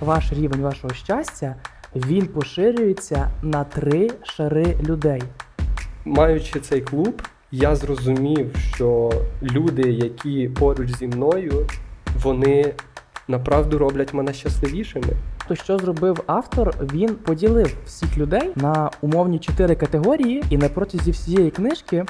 ваш 0.00 0.32
рівень 0.32 0.60
вашого 0.60 0.94
щастя 0.94 1.54
він 1.94 2.26
поширюється 2.26 3.30
на 3.42 3.64
три 3.64 4.10
шари 4.22 4.76
людей. 4.82 5.22
Маючи 6.04 6.60
цей 6.60 6.80
клуб, 6.80 7.22
я 7.50 7.76
зрозумів, 7.76 8.56
що 8.74 9.12
люди, 9.42 9.82
які 9.92 10.48
поруч 10.48 10.96
зі 10.96 11.06
мною, 11.06 11.66
вони 12.22 12.74
направду 13.28 13.78
роблять 13.78 14.14
мене 14.14 14.32
щасливішими. 14.32 15.08
То 15.48 15.54
що 15.54 15.78
зробив 15.78 16.22
автор? 16.26 16.74
Він 16.92 17.14
поділив 17.14 17.76
всіх 17.86 18.18
людей 18.18 18.50
на 18.56 18.90
умовні 19.00 19.38
чотири 19.38 19.76
категорії, 19.76 20.44
і 20.50 20.58
на 20.58 20.68
протязі 20.68 21.10
всієї 21.10 21.50
книжки 21.50 22.04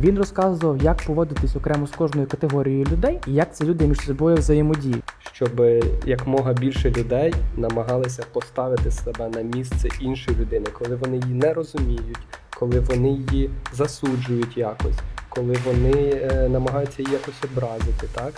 він 0.00 0.18
розказував, 0.18 0.82
як 0.82 1.02
поводитись 1.06 1.56
окремо 1.56 1.86
з 1.86 1.90
кожною 1.90 2.26
категорією 2.26 2.84
людей 2.84 3.20
і 3.26 3.32
як 3.32 3.54
ці 3.54 3.64
люди 3.64 3.86
між 3.86 3.98
собою 3.98 4.36
взаємодіють. 4.36 5.04
Щоб 5.32 5.60
якмога 6.06 6.52
більше 6.52 6.90
людей 6.90 7.34
намагалися 7.56 8.22
поставити 8.32 8.90
себе 8.90 9.28
на 9.28 9.42
місце 9.42 9.88
іншої 10.00 10.36
людини, 10.36 10.66
коли 10.72 10.96
вони 10.96 11.16
її 11.16 11.34
не 11.34 11.52
розуміють, 11.52 12.18
коли 12.58 12.80
вони 12.80 13.08
її 13.08 13.50
засуджують 13.72 14.56
якось, 14.56 14.98
коли 15.28 15.56
вони 15.64 16.10
е, 16.12 16.48
намагаються 16.48 17.02
її 17.02 17.12
якось 17.12 17.44
образити, 17.44 18.06
так. 18.14 18.32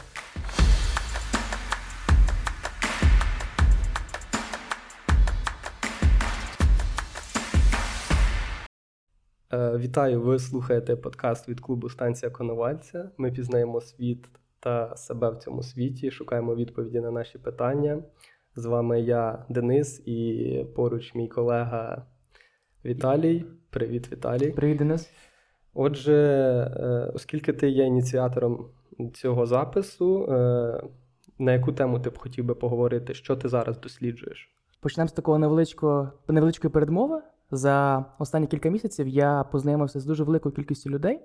Вітаю, 9.53 10.21
ви 10.21 10.39
слухаєте 10.39 10.97
подкаст 10.97 11.49
від 11.49 11.61
клубу 11.61 11.89
Станція 11.89 12.31
Коновальця. 12.31 13.11
Ми 13.17 13.33
пізнаємо 13.33 13.81
світ 13.81 14.29
та 14.61 14.97
себе 14.97 15.31
в 15.31 15.37
цьому 15.37 15.63
світі, 15.63 16.11
шукаємо 16.11 16.55
відповіді 16.55 17.01
на 17.01 17.11
наші 17.11 17.39
питання. 17.39 18.03
З 18.57 18.65
вами 18.65 19.01
я, 19.01 19.45
Денис, 19.49 20.03
і 20.07 20.67
поруч 20.77 21.15
мій 21.15 21.29
колега 21.29 22.07
Віталій. 22.85 23.45
Привіт, 23.71 24.13
Віталій. 24.13 24.51
Привіт, 24.51 24.79
Денис. 24.79 25.11
Отже, 25.75 26.15
е, 26.77 27.13
оскільки 27.15 27.53
ти 27.53 27.69
є 27.69 27.85
ініціатором 27.85 28.67
цього 29.15 29.47
запису, 29.47 30.25
е, 30.25 30.83
на 31.39 31.53
яку 31.53 31.73
тему 31.73 32.01
ти 32.01 32.11
б 32.11 32.19
хотів 32.19 32.45
би 32.45 32.55
поговорити, 32.55 33.15
що 33.15 33.37
ти 33.37 33.49
зараз 33.49 33.81
досліджуєш? 33.81 34.51
Почнемо 34.81 35.09
з 35.09 35.13
такого 35.13 35.39
невеличкого 35.39 36.13
невеличкої 36.29 36.73
передмови. 36.73 37.23
За 37.51 38.05
останні 38.19 38.47
кілька 38.47 38.69
місяців 38.69 39.09
я 39.09 39.45
познайомився 39.45 40.01
з 40.01 40.05
дуже 40.05 40.25
великою 40.25 40.55
кількістю 40.55 40.91
людей, 40.91 41.21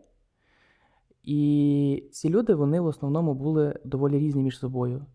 і 1.23 2.09
ці 2.11 2.29
люди 2.29 2.53
вони 2.53 2.79
в 2.79 2.85
основному 2.85 3.33
були 3.33 3.79
доволі 3.83 4.19
різні 4.19 4.43
між 4.43 4.59
собою, 4.59 5.05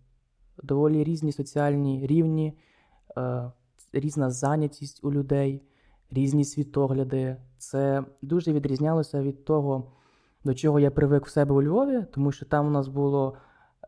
доволі 0.62 1.04
різні 1.04 1.32
соціальні 1.32 2.06
рівні, 2.06 2.58
е, 3.16 3.52
різна 3.92 4.30
зайнятість 4.30 5.04
у 5.04 5.12
людей, 5.12 5.62
різні 6.10 6.44
світогляди. 6.44 7.36
Це 7.58 8.04
дуже 8.22 8.52
відрізнялося 8.52 9.22
від 9.22 9.44
того, 9.44 9.92
до 10.44 10.54
чого 10.54 10.80
я 10.80 10.90
привик 10.90 11.26
в 11.26 11.30
себе 11.30 11.54
у 11.54 11.62
Львові, 11.62 12.04
тому 12.10 12.32
що 12.32 12.46
там 12.46 12.66
у 12.66 12.70
нас 12.70 12.88
було 12.88 13.36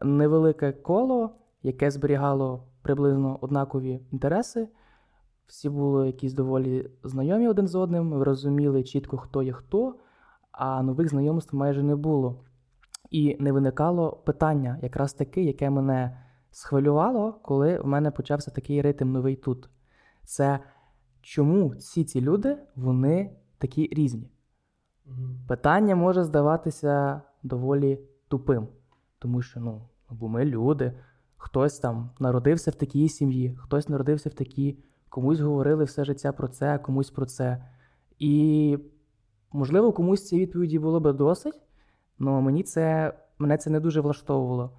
невелике 0.02 0.72
коло, 0.72 1.30
яке 1.62 1.90
зберігало 1.90 2.64
приблизно 2.82 3.38
однакові 3.40 4.00
інтереси. 4.12 4.68
Всі 5.53 5.69
були 5.69 6.06
якісь 6.06 6.33
доволі 6.33 6.91
знайомі 7.05 7.48
один 7.48 7.69
з 7.69 7.75
одним, 7.75 8.11
ви 8.11 8.25
розуміли 8.25 8.83
чітко, 8.83 9.17
хто 9.17 9.42
є 9.42 9.53
хто, 9.53 9.95
а 10.53 10.83
нових 10.83 11.08
знайомств 11.08 11.56
майже 11.56 11.83
не 11.83 11.97
було. 11.97 12.45
І 13.11 13.36
не 13.41 13.53
виникало 13.53 14.12
питання, 14.12 14.78
якраз 14.83 15.12
таке, 15.12 15.42
яке 15.42 15.70
мене 15.70 16.19
схвилювало, 16.50 17.33
коли 17.42 17.78
в 17.78 17.86
мене 17.86 18.11
почався 18.11 18.50
такий 18.50 18.83
ритм 18.83 19.12
новий 19.12 19.36
тут. 19.36 19.69
Це 20.25 20.61
чому 21.20 21.69
всі 21.69 22.05
ці 22.05 22.20
люди 22.20 22.58
вони 22.77 23.36
такі 23.58 23.89
різні? 23.92 24.30
Питання 25.48 25.97
може 25.97 26.24
здаватися 26.24 27.23
доволі 27.42 28.01
тупим, 28.29 28.68
тому 29.18 29.42
що 29.42 29.61
ну, 29.61 29.89
бо 30.11 30.29
ми 30.29 30.45
люди, 30.45 30.92
хтось 31.36 31.79
там 31.79 32.11
народився 32.20 32.70
в 32.70 32.74
такій 32.74 33.08
сім'ї, 33.08 33.58
хтось 33.62 33.89
народився 33.89 34.29
в 34.29 34.35
такій 34.35 34.79
комусь 35.12 35.40
говорили 35.40 35.84
все 35.84 36.05
життя 36.05 36.33
про 36.33 36.48
це, 36.48 36.78
комусь 36.78 37.11
про 37.11 37.27
це. 37.27 37.64
І, 38.18 38.78
можливо, 39.52 39.92
комусь 39.92 40.27
ці 40.28 40.39
відповіді 40.39 40.78
було 40.78 41.00
би 41.00 41.12
досить, 41.12 41.61
але 42.20 42.40
мені 42.40 42.62
це, 42.62 43.12
мене 43.39 43.58
це 43.58 43.70
не 43.70 43.80
дуже 43.80 44.00
влаштовувало. 44.00 44.70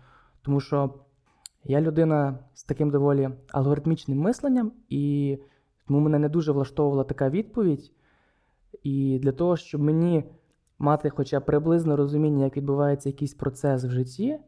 Тому 0.41 0.59
що 0.59 0.93
я 1.63 1.81
людина 1.81 2.39
з 2.53 2.63
таким 2.63 2.91
доволі 2.91 3.29
алгоритмічним 3.51 4.19
мисленням, 4.19 4.71
і 4.89 5.37
тому 5.87 5.99
мене 5.99 6.19
не 6.19 6.29
дуже 6.29 6.51
влаштовувала 6.51 7.03
така 7.03 7.29
відповідь. 7.29 7.91
І 8.83 9.19
для 9.23 9.31
того, 9.31 9.57
щоб 9.57 9.81
мені 9.81 10.23
мати 10.79 11.09
хоча 11.09 11.39
б 11.39 11.45
приблизно 11.45 11.95
розуміння, 11.95 12.43
як 12.43 12.57
відбувається 12.57 13.09
якийсь 13.09 13.33
процес 13.33 13.83
в 13.83 13.89
житті, 13.89 14.39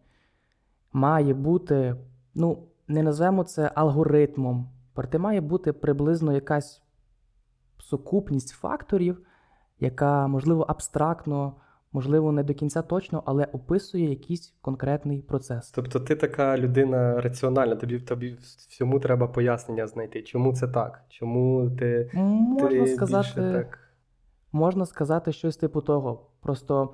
має 0.94 1.34
бути, 1.34 1.96
ну, 2.36 2.64
не 2.88 3.04
назвемо 3.04 3.44
це 3.44 3.72
алгоритмом, 3.76 4.70
Проте 4.96 5.18
має 5.18 5.42
бути 5.42 5.74
приблизно 5.74 6.34
якась 6.34 6.82
сукупність 7.78 8.50
факторів, 8.50 9.22
яка, 9.80 10.28
можливо, 10.28 10.66
абстрактно, 10.68 11.56
можливо, 11.92 12.32
не 12.32 12.44
до 12.44 12.54
кінця 12.54 12.82
точно, 12.82 13.24
але 13.26 13.46
описує 13.46 14.10
якийсь 14.10 14.56
конкретний 14.62 15.22
процес. 15.22 15.72
Тобто 15.72 16.00
ти 16.00 16.16
така 16.16 16.58
людина 16.58 17.22
раціональна, 17.22 17.76
тобі 17.76 18.00
тобі 18.00 18.38
всьому 18.70 19.00
треба 19.00 19.28
пояснення 19.28 19.88
знайти. 19.88 20.22
Чому 20.22 20.54
це 20.54 20.68
так? 20.68 21.02
Чому 21.10 21.70
ти 21.80 22.12
можна 22.14 22.70
ти 22.70 22.88
сказати, 22.88 23.52
так? 23.54 23.80
Можна 24.52 24.86
сказати 24.86 25.32
щось 25.32 25.58
типу 25.58 25.82
того. 25.82 26.28
Просто 26.42 26.94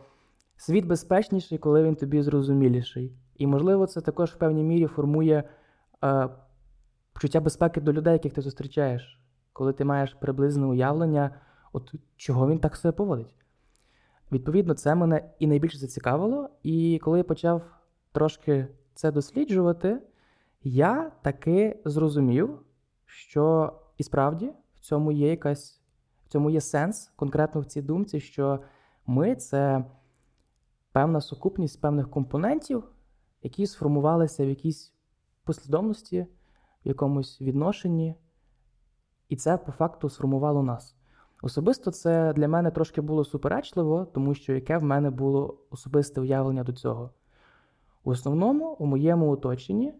світ 0.57 0.85
безпечніший, 0.85 1.57
коли 1.57 1.83
він 1.83 1.95
тобі 1.95 2.21
зрозуміліший. 2.21 3.13
І, 3.35 3.47
можливо, 3.47 3.87
це 3.87 4.01
також 4.01 4.31
в 4.31 4.37
певній 4.37 4.63
мірі 4.63 4.87
формує. 4.87 5.43
Е, 6.03 6.29
почуття 7.21 7.41
безпеки 7.41 7.81
до 7.81 7.93
людей, 7.93 8.13
яких 8.13 8.33
ти 8.33 8.41
зустрічаєш, 8.41 9.19
коли 9.53 9.73
ти 9.73 9.85
маєш 9.85 10.13
приблизне 10.13 10.65
уявлення, 10.65 11.41
от 11.73 11.93
чого 12.15 12.49
він 12.49 12.59
так 12.59 12.75
себе 12.75 12.91
поводить. 12.91 13.35
Відповідно, 14.31 14.73
це 14.73 14.95
мене 14.95 15.29
і 15.39 15.47
найбільше 15.47 15.77
зацікавило, 15.77 16.49
і 16.63 16.99
коли 17.03 17.17
я 17.17 17.23
почав 17.23 17.61
трошки 18.11 18.67
це 18.93 19.11
досліджувати, 19.11 20.01
я 20.63 21.11
таки 21.21 21.81
зрозумів, 21.85 22.59
що 23.05 23.73
і 23.97 24.03
справді 24.03 24.53
в 24.75 24.79
цьому 24.79 25.11
є 25.11 25.29
якась, 25.29 25.81
в 26.25 26.29
цьому 26.29 26.49
є 26.49 26.61
сенс, 26.61 27.11
конкретно 27.15 27.61
в 27.61 27.65
цій 27.65 27.81
думці, 27.81 28.19
що 28.19 28.59
ми 29.07 29.35
це 29.35 29.85
певна 30.91 31.21
сукупність 31.21 31.81
певних 31.81 32.09
компонентів, 32.09 32.83
які 33.43 33.67
сформувалися 33.67 34.45
в 34.45 34.49
якійсь 34.49 34.93
послідовності 35.43 36.27
в 36.85 36.87
якомусь 36.87 37.41
відношенні, 37.41 38.15
і 39.29 39.35
це 39.35 39.57
по 39.57 39.71
факту 39.71 40.09
сформувало 40.09 40.63
нас. 40.63 40.95
Особисто 41.41 41.91
це 41.91 42.33
для 42.33 42.47
мене 42.47 42.71
трошки 42.71 43.01
було 43.01 43.23
суперечливо, 43.23 44.05
тому 44.05 44.33
що 44.33 44.53
яке 44.53 44.77
в 44.77 44.83
мене 44.83 45.09
було 45.09 45.57
особисте 45.69 46.21
уявлення 46.21 46.63
до 46.63 46.73
цього. 46.73 47.11
В 48.03 48.09
основному, 48.09 48.75
у 48.79 48.85
моєму 48.85 49.29
оточенні, 49.29 49.93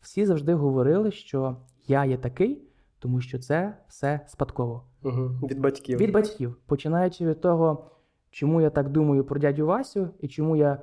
всі 0.00 0.26
завжди 0.26 0.54
говорили, 0.54 1.10
що 1.10 1.56
я 1.86 2.04
є 2.04 2.16
такий, 2.16 2.62
тому 2.98 3.20
що 3.20 3.38
це 3.38 3.76
все 3.88 4.20
спадково. 4.26 4.84
Угу. 5.02 5.30
Від 5.42 5.60
батьків. 5.60 5.98
Від 5.98 6.12
батьків. 6.12 6.56
Починаючи 6.66 7.26
від 7.26 7.40
того, 7.40 7.90
чому 8.30 8.60
я 8.60 8.70
так 8.70 8.88
думаю 8.88 9.24
про 9.24 9.40
дядю 9.40 9.66
Васю, 9.66 10.08
і 10.20 10.28
чому 10.28 10.56
я, 10.56 10.82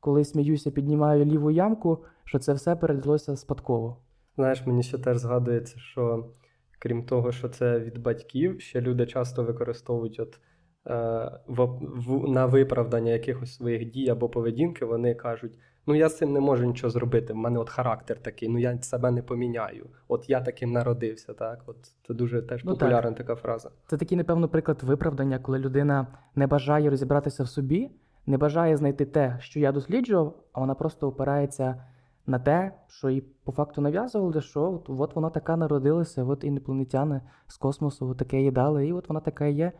коли 0.00 0.24
сміюся, 0.24 0.70
піднімаю 0.70 1.24
ліву 1.24 1.50
ямку, 1.50 2.04
що 2.24 2.38
це 2.38 2.52
все 2.52 2.76
передалося 2.76 3.36
спадково. 3.36 3.96
Знаєш, 4.36 4.66
мені 4.66 4.82
ще 4.82 4.98
теж 4.98 5.18
згадується, 5.18 5.78
що 5.78 6.30
крім 6.78 7.04
того, 7.04 7.32
що 7.32 7.48
це 7.48 7.80
від 7.80 7.98
батьків, 7.98 8.60
ще 8.60 8.80
люди 8.80 9.06
часто 9.06 9.44
використовують 9.44 10.20
от 10.20 10.38
е, 10.86 11.30
в, 11.46 11.64
в, 11.80 12.28
на 12.28 12.46
виправдання 12.46 13.12
якихось 13.12 13.54
своїх 13.54 13.90
дій 13.90 14.08
або 14.08 14.28
поведінки, 14.28 14.84
вони 14.84 15.14
кажуть: 15.14 15.58
ну 15.86 15.94
я 15.94 16.08
з 16.08 16.16
цим 16.16 16.32
не 16.32 16.40
можу 16.40 16.66
нічого 16.66 16.90
зробити. 16.90 17.32
в 17.32 17.36
мене 17.36 17.58
от 17.58 17.70
характер 17.70 18.18
такий, 18.22 18.48
ну 18.48 18.58
я 18.58 18.82
себе 18.82 19.10
не 19.10 19.22
поміняю. 19.22 19.86
От 20.08 20.30
я 20.30 20.40
таким 20.40 20.72
народився. 20.72 21.34
Так, 21.34 21.62
от 21.66 21.76
це 22.06 22.14
дуже 22.14 22.42
теж 22.42 22.64
ну, 22.64 22.72
популярна 22.72 23.10
так. 23.10 23.18
така 23.18 23.34
фраза. 23.34 23.70
Це 23.86 23.96
такий, 23.96 24.18
напевно, 24.18 24.48
приклад 24.48 24.82
виправдання, 24.82 25.38
коли 25.38 25.58
людина 25.58 26.06
не 26.34 26.46
бажає 26.46 26.90
розібратися 26.90 27.42
в 27.42 27.48
собі, 27.48 27.90
не 28.26 28.38
бажає 28.38 28.76
знайти 28.76 29.04
те, 29.04 29.36
що 29.40 29.60
я 29.60 29.72
досліджував, 29.72 30.36
а 30.52 30.60
вона 30.60 30.74
просто 30.74 31.08
опирається 31.08 31.84
на 32.26 32.38
те, 32.38 32.72
що 32.88 33.10
їй 33.10 33.20
по 33.44 33.52
факту 33.52 33.80
нав'язували, 33.80 34.40
що 34.40 34.72
от, 34.72 34.90
от 34.90 35.16
вона 35.16 35.30
така 35.30 35.56
народилася, 35.56 36.24
от 36.24 36.44
інопланетяни 36.44 37.20
з 37.46 37.56
космосу 37.56 38.08
от 38.08 38.18
таке 38.18 38.42
їдали, 38.42 38.86
і 38.86 38.92
от 38.92 39.08
вона 39.08 39.20
така 39.20 39.46
є. 39.46 39.72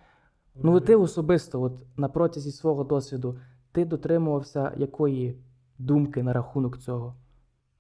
Ну, 0.55 0.81
ти 0.81 0.97
особисто, 0.97 1.63
от 1.63 1.73
на 1.97 2.09
протязі 2.09 2.53
свого 2.53 2.85
досвіду, 2.85 3.39
ти 3.73 3.85
дотримувався 3.85 4.73
якої 4.77 5.39
думки 5.79 6.23
на 6.23 6.33
рахунок 6.33 6.79
цього? 6.79 7.15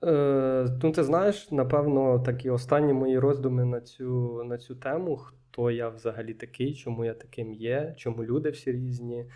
Е, 0.04 0.66
Ну, 0.82 0.92
ти 0.92 1.04
знаєш, 1.04 1.50
напевно, 1.50 2.18
такі 2.18 2.50
останні 2.50 2.92
мої 2.92 3.18
роздуми 3.18 3.64
на 3.64 3.80
цю 3.80 4.42
на 4.44 4.58
цю 4.58 4.74
тему, 4.74 5.16
хто 5.16 5.70
я 5.70 5.88
взагалі 5.88 6.34
такий, 6.34 6.74
чому 6.74 7.04
я 7.04 7.14
таким 7.14 7.52
є, 7.52 7.94
чому 7.96 8.24
люди 8.24 8.50
всі 8.50 8.72
різні. 8.72 9.26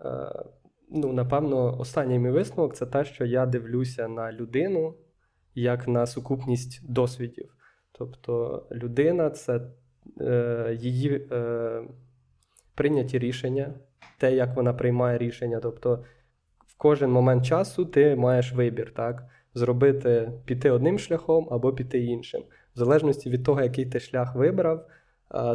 Е, 0.00 0.44
Ну, 0.90 1.12
напевно, 1.12 1.80
останній 1.80 2.18
мій 2.18 2.30
висновок 2.30 2.74
це 2.74 2.86
те, 2.86 3.04
що 3.04 3.24
я 3.24 3.46
дивлюся 3.46 4.08
на 4.08 4.32
людину 4.32 4.94
як 5.54 5.88
на 5.88 6.06
сукупність 6.06 6.92
досвідів. 6.92 7.54
Тобто 7.92 8.62
людина 8.72 9.30
це 9.30 9.60
е, 10.20 10.76
її 10.80 11.28
е, 11.32 11.82
прийняті 12.74 13.18
рішення, 13.18 13.74
те, 14.18 14.34
як 14.34 14.56
вона 14.56 14.74
приймає 14.74 15.18
рішення. 15.18 15.60
Тобто, 15.60 16.04
в 16.66 16.76
кожен 16.76 17.10
момент 17.10 17.44
часу 17.46 17.84
ти 17.84 18.16
маєш 18.16 18.52
вибір, 18.52 18.92
так? 18.94 19.24
Зробити 19.54 20.32
піти 20.44 20.70
одним 20.70 20.98
шляхом 20.98 21.48
або 21.50 21.72
піти 21.72 22.04
іншим. 22.04 22.42
В 22.74 22.78
залежності 22.78 23.30
від 23.30 23.44
того, 23.44 23.62
який 23.62 23.86
ти 23.86 24.00
шлях 24.00 24.34
вибрав, 24.34 24.86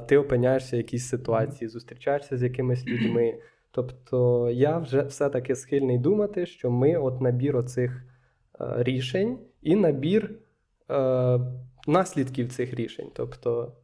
ти 0.08 0.18
опиняєшся 0.18 0.76
в 0.76 0.80
якійсь 0.80 1.08
ситуації, 1.08 1.68
зустрічаєшся 1.68 2.38
з 2.38 2.44
якимись 2.44 2.88
людьми. 2.88 3.40
Тобто 3.72 4.50
я 4.50 4.78
вже 4.78 5.02
все-таки 5.02 5.56
схильний 5.56 5.98
думати, 5.98 6.46
що 6.46 6.72
ми 6.72 6.98
от 6.98 7.22
набір 7.22 7.58
оцих 7.58 8.04
е, 8.62 8.66
рішень 8.78 9.40
і 9.62 9.76
набір 9.76 10.36
е, 10.90 11.40
наслідків 11.88 12.50
цих 12.52 12.74
рішень. 12.74 13.12
Тобто, 13.14 13.76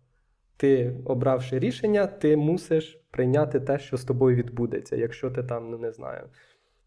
ти, 0.57 0.95
обравши 1.05 1.59
рішення, 1.59 2.07
ти 2.07 2.37
мусиш 2.37 3.01
прийняти 3.11 3.59
те, 3.59 3.79
що 3.79 3.97
з 3.97 4.03
тобою 4.03 4.35
відбудеться. 4.35 4.95
Якщо 4.95 5.31
ти 5.31 5.43
там, 5.43 5.69
ну 5.69 5.77
не 5.77 5.91
знаю, 5.91 6.29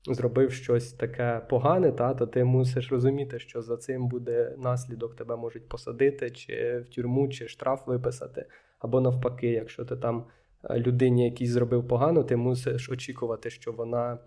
зробив 0.07 0.53
щось 0.53 0.93
таке 0.93 1.41
погане, 1.49 1.93
та, 1.93 2.15
то 2.15 2.27
ти 2.27 2.45
мусиш 2.45 2.93
розуміти, 2.93 3.39
що 3.39 3.63
за 3.63 3.77
цим 3.77 4.09
буде 4.09 4.55
наслідок, 4.59 5.17
тебе 5.17 5.37
можуть 5.37 5.69
посадити, 5.69 6.31
чи 6.31 6.79
в 6.79 6.89
тюрму, 6.89 7.29
чи 7.29 7.49
штраф 7.49 7.87
виписати. 7.87 8.47
Або 8.79 9.01
навпаки, 9.01 9.51
якщо 9.51 9.85
ти 9.85 9.97
там 9.97 10.27
людині 10.71 11.25
якийсь 11.25 11.51
зробив 11.51 11.89
погано, 11.89 12.25
ти 12.25 12.37
мусиш 12.37 12.91
очікувати, 12.91 13.51
що 13.51 13.73
вона 13.73 14.19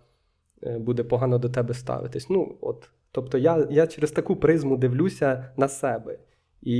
е, 0.62 0.78
буде 0.78 1.04
погано 1.04 1.38
до 1.38 1.48
тебе 1.48 1.74
ставитись. 1.74 2.30
Ну, 2.30 2.58
от, 2.60 2.90
Тобто 3.14 3.38
я, 3.38 3.66
я 3.70 3.86
через 3.86 4.10
таку 4.10 4.36
призму 4.36 4.76
дивлюся 4.76 5.52
на 5.56 5.68
себе. 5.68 6.18
І 6.62 6.76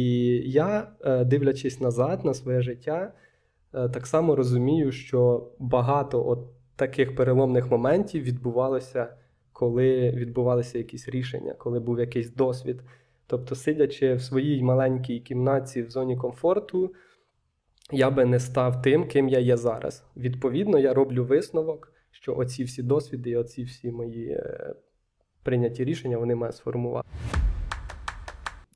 я, 0.50 0.88
е, 1.04 1.24
дивлячись 1.24 1.80
назад 1.80 2.24
на 2.24 2.34
своє 2.34 2.62
життя, 2.62 3.12
так 3.72 4.06
само 4.06 4.36
розумію, 4.36 4.92
що 4.92 5.50
багато 5.58 6.26
от 6.26 6.38
таких 6.76 7.16
переломних 7.16 7.70
моментів 7.70 8.22
відбувалося, 8.22 9.08
коли 9.52 10.10
відбувалися 10.10 10.78
якісь 10.78 11.08
рішення, 11.08 11.54
коли 11.58 11.80
був 11.80 12.00
якийсь 12.00 12.34
досвід. 12.34 12.82
Тобто, 13.26 13.54
сидячи 13.54 14.14
в 14.14 14.22
своїй 14.22 14.62
маленькій 14.62 15.20
кімнаті 15.20 15.82
в 15.82 15.90
зоні 15.90 16.16
комфорту, 16.16 16.92
я 17.92 18.10
би 18.10 18.24
не 18.24 18.40
став 18.40 18.82
тим, 18.82 19.08
ким 19.08 19.28
я 19.28 19.38
є 19.38 19.56
зараз. 19.56 20.04
Відповідно, 20.16 20.78
я 20.78 20.94
роблю 20.94 21.24
висновок, 21.24 21.92
що 22.10 22.36
оці 22.36 22.64
всі 22.64 22.82
досвіди 22.82 23.30
і 23.30 23.36
оці 23.36 23.64
всі 23.64 23.90
мої 23.90 24.28
е, 24.28 24.74
прийняті 25.42 25.84
рішення 25.84 26.18
вони 26.18 26.34
мають 26.34 26.56
сформувати. 26.56 27.08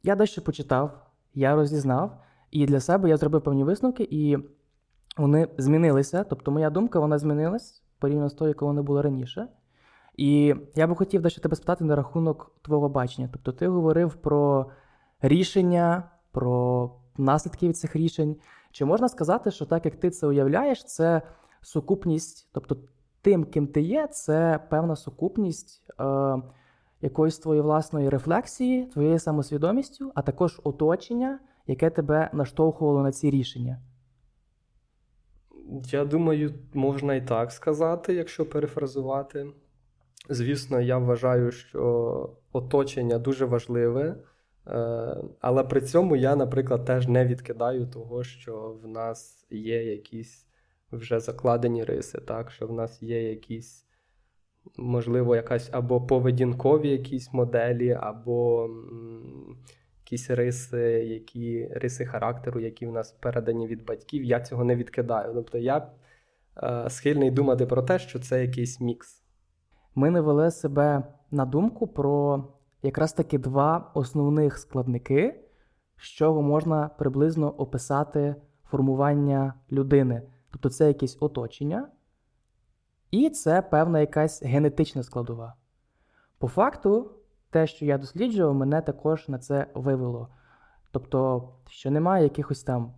Я 0.03 0.17
дещо 0.17 0.43
почитав, 0.43 1.07
я 1.35 1.55
розізнав, 1.55 2.23
і 2.51 2.67
для 2.67 2.81
себе 2.81 3.09
я 3.09 3.17
зробив 3.17 3.43
певні 3.43 3.65
висновки, 3.65 4.09
і 4.11 4.37
вони 5.17 5.49
змінилися. 5.59 6.25
Тобто, 6.25 6.51
моя 6.51 6.71
думка 6.71 7.01
вона 7.01 7.19
змінилась 7.19 7.83
порівняно 7.99 8.29
з 8.29 8.35
тою, 8.35 8.49
яка 8.49 8.65
вона 8.65 8.83
була 8.83 9.03
раніше. 9.03 9.49
І 10.17 10.55
я 10.75 10.87
би 10.87 10.95
хотів 10.95 11.23
дещо 11.23 11.41
тебе 11.41 11.57
спитати 11.57 11.85
на 11.85 11.97
рахунок 11.97 12.53
твого 12.63 12.89
бачення. 12.89 13.29
Тобто, 13.33 13.53
ти 13.53 13.69
говорив 13.69 14.15
про 14.15 14.67
рішення, 15.21 16.03
про 16.33 16.91
наслідки 17.19 17.69
від 17.69 17.77
цих 17.77 17.97
рішень. 17.97 18.37
Чи 18.77 18.85
можна 18.85 19.09
сказати, 19.09 19.51
що 19.51 19.65
так 19.67 19.85
як 19.85 19.97
ти 19.97 20.11
це 20.11 20.27
уявляєш, 20.27 20.85
це 20.85 21.23
сукупність, 21.61 22.49
тобто 22.53 22.77
тим, 23.23 23.45
ким 23.45 23.67
ти 23.67 23.81
є, 23.81 24.07
це 24.07 24.61
певна 24.71 24.97
сукупність 24.97 25.85
е, 26.01 26.37
якоїсь 27.01 27.39
твоєї 27.39 27.63
власної 27.63 28.09
рефлексії, 28.09 28.87
твоєю 28.87 29.19
самосвідомістю, 29.19 30.13
а 30.15 30.23
також 30.23 30.61
оточення, 30.65 31.39
яке 31.67 31.91
тебе 31.91 32.31
наштовхувало 32.33 33.03
на 33.03 33.13
ці 33.13 33.31
рішення? 33.31 33.81
Я 35.85 36.05
думаю, 36.05 36.55
можна 36.75 37.15
і 37.15 37.27
так 37.27 37.53
сказати, 37.53 38.15
якщо 38.15 38.47
перефразувати. 38.47 39.47
Звісно, 40.29 40.81
я 40.81 40.99
вважаю, 40.99 41.51
що 41.51 42.31
оточення 42.53 43.19
дуже 43.19 43.45
важливе, 43.45 44.17
але 45.41 45.65
при 45.65 45.81
цьому 45.81 46.17
я, 46.17 46.37
наприклад, 46.37 46.85
теж 46.85 47.09
не 47.09 47.27
відкидаю 47.27 47.87
того, 47.87 48.25
що 48.25 48.77
в 48.83 48.89
нас 48.89 49.47
є 49.51 49.85
якісь 49.85 50.47
вже 50.93 51.21
закладені 51.21 51.85
риси, 51.85 52.19
так? 52.19 52.51
що 52.51 52.67
в 52.67 52.73
нас 52.73 53.03
є 53.03 53.31
якісь, 53.31 53.87
можливо, 54.77 55.37
якась 55.37 55.69
або 55.73 56.01
поведінкові 56.01 56.89
якісь 56.89 57.33
моделі, 57.33 57.99
або 58.01 58.69
якісь 59.99 60.31
риси, 60.31 60.83
які 61.05 61.69
риси 61.75 62.07
характеру, 62.07 62.61
які 62.61 62.87
в 62.87 62.93
нас 62.93 63.13
передані 63.13 63.67
від 63.67 63.85
батьків. 63.85 64.25
Я 64.25 64.41
цього 64.41 64.65
не 64.65 64.77
відкидаю. 64.77 65.35
Тобто 65.35 65.59
я 65.59 65.91
е, 66.63 66.91
схильний 66.91 67.31
думати 67.31 67.67
про 67.67 67.83
те, 67.83 67.99
що 67.99 68.19
це 68.19 68.43
якийсь 68.43 68.81
мікс. 68.81 69.23
Ми 69.95 70.11
навели 70.11 70.51
себе 70.51 71.03
на 71.31 71.45
думку 71.45 71.87
про 71.87 72.45
якраз 72.83 73.13
таки 73.13 73.39
два 73.39 73.91
основних 73.95 74.59
складники, 74.59 75.45
з 75.97 76.03
чого 76.03 76.43
можна 76.43 76.89
приблизно 76.89 77.51
описати 77.51 78.37
формування 78.65 79.55
людини. 79.73 80.23
Тобто 80.51 80.71
це 80.71 80.89
якесь 80.89 81.17
оточення, 81.21 81.89
і 83.11 83.31
це 83.31 83.63
певна 83.63 84.01
якась 84.01 84.43
генетична 84.43 85.03
складова. 85.03 85.55
По 86.39 86.49
факту, 86.49 87.11
те, 87.51 87.67
що 87.67 87.85
я 87.85 87.99
досліджував, 87.99 88.55
мене 88.55 88.81
також 88.83 89.29
на 89.29 89.39
це 89.39 89.67
вивело. 89.75 90.29
Тобто, 90.91 91.49
що 91.69 91.91
немає 91.91 92.25
якихось 92.25 92.63
там 92.63 92.95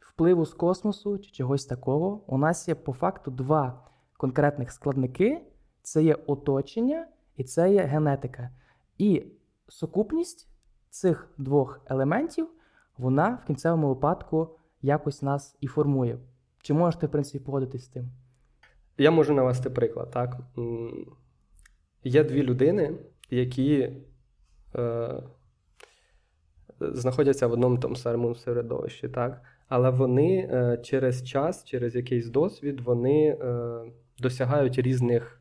впливу 0.00 0.46
з 0.46 0.54
космосу 0.54 1.18
чи 1.18 1.30
чогось 1.30 1.66
такого. 1.66 2.24
У 2.26 2.38
нас 2.38 2.68
є 2.68 2.74
по 2.74 2.92
факту 2.92 3.30
два 3.30 3.88
конкретних 4.16 4.72
складники: 4.72 5.42
це 5.82 6.02
є 6.02 6.14
оточення 6.14 7.06
і 7.36 7.44
це 7.44 7.72
є 7.72 7.82
генетика. 7.82 8.50
І 8.98 9.24
сукупність 9.68 10.48
цих 10.90 11.28
двох 11.38 11.80
елементів, 11.86 12.48
вона 12.98 13.38
в 13.44 13.46
кінцевому 13.46 13.88
випадку 13.88 14.48
якось 14.82 15.22
нас 15.22 15.56
і 15.60 15.66
формує. 15.66 16.18
Чи 16.62 16.74
можете, 16.74 17.06
в 17.06 17.10
принципі, 17.10 17.44
погодитись 17.44 17.84
з 17.84 17.88
тим? 17.88 18.10
Я 18.98 19.10
можу 19.10 19.34
навести 19.34 19.70
приклад, 19.70 20.10
так. 20.10 20.36
Є 22.04 22.24
дві 22.24 22.42
людини, 22.42 22.98
які 23.30 23.92
е, 24.74 25.22
знаходяться 26.80 27.46
в 27.46 27.52
одному 27.52 27.78
тому 27.78 27.96
самому 27.96 28.34
середовищі, 28.34 29.08
так? 29.08 29.42
але 29.68 29.90
вони 29.90 30.50
е, 30.52 30.78
через 30.82 31.24
час, 31.24 31.64
через 31.64 31.96
якийсь 31.96 32.28
досвід, 32.28 32.80
вони 32.80 33.26
е, 33.28 33.80
досягають 34.18 34.78
різних 34.78 35.40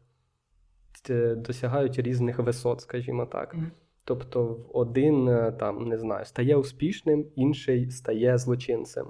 досягають 1.38 2.00
різних 2.00 2.40
висот, 2.40 2.82
скажімо 2.82 3.26
так. 3.26 3.56
Mm-hmm. 3.56 3.70
Тобто, 4.06 4.58
один 4.74 5.28
е, 5.28 5.52
там 5.52 5.88
не 5.88 5.98
знаю, 5.98 6.26
стає 6.26 6.56
успішним, 6.56 7.26
інший 7.36 7.92
стає 7.92 8.38
злочинцем. 8.38 9.06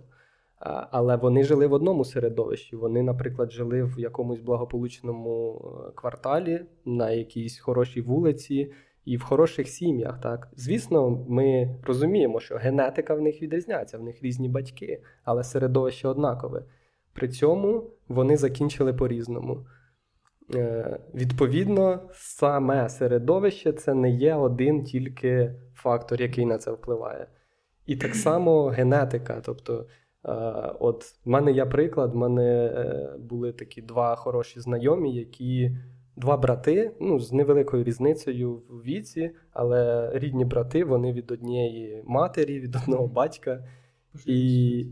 Але 0.92 1.16
вони 1.16 1.44
жили 1.44 1.68
в 1.68 1.74
одному 1.74 2.06
середовищі. 2.06 2.76
Вони, 2.76 3.04
наприклад, 3.04 3.52
жили 3.52 3.84
в 3.84 4.00
якомусь 4.00 4.40
благополучному 4.40 5.62
е, 5.66 5.92
кварталі, 5.96 6.66
на 6.86 7.12
якійсь 7.12 7.60
хорошій 7.60 8.02
вулиці 8.02 8.72
і 9.06 9.18
в 9.18 9.24
хороших 9.24 9.68
сім'ях. 9.68 10.22
Так, 10.22 10.48
звісно, 10.56 11.26
ми 11.28 11.76
розуміємо, 11.84 12.40
що 12.40 12.56
генетика 12.56 13.16
в 13.16 13.22
них 13.22 13.42
відрізняється, 13.42 13.98
в 13.98 14.04
них 14.04 14.24
різні 14.24 14.50
батьки, 14.50 15.02
але 15.24 15.44
середовище 15.44 16.08
однакове. 16.08 16.64
При 17.14 17.28
цьому 17.28 17.84
вони 18.08 18.38
закінчили 18.38 18.94
по-різному. 18.94 19.66
Е, 20.56 21.00
Відповідно, 21.16 22.10
саме 22.14 22.90
середовище 22.90 23.74
це 23.74 23.94
не 23.94 24.10
є 24.10 24.36
один 24.36 24.84
тільки 24.84 25.56
фактор, 25.76 26.22
який 26.22 26.46
на 26.46 26.58
це 26.58 26.72
впливає. 26.72 27.28
І 27.86 27.96
так 27.96 28.16
само 28.16 28.66
генетика. 28.66 29.42
тобто 29.46 29.86
Е, 30.26 30.32
от 30.80 31.04
в 31.26 31.30
мене 31.30 31.52
є 31.52 31.66
приклад, 31.66 32.14
в 32.14 32.16
мене 32.16 32.66
е, 32.66 33.18
були 33.18 33.54
такі 33.54 33.82
два 33.82 34.16
хороші 34.16 34.60
знайомі, 34.60 35.16
які 35.16 35.78
два 36.16 36.38
брати, 36.38 36.92
ну, 37.02 37.20
з 37.20 37.32
невеликою 37.32 37.84
різницею 37.84 38.54
в 38.70 38.84
віці, 38.84 39.32
але 39.52 40.12
рідні 40.14 40.46
брати, 40.46 40.84
вони 40.84 41.14
від 41.14 41.32
однієї 41.32 42.04
матері, 42.06 42.60
від 42.60 42.76
одного 42.76 43.08
батька. 43.08 43.68
І, 44.26 44.86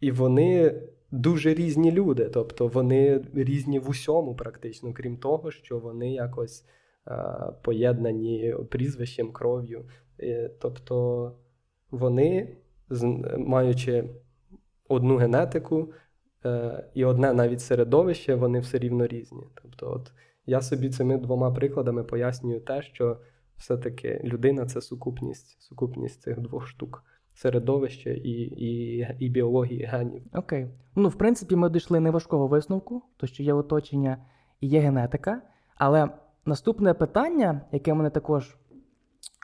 І 0.00 0.10
вони. 0.10 0.82
Дуже 1.10 1.54
різні 1.54 1.92
люди, 1.92 2.24
тобто 2.24 2.66
вони 2.66 3.24
різні 3.34 3.78
в 3.78 3.88
усьому, 3.88 4.34
практично, 4.34 4.92
крім 4.92 5.16
того, 5.16 5.50
що 5.50 5.78
вони 5.78 6.12
якось 6.12 6.64
е, 7.08 7.24
поєднані 7.62 8.54
прізвищем, 8.70 9.32
кров'ю. 9.32 9.84
Е, 10.20 10.50
тобто 10.60 11.32
вони, 11.90 12.56
маючи 13.38 14.04
одну 14.88 15.16
генетику 15.16 15.92
е, 16.44 16.84
і 16.94 17.04
одне 17.04 17.32
навіть 17.32 17.60
середовище, 17.60 18.34
вони 18.34 18.60
все 18.60 18.78
рівно 18.78 19.06
різні. 19.06 19.42
Тобто, 19.62 19.92
от 19.92 20.12
я 20.46 20.60
собі 20.60 20.90
цими 20.90 21.16
двома 21.16 21.50
прикладами 21.50 22.04
пояснюю 22.04 22.60
те, 22.60 22.82
що 22.82 23.20
все-таки 23.56 24.20
людина 24.24 24.66
це 24.66 24.80
сукупність, 24.80 25.62
сукупність 25.62 26.22
цих 26.22 26.40
двох 26.40 26.68
штук. 26.68 27.04
Середовище 27.38 28.10
і 28.14 28.42
і, 28.42 28.98
і 29.18 29.28
біології 29.28 29.84
генів. 29.84 30.22
Окей. 30.34 30.70
Ну, 30.96 31.08
в 31.08 31.14
принципі, 31.14 31.56
ми 31.56 31.70
дійшли 31.70 32.00
неважкого 32.00 32.46
висновку, 32.46 33.02
то 33.16 33.26
що 33.26 33.42
є 33.42 33.52
оточення 33.52 34.18
і 34.60 34.68
є 34.68 34.80
генетика. 34.80 35.42
Але 35.76 36.08
наступне 36.44 36.94
питання, 36.94 37.60
яке 37.72 37.94
мене 37.94 38.10
також 38.10 38.56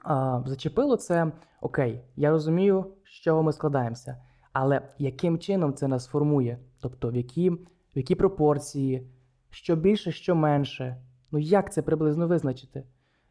а, 0.05 0.43
зачепило, 0.47 0.97
це 0.97 1.33
окей, 1.61 2.01
я 2.17 2.31
розумію, 2.31 2.87
з 3.05 3.11
чого 3.11 3.43
ми 3.43 3.53
складаємося, 3.53 4.17
але 4.53 4.83
яким 4.99 5.39
чином 5.39 5.75
це 5.75 5.89
нас 5.89 6.07
формує? 6.07 6.59
Тобто, 6.81 7.11
в 7.11 7.17
які, 7.17 7.51
в 7.51 7.61
які 7.95 8.15
пропорції, 8.15 9.11
що 9.51 9.77
більше, 9.77 10.13
що 10.13 10.35
менше. 10.35 10.97
Ну 11.31 11.39
як 11.39 11.73
це 11.73 11.83
приблизно 11.83 12.29
визначити? 12.29 12.85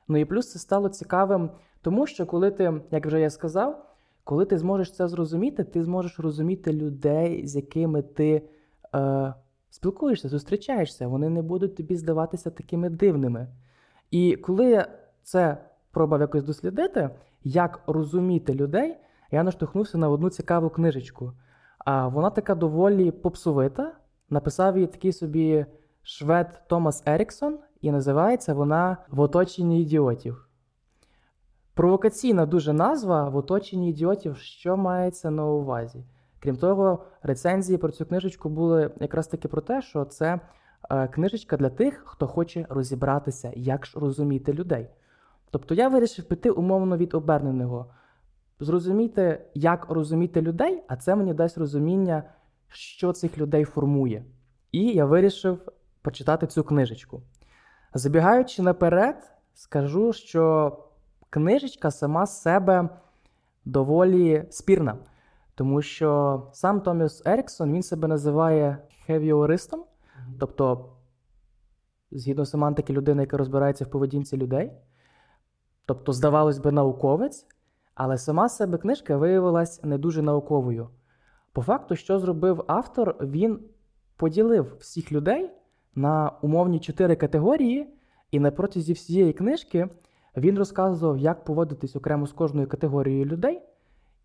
Ну 0.08 0.17
і 0.17 0.25
плюс 0.25 0.51
це 0.51 0.60
стало 0.60 0.89
цікавим, 0.89 1.50
тому 1.82 2.08
що 2.08 2.25
коли 2.25 2.51
ти, 2.51 2.82
як 2.91 3.05
вже 3.05 3.20
я 3.20 3.29
сказав, 3.29 3.92
коли 4.23 4.45
ти 4.45 4.57
зможеш 4.57 4.91
це 4.91 5.07
зрозуміти, 5.07 5.63
ти 5.63 5.83
зможеш 5.83 6.19
розуміти 6.19 6.73
людей, 6.73 7.47
з 7.47 7.55
якими 7.55 8.01
ти 8.01 8.41
е, 8.95 9.33
спілкуєшся, 9.69 10.29
зустрічаєшся, 10.29 11.07
вони 11.07 11.29
не 11.29 11.41
будуть 11.41 11.75
тобі 11.75 11.95
здаватися 11.95 12.49
такими 12.49 12.89
дивними. 12.89 13.47
І 14.11 14.35
коли 14.35 14.65
я 14.65 14.87
це 15.23 15.57
пробував 15.91 16.21
якось 16.21 16.43
дослідити, 16.43 17.09
як 17.43 17.81
розуміти 17.87 18.53
людей, 18.53 18.97
я 19.31 19.43
наштовхнувся 19.43 19.97
на 19.97 20.09
одну 20.09 20.29
цікаву 20.29 20.69
книжечку. 20.69 21.33
А 21.77 22.07
вона 22.07 22.29
така 22.29 22.55
доволі 22.55 23.11
попсовита. 23.11 23.91
Написав 24.29 24.77
її 24.77 24.87
такий 24.87 25.13
собі 25.13 25.65
швед 26.01 26.61
Томас 26.67 27.03
Еріксон, 27.05 27.59
і 27.81 27.91
називається 27.91 28.53
вона 28.53 28.97
В 29.09 29.19
оточенні 29.19 29.81
ідіотів. 29.81 30.47
Провокаційна 31.73 32.45
дуже 32.45 32.73
назва 32.73 33.29
в 33.29 33.35
оточенні 33.35 33.89
ідіотів, 33.89 34.37
що 34.37 34.77
мається 34.77 35.31
на 35.31 35.45
увазі. 35.45 36.03
Крім 36.39 36.57
того, 36.57 37.05
рецензії 37.21 37.77
про 37.77 37.91
цю 37.91 38.05
книжечку 38.05 38.49
були 38.49 38.91
якраз 38.99 39.27
таки 39.27 39.47
про 39.47 39.61
те, 39.61 39.81
що 39.81 40.05
це 40.05 40.39
е, 40.89 41.07
книжечка 41.07 41.57
для 41.57 41.69
тих, 41.69 42.03
хто 42.05 42.27
хоче 42.27 42.65
розібратися, 42.69 43.51
як 43.55 43.85
ж 43.85 43.99
розуміти 43.99 44.53
людей. 44.53 44.87
Тобто 45.51 45.73
я 45.73 45.89
вирішив 45.89 46.25
піти 46.25 46.49
умовно 46.49 46.97
від 46.97 47.13
оберненого. 47.13 47.93
Зрозуміти, 48.59 49.45
як 49.53 49.89
розуміти 49.89 50.41
людей, 50.41 50.83
а 50.87 50.95
це 50.95 51.15
мені 51.15 51.33
дасть 51.33 51.57
розуміння, 51.57 52.23
що 52.67 53.13
цих 53.13 53.37
людей 53.37 53.65
формує. 53.65 54.25
І 54.71 54.85
я 54.85 55.05
вирішив 55.05 55.59
почитати 56.01 56.47
цю 56.47 56.63
книжечку. 56.63 57.21
Забігаючи 57.93 58.61
наперед, 58.61 59.31
скажу, 59.53 60.13
що 60.13 60.77
книжечка 61.33 61.91
сама 61.91 62.25
з 62.25 62.41
себе 62.41 62.89
доволі 63.65 64.45
спірна, 64.49 64.97
тому 65.55 65.81
що 65.81 66.41
сам 66.53 66.81
Томіс 66.81 67.21
Еріксон 67.25 67.73
він 67.73 67.83
себе 67.83 68.07
називає 68.07 68.77
хевіористом, 69.05 69.83
тобто, 70.39 70.89
згідно 72.11 72.45
семантики, 72.45 72.93
людина, 72.93 73.21
яка 73.21 73.37
розбирається 73.37 73.85
в 73.85 73.89
поведінці 73.89 74.37
людей. 74.37 74.71
Тобто, 75.85 76.13
здавалось 76.13 76.57
би, 76.57 76.71
науковець, 76.71 77.47
але 77.95 78.17
сама 78.17 78.49
себе 78.49 78.77
книжка 78.77 79.17
виявилась 79.17 79.83
не 79.83 79.97
дуже 79.97 80.21
науковою. 80.21 80.89
По 81.53 81.61
факту, 81.61 81.95
що 81.95 82.19
зробив 82.19 82.63
автор, 82.67 83.15
він 83.21 83.59
поділив 84.17 84.75
всіх 84.79 85.11
людей 85.11 85.51
на 85.95 86.31
умовні 86.41 86.79
чотири 86.79 87.15
категорії, 87.15 87.93
і 88.31 88.39
на 88.39 88.51
протязі 88.51 88.93
всієї 88.93 89.33
книжки 89.33 89.89
він 90.37 90.57
розказував, 90.57 91.17
як 91.17 91.43
поводитись 91.43 91.95
окремо 91.95 92.27
з 92.27 92.33
кожною 92.33 92.67
категорією 92.67 93.25
людей 93.25 93.61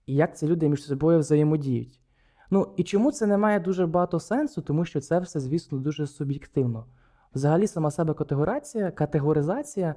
і 0.07 0.15
як 0.15 0.37
ці 0.37 0.47
люди 0.47 0.69
між 0.69 0.85
собою 0.85 1.19
взаємодіють. 1.19 2.01
Ну 2.51 2.75
і 2.77 2.85
чому 2.85 3.13
це 3.13 3.27
не 3.27 3.39
має 3.39 3.61
дуже 3.61 3.87
багато 3.87 4.21
сенсу, 4.21 4.63
тому 4.63 4.85
що 4.85 5.01
це 5.01 5.19
все, 5.19 5.41
звісно, 5.41 5.79
дуже 5.79 6.07
суб'єктивно. 6.07 6.87
Взагалі, 7.35 7.67
сама 7.67 7.91
себе 7.91 8.15
категоризація, 8.15 8.91
категоризація, 8.91 9.95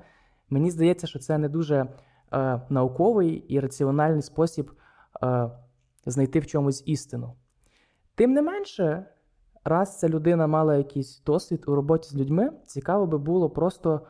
мені 0.49 0.71
здається, 0.71 1.07
що 1.07 1.19
це 1.19 1.37
не 1.37 1.49
дуже 1.49 1.87
е, 2.33 2.61
науковий 2.69 3.29
і 3.29 3.59
раціональний 3.59 4.21
спосіб 4.21 4.71
е, 5.23 5.49
знайти 6.05 6.39
в 6.39 6.47
чомусь 6.47 6.83
істину. 6.85 7.33
Тим 8.15 8.33
не 8.33 8.41
менше, 8.41 9.05
раз 9.63 9.99
ця 9.99 10.09
людина 10.09 10.47
мала 10.47 10.75
якийсь 10.75 11.21
досвід 11.25 11.63
у 11.67 11.75
роботі 11.75 12.09
з 12.09 12.15
людьми, 12.15 12.51
цікаво 12.65 13.07
би 13.07 13.17
було 13.17 13.49
просто 13.49 14.01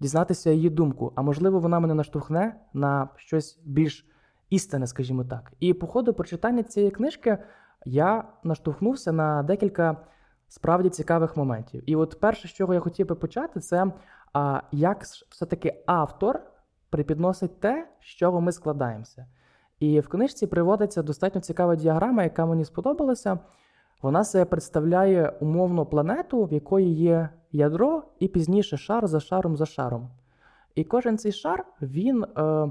дізнатися 0.00 0.50
її 0.50 0.70
думку, 0.70 1.12
а 1.14 1.22
можливо, 1.22 1.60
вона 1.60 1.80
мене 1.80 1.94
наштовхне 1.94 2.60
на 2.72 3.08
щось 3.16 3.58
більш 3.64 4.06
істинне, 4.50 4.86
скажімо 4.86 5.24
так. 5.24 5.52
І 5.60 5.74
по 5.74 5.86
ходу 5.86 6.14
прочитання 6.14 6.62
цієї 6.62 6.90
книжки 6.90 7.38
я 7.84 8.24
наштовхнувся 8.44 9.12
на 9.12 9.42
декілька 9.42 9.96
справді 10.48 10.88
цікавих 10.88 11.36
моментів. 11.36 11.82
І 11.86 11.96
от 11.96 12.20
перше, 12.20 12.48
з 12.48 12.50
чого 12.50 12.74
я 12.74 12.80
хотів 12.80 13.06
би 13.06 13.14
почати, 13.14 13.60
це 13.60 13.92
а, 14.32 14.62
як 14.72 15.02
все-таки 15.02 15.82
автор 15.86 16.40
припідносить 16.90 17.60
те, 17.60 17.88
з 18.00 18.04
чого 18.04 18.40
ми 18.40 18.52
складаємося. 18.52 19.26
І 19.78 20.00
в 20.00 20.08
книжці 20.08 20.46
приводиться 20.46 21.02
достатньо 21.02 21.40
цікава 21.40 21.76
діаграма, 21.76 22.22
яка 22.22 22.46
мені 22.46 22.64
сподобалася. 22.64 23.38
Вона 24.06 24.24
себе 24.24 24.44
представляє 24.44 25.32
умовну 25.40 25.86
планету, 25.86 26.44
в 26.44 26.52
якої 26.52 26.94
є 26.94 27.28
ядро, 27.52 28.02
і 28.18 28.28
пізніше 28.28 28.76
шар 28.76 29.06
за 29.06 29.20
шаром 29.20 29.56
за 29.56 29.66
шаром. 29.66 30.08
І 30.74 30.84
кожен 30.84 31.18
цей 31.18 31.32
шар 31.32 31.64
він 31.82 32.24
е, 32.24 32.70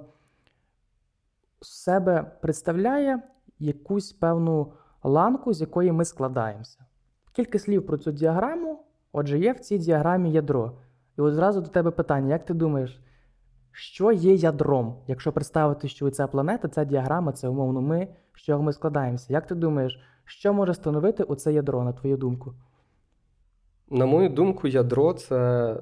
себе 1.61 2.31
представляє 2.41 3.19
якусь 3.59 4.13
певну 4.13 4.73
ланку, 5.03 5.53
з 5.53 5.61
якої 5.61 5.91
ми 5.91 6.05
складаємося. 6.05 6.79
Кілька 7.33 7.59
слів 7.59 7.85
про 7.85 7.97
цю 7.97 8.11
діаграму, 8.11 8.79
отже, 9.11 9.39
є 9.39 9.53
в 9.53 9.59
цій 9.59 9.77
діаграмі 9.77 10.31
ядро. 10.31 10.71
І 11.17 11.21
от 11.21 11.33
зразу 11.33 11.61
до 11.61 11.67
тебе 11.67 11.91
питання: 11.91 12.29
як 12.29 12.45
ти 12.45 12.53
думаєш, 12.53 13.03
що 13.71 14.11
є 14.11 14.33
ядром? 14.33 14.95
Якщо 15.07 15.31
представити, 15.31 15.87
що 15.87 16.09
ця 16.09 16.27
планета, 16.27 16.67
ця 16.67 16.85
діаграма 16.85 17.31
це 17.31 17.47
умовно 17.47 17.81
ми, 17.81 18.07
з 18.35 18.41
чого 18.41 18.63
ми 18.63 18.73
складаємося. 18.73 19.33
Як 19.33 19.47
ти 19.47 19.55
думаєш, 19.55 19.99
що 20.25 20.53
може 20.53 20.73
становити 20.73 21.23
оце 21.23 21.53
ядро, 21.53 21.83
на 21.83 21.93
твою 21.93 22.17
думку? 22.17 22.53
На 23.89 24.05
мою 24.05 24.29
думку, 24.29 24.67
ядро 24.67 25.13
це 25.13 25.75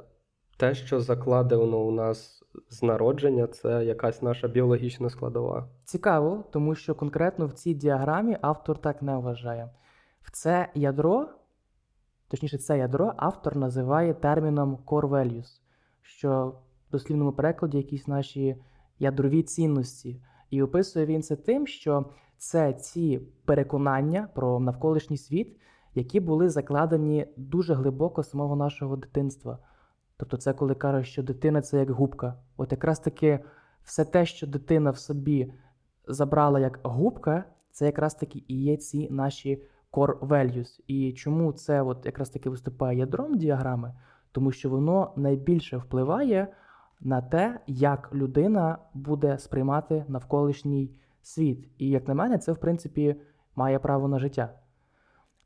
те, 0.57 0.75
що 0.75 0.99
закладено 0.99 1.77
у 1.79 1.91
нас 1.91 2.43
з 2.69 2.83
народження, 2.83 3.47
це 3.47 3.85
якась 3.85 4.21
наша 4.21 4.47
біологічна 4.47 5.09
складова. 5.09 5.67
Цікаво, 5.83 6.43
тому 6.51 6.75
що 6.75 6.95
конкретно 6.95 7.47
в 7.47 7.53
цій 7.53 7.73
діаграмі 7.73 8.37
автор 8.41 8.77
так 8.77 9.01
не 9.01 9.17
вважає. 9.17 9.69
В 10.21 10.31
це 10.31 10.69
ядро, 10.75 11.29
точніше, 12.27 12.57
це 12.57 12.77
ядро 12.77 13.13
автор 13.17 13.55
називає 13.55 14.13
терміном 14.13 14.77
core 14.85 15.09
values, 15.09 15.61
що 16.01 16.55
в 16.87 16.91
дослівному 16.91 17.31
перекладі 17.31 17.77
якісь 17.77 18.07
наші 18.07 18.55
ядрові 18.99 19.43
цінності. 19.43 20.21
І 20.49 20.61
описує 20.61 21.05
він 21.05 21.21
це 21.21 21.35
тим, 21.35 21.67
що 21.67 22.05
це 22.43 22.73
ці 22.73 23.19
переконання 23.45 24.27
про 24.33 24.59
навколишній 24.59 25.17
світ, 25.17 25.57
які 25.95 26.19
були 26.19 26.49
закладені 26.49 27.27
дуже 27.37 27.73
глибоко 27.73 28.23
з 28.23 28.29
самого 28.29 28.55
нашого 28.55 28.95
дитинства. 28.95 29.57
Тобто, 30.17 30.37
це 30.37 30.53
коли 30.53 30.75
кажуть, 30.75 31.05
що 31.05 31.23
дитина 31.23 31.61
це 31.61 31.79
як 31.79 31.89
губка. 31.89 32.35
От 32.57 32.71
якраз 32.71 32.99
таки 32.99 33.39
все 33.83 34.05
те, 34.05 34.25
що 34.25 34.47
дитина 34.47 34.91
в 34.91 34.97
собі 34.97 35.53
забрала 36.07 36.59
як 36.59 36.79
губка, 36.83 37.43
це 37.71 37.85
якраз 37.85 38.15
таки 38.15 38.43
і 38.47 38.63
є 38.63 38.77
ці 38.77 39.09
наші 39.11 39.63
core 39.91 40.19
values. 40.19 40.79
І 40.87 41.13
чому 41.13 41.53
це 41.53 41.81
от 41.81 42.05
якраз 42.05 42.29
таки 42.29 42.49
виступає 42.49 42.99
ядром 42.99 43.37
діаграми? 43.37 43.93
Тому 44.31 44.51
що 44.51 44.69
воно 44.69 45.13
найбільше 45.15 45.77
впливає 45.77 46.47
на 47.01 47.21
те, 47.21 47.59
як 47.67 48.09
людина 48.13 48.77
буде 48.93 49.39
сприймати 49.39 50.05
навколишній 50.07 50.91
світ. 51.23 51.67
І, 51.77 51.89
як 51.89 52.07
на 52.07 52.13
мене, 52.13 52.37
це, 52.37 52.51
в 52.51 52.57
принципі, 52.57 53.15
має 53.55 53.79
право 53.79 54.07
на 54.07 54.19
життя. 54.19 54.49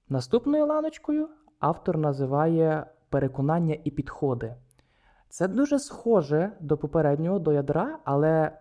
Наступною 0.09 0.65
ланочкою 0.65 1.29
автор 1.59 1.97
називає 1.97 2.85
переконання 3.09 3.77
і 3.83 3.91
підходи. 3.91 4.55
Це 5.29 5.47
дуже 5.47 5.79
схоже 5.79 6.51
до 6.59 6.77
попереднього, 6.77 7.39
до 7.39 7.53
ядра, 7.53 7.99
але 8.03 8.51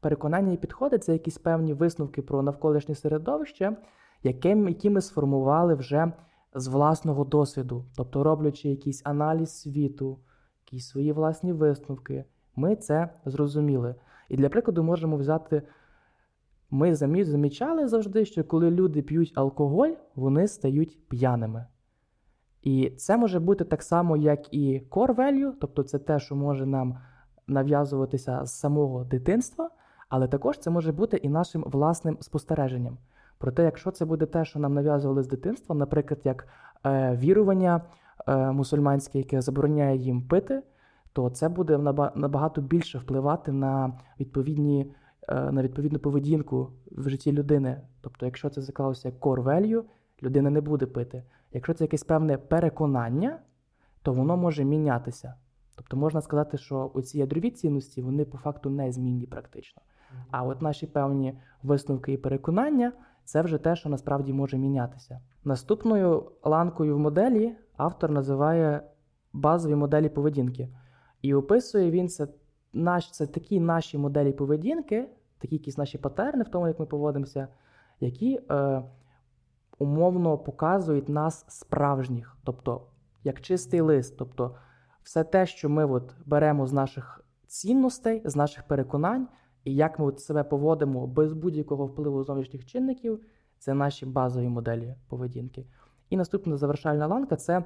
переконання 0.00 0.52
і 0.52 0.56
підходи 0.56 0.98
це 0.98 1.12
якісь 1.12 1.38
певні 1.38 1.74
висновки 1.74 2.22
про 2.22 2.42
навколишнє 2.42 2.94
середовище, 2.94 3.76
які 4.22 4.90
ми 4.90 5.00
сформували 5.00 5.74
вже 5.74 6.12
з 6.54 6.66
власного 6.66 7.24
досвіду, 7.24 7.84
тобто 7.96 8.24
роблячи 8.24 8.68
якийсь 8.68 9.02
аналіз 9.04 9.60
світу, 9.60 10.18
якісь 10.66 10.88
свої 10.88 11.12
власні 11.12 11.52
висновки, 11.52 12.24
ми 12.56 12.76
це 12.76 13.08
зрозуміли. 13.24 13.94
І 14.28 14.36
для 14.36 14.48
прикладу 14.48 14.82
можемо 14.82 15.16
взяти. 15.16 15.62
Ми 16.70 16.94
замічали 16.94 17.88
завжди, 17.88 18.24
що 18.24 18.44
коли 18.44 18.70
люди 18.70 19.02
п'ють 19.02 19.32
алкоголь, 19.34 19.90
вони 20.14 20.48
стають 20.48 21.08
п'яними. 21.08 21.66
І 22.62 22.90
це 22.90 23.16
може 23.16 23.40
бути 23.40 23.64
так 23.64 23.82
само, 23.82 24.16
як 24.16 24.54
і 24.54 24.82
core 24.90 25.14
value, 25.14 25.52
тобто 25.60 25.82
це 25.82 25.98
те, 25.98 26.18
що 26.18 26.36
може 26.36 26.66
нам 26.66 26.98
нав'язуватися 27.46 28.44
з 28.44 28.58
самого 28.58 29.04
дитинства, 29.04 29.70
але 30.08 30.28
також 30.28 30.58
це 30.58 30.70
може 30.70 30.92
бути 30.92 31.16
і 31.16 31.28
нашим 31.28 31.64
власним 31.66 32.16
спостереженням. 32.20 32.98
Проте, 33.38 33.64
якщо 33.64 33.90
це 33.90 34.04
буде 34.04 34.26
те, 34.26 34.44
що 34.44 34.58
нам 34.58 34.74
нав'язували 34.74 35.22
з 35.22 35.28
дитинства, 35.28 35.76
наприклад, 35.76 36.20
як 36.24 36.48
е, 36.86 37.16
вірування 37.16 37.80
е, 38.26 38.52
мусульманське, 38.52 39.18
яке 39.18 39.40
забороняє 39.40 39.96
їм 39.96 40.22
пити, 40.22 40.62
то 41.12 41.30
це 41.30 41.48
буде 41.48 41.78
набагато 42.14 42.60
більше 42.60 42.98
впливати 42.98 43.52
на 43.52 43.98
відповідні, 44.20 44.92
на 45.30 45.62
відповідну 45.62 45.98
поведінку 45.98 46.72
в 46.90 47.08
житті 47.08 47.32
людини. 47.32 47.80
Тобто, 48.00 48.26
якщо 48.26 48.50
це 48.50 48.62
заклалося 48.62 49.08
як 49.08 49.18
core 49.20 49.42
value, 49.42 49.82
людина 50.22 50.50
не 50.50 50.60
буде 50.60 50.86
пити. 50.86 51.22
Якщо 51.52 51.74
це 51.74 51.84
якесь 51.84 52.04
певне 52.04 52.38
переконання, 52.38 53.38
то 54.02 54.12
воно 54.12 54.36
може 54.36 54.64
мінятися. 54.64 55.34
Тобто 55.76 55.96
можна 55.96 56.20
сказати, 56.20 56.58
що 56.58 56.90
оці 56.94 57.18
ядрові 57.18 57.50
цінності 57.50 58.02
вони 58.02 58.24
по 58.24 58.38
факту 58.38 58.70
не 58.70 58.92
змінні 58.92 59.26
практично. 59.26 59.82
А 60.30 60.42
от 60.42 60.62
наші 60.62 60.86
певні 60.86 61.38
висновки 61.62 62.12
і 62.12 62.16
переконання 62.16 62.92
це 63.24 63.42
вже 63.42 63.58
те, 63.58 63.76
що 63.76 63.88
насправді 63.88 64.32
може 64.32 64.58
мінятися. 64.58 65.20
Наступною 65.44 66.32
ланкою 66.44 66.96
в 66.96 66.98
моделі 66.98 67.52
автор 67.76 68.10
називає 68.10 68.82
базові 69.32 69.74
моделі 69.74 70.08
поведінки. 70.08 70.68
І 71.22 71.34
описує 71.34 71.90
він 71.90 72.08
це 72.08 72.28
наш, 72.72 73.10
це 73.10 73.26
такі 73.26 73.60
наші 73.60 73.98
моделі 73.98 74.32
поведінки, 74.32 75.08
такі 75.40 75.54
якісь 75.54 75.78
наші 75.78 75.98
патерни 75.98 76.44
в 76.44 76.48
тому, 76.48 76.68
як 76.68 76.80
ми 76.80 76.86
поводимося, 76.86 77.48
які 78.00 78.40
е, 78.50 78.82
умовно 79.78 80.38
показують 80.38 81.08
нас 81.08 81.44
справжніх, 81.48 82.36
тобто 82.44 82.86
як 83.24 83.40
чистий 83.40 83.80
лист. 83.80 84.16
Тобто 84.18 84.56
все 85.02 85.24
те, 85.24 85.46
що 85.46 85.68
ми 85.68 85.84
от 85.84 86.14
беремо 86.26 86.66
з 86.66 86.72
наших 86.72 87.24
цінностей, 87.46 88.22
з 88.24 88.36
наших 88.36 88.64
переконань, 88.64 89.28
і 89.64 89.74
як 89.74 89.98
ми 89.98 90.06
от 90.06 90.20
себе 90.20 90.44
поводимо 90.44 91.06
без 91.06 91.32
будь-якого 91.32 91.86
впливу 91.86 92.24
зовнішніх 92.24 92.66
чинників, 92.66 93.20
це 93.58 93.74
наші 93.74 94.06
базові 94.06 94.48
моделі 94.48 94.94
поведінки. 95.08 95.66
І 96.10 96.16
наступна 96.16 96.56
завершальна 96.56 97.06
ланка 97.06 97.36
це 97.36 97.64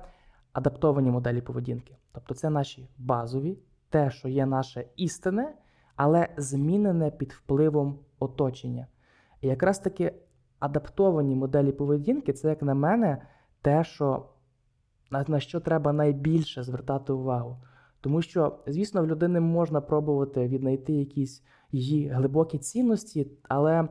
адаптовані 0.52 1.10
моделі 1.10 1.40
поведінки. 1.40 1.96
Тобто 2.12 2.34
це 2.34 2.50
наші 2.50 2.88
базові, 2.98 3.58
те, 3.88 4.10
що 4.10 4.28
є 4.28 4.46
наше 4.46 4.86
істинне, 4.96 5.54
але 5.96 6.28
змінене 6.36 7.10
під 7.10 7.32
впливом 7.32 7.98
оточення. 8.18 8.86
І 9.40 9.48
якраз 9.48 9.78
таки 9.78 10.12
адаптовані 10.58 11.34
моделі 11.34 11.72
поведінки 11.72 12.32
це, 12.32 12.48
як 12.48 12.62
на 12.62 12.74
мене, 12.74 13.26
те, 13.62 13.84
що 13.84 14.26
на 15.28 15.40
що 15.40 15.60
треба 15.60 15.92
найбільше 15.92 16.62
звертати 16.62 17.12
увагу. 17.12 17.56
Тому 18.00 18.22
що, 18.22 18.58
звісно, 18.66 19.02
в 19.02 19.06
людини 19.06 19.40
можна 19.40 19.80
пробувати 19.80 20.48
віднайти 20.48 20.92
якісь 20.92 21.42
її 21.72 22.08
глибокі 22.08 22.58
цінності, 22.58 23.30
але 23.42 23.88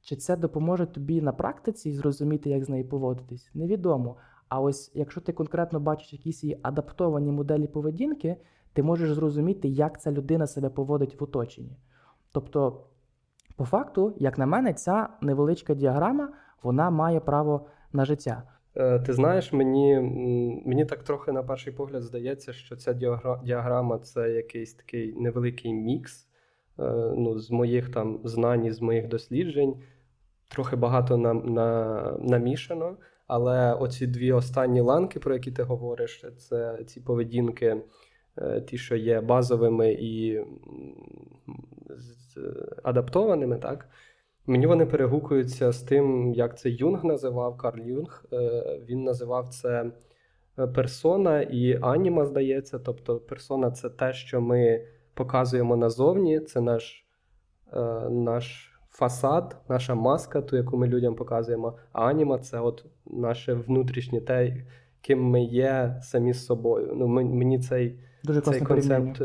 чи 0.00 0.16
це 0.16 0.36
допоможе 0.36 0.86
тобі 0.86 1.20
на 1.20 1.32
практиці 1.32 1.92
зрозуміти, 1.92 2.50
як 2.50 2.64
з 2.64 2.68
нею 2.68 2.88
поводитись, 2.88 3.50
невідомо. 3.54 4.16
А 4.48 4.60
ось 4.60 4.92
якщо 4.94 5.20
ти 5.20 5.32
конкретно 5.32 5.80
бачиш 5.80 6.12
якісь 6.12 6.44
її 6.44 6.58
адаптовані 6.62 7.32
моделі 7.32 7.66
поведінки, 7.66 8.36
ти 8.76 8.82
можеш 8.82 9.12
зрозуміти, 9.12 9.68
як 9.68 10.00
ця 10.00 10.12
людина 10.12 10.46
себе 10.46 10.68
поводить 10.68 11.20
в 11.20 11.24
оточенні. 11.24 11.76
Тобто, 12.32 12.84
по 13.56 13.64
факту, 13.64 14.14
як 14.18 14.38
на 14.38 14.46
мене, 14.46 14.72
ця 14.74 15.08
невеличка 15.20 15.74
діаграма 15.74 16.28
вона 16.62 16.90
має 16.90 17.20
право 17.20 17.66
на 17.92 18.04
життя. 18.04 18.42
Е, 18.76 18.98
ти 18.98 19.12
знаєш, 19.12 19.52
мені 19.52 20.00
мені 20.66 20.84
так 20.84 21.02
трохи 21.02 21.32
на 21.32 21.42
перший 21.42 21.72
погляд 21.72 22.02
здається, 22.02 22.52
що 22.52 22.76
ця 22.76 22.92
діаграма 23.44 23.98
це 23.98 24.30
якийсь 24.30 24.74
такий 24.74 25.14
невеликий 25.16 25.74
мікс 25.74 26.28
е, 26.78 26.82
ну, 27.16 27.38
з 27.38 27.50
моїх 27.50 27.92
там 27.92 28.20
знань, 28.24 28.72
з 28.72 28.80
моїх 28.80 29.08
досліджень. 29.08 29.74
Трохи 30.48 30.76
багато 30.76 31.16
нам 31.16 31.54
на, 31.54 32.00
намішано. 32.20 32.96
Але 33.26 33.74
оці 33.74 34.06
дві 34.06 34.32
останні 34.32 34.80
ланки, 34.80 35.20
про 35.20 35.34
які 35.34 35.52
ти 35.52 35.62
говориш, 35.62 36.24
це 36.36 36.84
ці 36.86 37.00
поведінки, 37.00 37.82
ті, 38.66 38.78
що 38.78 38.96
є 38.96 39.20
базовими 39.20 39.92
і 39.92 40.40
адаптованими, 42.82 43.58
так? 43.58 43.88
Мені 44.46 44.66
вони 44.66 44.86
перегукуються 44.86 45.72
з 45.72 45.82
тим, 45.82 46.34
як 46.34 46.58
це 46.58 46.70
Юнг 46.70 47.04
називав 47.04 47.56
Карл 47.56 47.80
Юнг. 47.80 48.24
Е, 48.32 48.62
він 48.88 49.04
називав 49.04 49.48
це 49.48 49.90
е, 50.58 50.66
персона 50.66 51.42
і 51.42 51.78
аніма, 51.82 52.26
здається. 52.26 52.78
Тобто, 52.78 53.16
персона 53.16 53.70
це 53.70 53.90
те, 53.90 54.12
що 54.12 54.40
ми 54.40 54.86
показуємо 55.14 55.76
назовні, 55.76 56.40
це 56.40 56.60
наш 56.60 57.02
наш 58.10 58.72
фасад, 58.90 59.56
наша 59.68 59.94
маска, 59.94 60.42
ту, 60.42 60.56
яку 60.56 60.76
ми 60.76 60.86
людям 60.86 61.14
показуємо, 61.14 61.78
а 61.92 62.06
аніма 62.06 62.38
це 62.38 62.60
от 62.60 62.84
наше 63.06 63.54
внутрішнє 63.54 64.20
те, 64.20 64.56
ким 65.00 65.22
ми 65.22 65.44
є 65.44 66.00
самі 66.02 66.32
з 66.32 66.46
собою. 66.46 66.92
Ну, 66.96 67.06
Мені 67.08 67.58
цей 67.58 67.98
Дуже 68.26 68.40
цей 68.40 68.60
концепт 68.60 69.22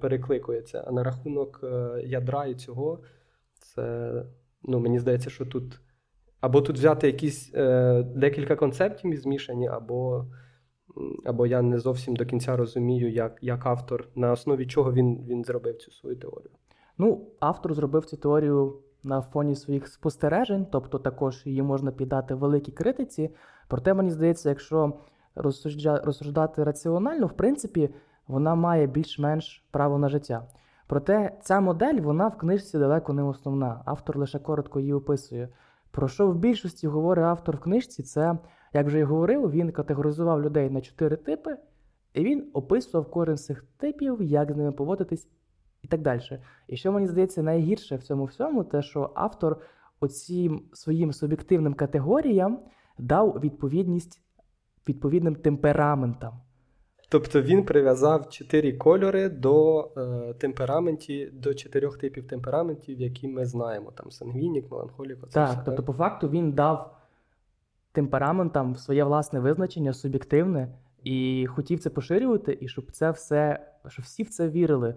перекликується. 0.00 0.84
А 0.86 0.92
на 0.92 1.04
рахунок 1.04 1.60
е, 1.64 2.02
ядра 2.06 2.46
і 2.46 2.54
цього, 2.54 3.00
це 3.58 4.12
ну, 4.62 4.80
мені 4.80 4.98
здається, 4.98 5.30
що 5.30 5.46
тут. 5.46 5.80
Або 6.40 6.60
тут 6.60 6.76
взяти 6.76 7.06
якісь 7.06 7.50
е, 7.54 8.02
декілька 8.02 8.56
концептів 8.56 9.16
змішані, 9.16 9.68
або 9.68 10.26
або 11.24 11.46
я 11.46 11.62
не 11.62 11.78
зовсім 11.78 12.16
до 12.16 12.26
кінця 12.26 12.56
розумію, 12.56 13.12
як 13.12 13.38
як 13.40 13.66
автор, 13.66 14.08
на 14.14 14.32
основі 14.32 14.66
чого 14.66 14.92
він 14.92 15.24
він 15.26 15.44
зробив 15.44 15.76
цю 15.76 15.90
свою 15.90 16.16
теорію. 16.16 16.50
Ну, 16.98 17.26
автор 17.40 17.74
зробив 17.74 18.04
цю 18.04 18.16
теорію 18.16 18.78
на 19.02 19.22
фоні 19.22 19.54
своїх 19.54 19.88
спостережень, 19.88 20.66
тобто 20.72 20.98
також 20.98 21.42
її 21.46 21.62
можна 21.62 21.90
піддати 21.90 22.34
великій 22.34 22.72
критиці. 22.72 23.30
Проте, 23.68 23.94
мені 23.94 24.10
здається, 24.10 24.48
якщо 24.48 24.92
розсуждати 26.04 26.64
раціонально, 26.64 27.26
в 27.26 27.32
принципі, 27.32 27.90
вона 28.28 28.54
має 28.54 28.86
більш-менш 28.86 29.64
право 29.70 29.98
на 29.98 30.08
життя. 30.08 30.46
Проте 30.86 31.38
ця 31.42 31.60
модель 31.60 32.00
вона 32.00 32.28
в 32.28 32.38
книжці 32.38 32.78
далеко 32.78 33.12
не 33.12 33.22
основна. 33.22 33.82
Автор 33.84 34.18
лише 34.18 34.38
коротко 34.38 34.80
її 34.80 34.92
описує. 34.92 35.48
Про 35.90 36.08
що 36.08 36.26
в 36.26 36.34
більшості 36.34 36.88
говорить 36.88 37.24
автор 37.24 37.56
в 37.56 37.60
книжці, 37.60 38.02
це, 38.02 38.38
як 38.72 38.86
вже 38.86 38.98
й 38.98 39.02
говорив, 39.02 39.50
він 39.50 39.72
категоризував 39.72 40.42
людей 40.42 40.70
на 40.70 40.80
чотири 40.80 41.16
типи, 41.16 41.56
і 42.14 42.24
він 42.24 42.50
описував 42.52 43.10
кожен 43.10 43.36
з 43.36 43.44
цих 43.44 43.64
типів, 43.76 44.22
як 44.22 44.52
з 44.52 44.56
ними 44.56 44.72
поводитись 44.72 45.28
і 45.82 45.88
так 45.88 46.02
далі. 46.02 46.20
І 46.68 46.76
що 46.76 46.92
мені 46.92 47.06
здається 47.06 47.42
найгірше 47.42 47.96
в 47.96 48.02
цьому 48.02 48.24
всьому, 48.24 48.64
те, 48.64 48.82
що 48.82 49.10
автор 49.14 49.60
оцім 50.00 50.62
своїм 50.72 51.12
суб'єктивним 51.12 51.74
категоріям 51.74 52.58
дав 52.98 53.40
відповідність 53.40 54.20
відповідним 54.88 55.36
темпераментам. 55.36 56.40
Тобто 57.08 57.42
він 57.42 57.64
прив'язав 57.64 58.28
чотири 58.28 58.72
кольори 58.72 59.28
до 59.28 59.80
е, 59.96 60.34
темпераментів, 60.38 61.40
до 61.40 61.54
чотирьох 61.54 61.98
типів 61.98 62.26
темпераментів, 62.26 63.00
які 63.00 63.28
ми 63.28 63.46
знаємо: 63.46 63.90
там 63.90 64.10
сангвінік, 64.10 64.70
меланхолік. 64.70 65.18
Оце 65.24 65.34
так, 65.34 65.50
все, 65.50 65.62
тобто, 65.64 65.82
по 65.82 65.92
факту, 65.92 66.28
він 66.28 66.52
дав 66.52 66.96
темпераментам 67.92 68.76
своє 68.76 69.04
власне 69.04 69.40
визначення, 69.40 69.92
суб'єктивне, 69.92 70.68
і 71.04 71.46
хотів 71.46 71.80
це 71.80 71.90
поширювати, 71.90 72.58
і 72.60 72.68
щоб 72.68 72.90
це 72.92 73.10
все, 73.10 73.66
щоб 73.88 74.04
всі 74.04 74.22
в 74.22 74.28
це 74.28 74.48
вірили 74.48 74.94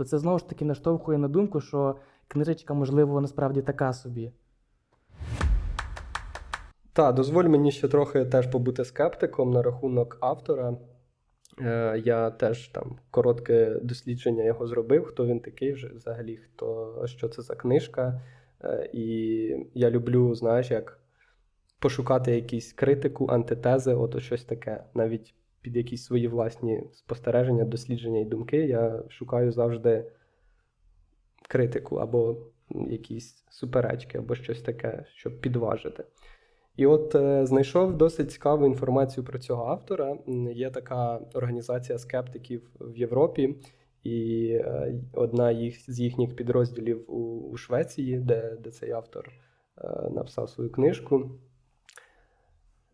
то 0.00 0.04
це 0.04 0.18
знову 0.18 0.38
ж 0.38 0.48
таки 0.48 0.64
наштовхує 0.64 1.18
на 1.18 1.28
думку, 1.28 1.60
що 1.60 1.96
книжечка, 2.28 2.74
можливо, 2.74 3.20
насправді 3.20 3.62
така 3.62 3.92
собі. 3.92 4.32
Так, 6.92 7.14
дозволь 7.14 7.44
мені 7.44 7.72
ще 7.72 7.88
трохи 7.88 8.24
теж 8.24 8.46
побути 8.46 8.84
скептиком 8.84 9.50
на 9.50 9.62
рахунок 9.62 10.18
автора. 10.20 10.76
Е, 11.60 12.02
Я 12.04 12.30
теж 12.30 12.68
там 12.68 12.98
коротке 13.10 13.70
дослідження 13.82 14.44
його 14.44 14.66
зробив, 14.66 15.04
хто 15.04 15.26
він 15.26 15.40
такий 15.40 15.72
взагалі, 15.72 16.36
хто, 16.36 17.02
що 17.06 17.28
це 17.28 17.42
за 17.42 17.54
книжка. 17.54 18.20
Е, 18.64 18.90
І 18.92 19.66
я 19.74 19.90
люблю, 19.90 20.34
знаєш, 20.34 20.70
як 20.70 21.00
пошукати 21.78 22.34
якісь 22.34 22.72
критику, 22.72 23.26
антитези, 23.26 23.94
от 23.94 24.22
щось 24.22 24.44
таке. 24.44 24.84
Навіть 24.94 25.34
під 25.60 25.76
якісь 25.76 26.04
свої 26.04 26.28
власні 26.28 26.84
спостереження, 26.92 27.64
дослідження 27.64 28.20
і 28.20 28.24
думки, 28.24 28.56
я 28.56 29.02
шукаю 29.08 29.52
завжди 29.52 30.04
критику 31.48 31.96
або 31.96 32.36
якісь 32.70 33.44
суперечки, 33.50 34.18
або 34.18 34.34
щось 34.34 34.62
таке, 34.62 35.04
щоб 35.14 35.40
підважити. 35.40 36.04
І 36.76 36.86
от 36.86 37.14
е, 37.14 37.46
знайшов 37.46 37.96
досить 37.96 38.32
цікаву 38.32 38.66
інформацію 38.66 39.24
про 39.24 39.38
цього 39.38 39.66
автора. 39.66 40.18
Є 40.52 40.70
така 40.70 41.20
організація 41.34 41.98
скептиків 41.98 42.70
в 42.80 42.96
Європі, 42.96 43.56
І 44.02 44.48
е, 44.52 44.94
одна 45.12 45.50
їх, 45.50 45.92
з 45.92 46.00
їхніх 46.00 46.36
підрозділів 46.36 47.04
у, 47.10 47.50
у 47.52 47.56
Швеції, 47.56 48.18
де, 48.18 48.56
де 48.60 48.70
цей 48.70 48.90
автор 48.90 49.30
е, 49.78 50.10
написав 50.10 50.50
свою 50.50 50.72
книжку. 50.72 51.30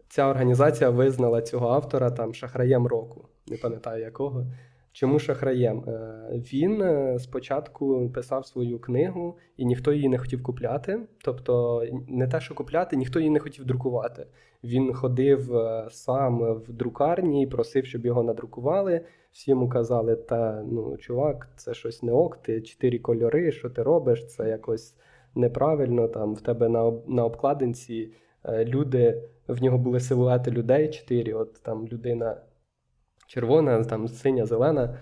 Ця 0.08 0.26
організація 0.26 0.90
визнала 0.90 1.42
цього 1.42 1.68
автора 1.68 2.10
там 2.10 2.34
шахраєм 2.34 2.86
року, 2.86 3.28
не 3.46 3.56
пам'ятаю 3.56 4.02
якого. 4.02 4.46
Чому 4.96 5.18
шахраєм? 5.18 5.84
Е, 5.88 6.22
він 6.32 6.82
е, 6.82 7.18
спочатку 7.18 8.10
писав 8.14 8.46
свою 8.46 8.78
книгу, 8.78 9.36
і 9.56 9.64
ніхто 9.64 9.92
її 9.92 10.08
не 10.08 10.18
хотів 10.18 10.42
купляти. 10.42 11.00
Тобто, 11.24 11.82
не 12.08 12.28
те, 12.28 12.40
що 12.40 12.54
купляти, 12.54 12.96
ніхто 12.96 13.18
її 13.18 13.30
не 13.30 13.38
хотів 13.38 13.64
друкувати. 13.64 14.26
Він 14.64 14.94
ходив 14.94 15.56
е, 15.56 15.88
сам 15.90 16.54
в 16.54 16.72
друкарні 16.72 17.42
і 17.42 17.46
просив, 17.46 17.86
щоб 17.86 18.06
його 18.06 18.22
надрукували. 18.22 19.00
Всі 19.32 19.50
йому 19.50 19.68
казали, 19.68 20.16
та 20.16 20.62
ну, 20.70 20.96
чувак, 20.96 21.48
це 21.56 21.74
щось 21.74 22.02
не 22.02 22.12
ок, 22.12 22.36
ти 22.36 22.62
чотири 22.62 22.98
кольори, 22.98 23.52
що 23.52 23.70
ти 23.70 23.82
робиш, 23.82 24.26
це 24.26 24.48
якось 24.48 24.94
неправильно. 25.34 26.08
Там 26.08 26.34
в 26.34 26.40
тебе 26.40 26.68
на 26.68 26.92
на 27.06 27.24
обкладинці 27.24 28.12
люди, 28.48 29.22
в 29.48 29.62
нього 29.62 29.78
були 29.78 30.00
силуети 30.00 30.50
людей 30.50 30.88
чотири. 30.88 31.32
От 31.32 31.62
там 31.62 31.86
людина 31.86 32.36
червона, 33.26 33.84
там 33.84 34.08
синя, 34.08 34.46
зелена. 34.46 34.98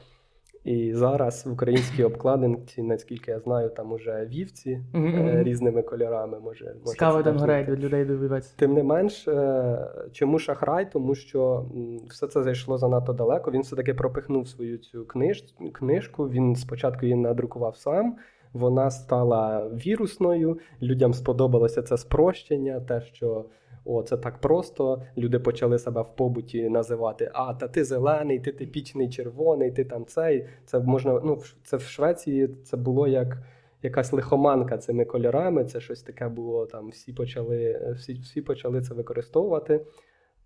І 0.65 0.93
зараз 0.95 1.47
в 1.47 1.53
українській 1.53 2.05
обкладинці, 2.05 2.83
наскільки 2.83 3.31
я 3.31 3.41
знаю, 3.41 3.71
там 3.71 3.93
уже 3.93 4.29
вівці 4.31 4.81
mm-hmm. 4.95 5.43
різними 5.43 5.83
кольорами. 5.83 6.41
може, 6.41 6.75
Цікаво 6.85 7.23
там 7.23 7.39
грають 7.39 7.69
від 7.69 7.85
людей 7.85 8.05
добиватися. 8.05 8.55
Тим 8.57 8.75
не 8.75 8.83
менш, 8.83 9.29
е, 9.29 9.79
чому 10.13 10.39
шахрай? 10.39 10.93
Тому 10.93 11.15
що 11.15 11.67
все 12.11 12.27
це 12.27 12.43
зайшло 12.43 12.79
занадто 12.79 13.13
далеко. 13.13 13.51
Він 13.51 13.61
все-таки 13.61 13.95
пропихнув 13.95 14.49
свою 14.49 14.79
цю 14.79 15.05
книж, 15.05 15.45
книжку. 15.73 16.29
Він 16.29 16.57
спочатку 16.57 17.07
її 17.07 17.17
надрукував 17.17 17.77
сам. 17.77 18.17
Вона 18.53 18.91
стала 18.91 19.69
вірусною. 19.69 20.59
Людям 20.83 21.15
сподобалося 21.15 21.83
це 21.83 21.97
спрощення, 21.97 22.81
те, 22.81 23.01
що 23.01 23.45
о, 23.85 24.03
це 24.03 24.17
так 24.17 24.39
просто. 24.41 25.03
Люди 25.17 25.39
почали 25.39 25.79
себе 25.79 26.03
в 26.03 26.17
побуті 26.17 26.69
називати: 26.69 27.31
А, 27.35 27.55
та 27.55 27.69
ти 27.69 27.85
зелений, 27.85 28.39
ти 28.39 28.53
типічний 28.53 29.11
червоний, 29.11 29.73
ти 29.73 29.85
там 29.85 30.07
цей. 30.07 30.47
Це 30.65 30.81
можна. 30.81 31.21
Ну, 31.25 31.43
це 31.65 31.77
в 31.77 31.83
Швеції 31.83 32.49
це 32.65 32.77
було 32.77 33.09
як 33.09 33.39
якась 33.83 34.13
лихоманка 34.13 34.79
цими 34.79 35.05
кольорами. 35.05 35.65
Це 35.65 35.81
щось 35.81 36.03
таке 36.03 36.29
було. 36.29 36.67
Там 36.67 36.89
всі 36.89 37.13
почали, 37.13 37.93
всі, 37.99 38.15
всі 38.15 38.43
почали 38.43 38.81
це 38.81 38.95
використовувати. 38.95 39.81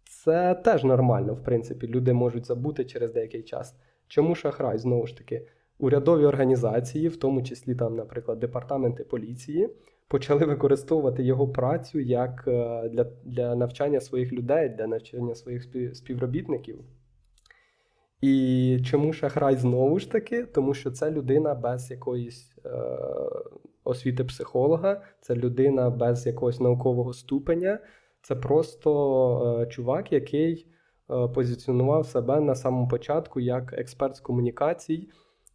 Це 0.04 0.54
теж 0.54 0.84
нормально, 0.84 1.34
в 1.34 1.44
принципі. 1.44 1.86
Люди 1.86 2.12
можуть 2.12 2.46
забути 2.46 2.84
через 2.84 3.12
деякий 3.12 3.42
час. 3.42 3.76
Чому 4.08 4.34
шахрай? 4.34 4.78
Знову 4.78 5.06
ж 5.06 5.16
таки, 5.16 5.46
урядові 5.78 6.24
організації, 6.24 7.08
в 7.08 7.16
тому 7.16 7.42
числі 7.42 7.74
там, 7.74 7.96
наприклад, 7.96 8.38
департаменти 8.38 9.04
поліції 9.04 9.68
почали 10.08 10.44
використовувати 10.46 11.22
його 11.22 11.48
працю 11.48 12.00
як 12.00 12.44
е, 12.48 12.88
для 12.88 13.04
для 13.24 13.54
навчання 13.54 14.00
своїх 14.00 14.32
людей, 14.32 14.68
для 14.68 14.86
навчання 14.86 15.34
своїх 15.34 15.64
співробітників. 15.94 16.84
І 18.20 18.80
чому 18.84 19.12
шахрай 19.12 19.56
знову 19.56 19.98
ж 19.98 20.10
таки? 20.10 20.44
Тому 20.44 20.74
що 20.74 20.90
це 20.90 21.10
людина 21.10 21.54
без 21.54 21.90
якоїсь 21.90 22.52
е, 22.64 22.70
освіти 23.84 24.24
психолога, 24.24 25.02
це 25.20 25.34
людина 25.34 25.90
без 25.90 26.26
якогось 26.26 26.60
наукового 26.60 27.12
ступеня, 27.12 27.78
це 28.22 28.36
просто 28.36 29.60
е, 29.62 29.66
чувак, 29.66 30.12
який 30.12 30.66
е, 31.10 31.28
позиціонував 31.28 32.06
себе 32.06 32.40
на 32.40 32.54
самому 32.54 32.88
початку 32.88 33.40
як 33.40 33.72
експерт 33.72 34.16
з 34.16 34.20
комунікацій. 34.20 35.08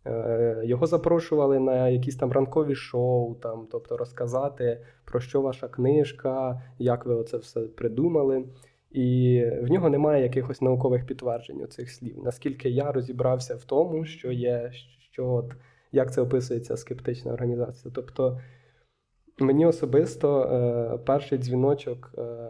Е, 0.06 0.62
його 0.64 0.88
запрошували 0.88 1.60
на 1.60 1.90
якісь 1.90 2.16
там 2.16 2.32
ранкові 2.32 2.76
шоу, 2.76 3.36
там, 3.36 3.68
тобто 3.72 3.98
розказати, 3.98 4.86
про 5.06 5.20
що 5.20 5.42
ваша 5.42 5.68
книжка, 5.68 6.62
як 6.80 7.06
ви 7.06 7.24
це 7.24 7.38
все 7.38 7.62
придумали. 7.62 8.46
І 8.92 9.44
в 9.62 9.72
нього 9.72 9.90
немає 9.90 10.24
якихось 10.24 10.62
наукових 10.62 11.06
підтверджень 11.06 11.62
у 11.62 11.68
цих 11.68 11.92
слів. 11.92 12.20
Наскільки 12.24 12.70
я 12.70 12.92
розібрався 12.92 13.56
в 13.56 13.64
тому, 13.64 14.06
що 14.06 14.32
є, 14.32 14.72
що 15.12 15.30
от, 15.30 15.54
як 15.92 16.14
це 16.14 16.22
описується 16.22 16.78
скептична 16.78 17.34
організація. 17.34 17.92
Тобто 17.96 18.40
мені 19.40 19.66
особисто 19.66 20.42
е, 20.42 20.98
перший 20.98 21.38
дзвіночок 21.38 22.12
е, 22.18 22.50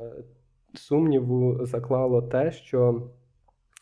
сумніву 0.74 1.66
заклало 1.66 2.22
те, 2.22 2.52
що 2.52 3.10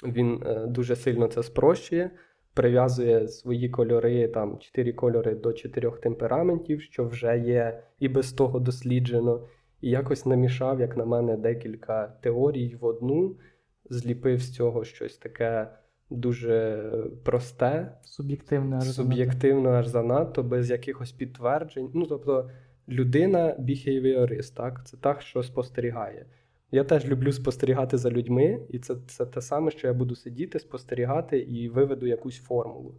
він 0.03 0.43
е, 0.45 0.65
дуже 0.67 0.95
сильно 0.95 1.27
це 1.27 1.43
спрощує 1.43 2.12
прив'язує 2.53 3.27
свої 3.27 3.69
кольори, 3.69 4.27
там 4.27 4.57
чотири 4.59 4.93
кольори 4.93 5.35
до 5.35 5.53
чотирьох 5.53 5.99
темпераментів, 5.99 6.81
що 6.81 7.05
вже 7.05 7.37
є 7.37 7.83
і 7.99 8.07
без 8.07 8.33
того 8.33 8.59
досліджено. 8.59 9.47
І 9.81 9.89
якось 9.89 10.25
намішав, 10.25 10.79
як 10.79 10.97
на 10.97 11.05
мене, 11.05 11.37
декілька 11.37 12.07
теорій 12.21 12.75
в 12.75 12.85
одну, 12.85 13.35
зліпив 13.89 14.41
з 14.41 14.53
цього 14.53 14.83
щось 14.83 15.17
таке 15.17 15.67
дуже 16.09 16.83
просте, 17.23 17.97
суб'єктивне 18.03 18.77
аж 18.77 18.91
суб'єктивно 18.91 19.69
аж 19.69 19.87
занадто, 19.87 20.43
без 20.43 20.69
якихось 20.69 21.11
підтверджень. 21.11 21.89
Ну, 21.93 22.05
тобто, 22.05 22.49
людина 22.89 23.55
біхейвіорист, 23.59 24.55
так? 24.55 24.87
Це 24.87 24.97
так, 24.97 25.21
що 25.21 25.43
спостерігає. 25.43 26.25
Я 26.71 26.84
теж 26.84 27.05
люблю 27.05 27.31
спостерігати 27.31 27.97
за 27.97 28.10
людьми, 28.10 28.60
і 28.69 28.79
це 28.79 28.95
це 29.07 29.25
те 29.25 29.41
саме, 29.41 29.71
що 29.71 29.88
я 29.88 29.93
буду 29.93 30.15
сидіти, 30.15 30.60
спостерігати 30.60 31.39
і 31.39 31.69
виведу 31.69 32.05
якусь 32.07 32.41
формулу. 32.41 32.95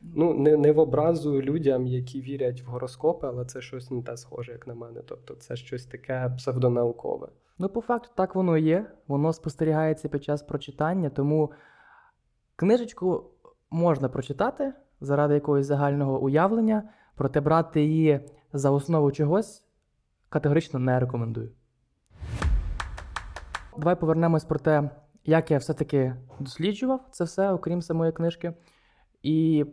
Ну, 0.00 0.34
не 0.34 0.56
не 0.56 0.72
в 0.72 0.78
образу 0.78 1.42
людям, 1.42 1.86
які 1.86 2.20
вірять 2.20 2.62
в 2.62 2.66
гороскопи, 2.66 3.26
але 3.26 3.44
це 3.44 3.60
щось 3.60 3.90
не 3.90 4.02
те 4.02 4.16
схоже, 4.16 4.52
як 4.52 4.66
на 4.66 4.74
мене. 4.74 5.00
Тобто 5.06 5.34
це 5.34 5.56
щось 5.56 5.86
таке 5.86 6.32
псевдонаукове. 6.36 7.28
Ну, 7.58 7.68
по 7.68 7.80
факту, 7.80 8.08
так 8.14 8.34
воно 8.34 8.58
є. 8.58 8.86
Воно 9.08 9.32
спостерігається 9.32 10.08
під 10.08 10.24
час 10.24 10.42
прочитання, 10.42 11.10
тому 11.10 11.52
книжечку 12.56 13.24
можна 13.70 14.08
прочитати 14.08 14.72
заради 15.00 15.34
якогось 15.34 15.66
загального 15.66 16.20
уявлення, 16.20 16.88
проте 17.16 17.40
брати 17.40 17.84
її 17.84 18.20
за 18.52 18.70
основу 18.70 19.12
чогось 19.12 19.64
категорично 20.28 20.78
не 20.78 21.00
рекомендую. 21.00 21.50
Давай 23.76 23.96
повернемось 23.96 24.44
про 24.44 24.58
те, 24.58 24.90
як 25.24 25.50
я 25.50 25.58
все-таки 25.58 26.16
досліджував 26.40 27.08
це 27.10 27.24
все, 27.24 27.52
окрім 27.52 27.82
самої 27.82 28.12
книжки. 28.12 28.52
І 29.22 29.66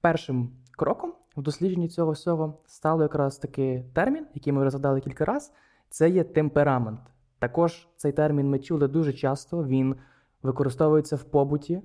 першим 0.00 0.50
кроком 0.70 1.12
в 1.36 1.42
дослідженні 1.42 1.88
цього 1.88 2.12
всього 2.12 2.58
стало 2.66 3.02
якраз 3.02 3.38
таки 3.38 3.84
термін, 3.94 4.26
який 4.34 4.52
ми 4.52 4.64
розглядали 4.64 5.00
кілька 5.00 5.24
разів, 5.24 5.54
це 5.88 6.10
є 6.10 6.24
темперамент. 6.24 7.00
Також 7.38 7.88
цей 7.96 8.12
термін 8.12 8.50
ми 8.50 8.58
чули 8.58 8.88
дуже 8.88 9.12
часто, 9.12 9.64
він 9.64 9.96
використовується 10.42 11.16
в 11.16 11.22
побуті, 11.22 11.82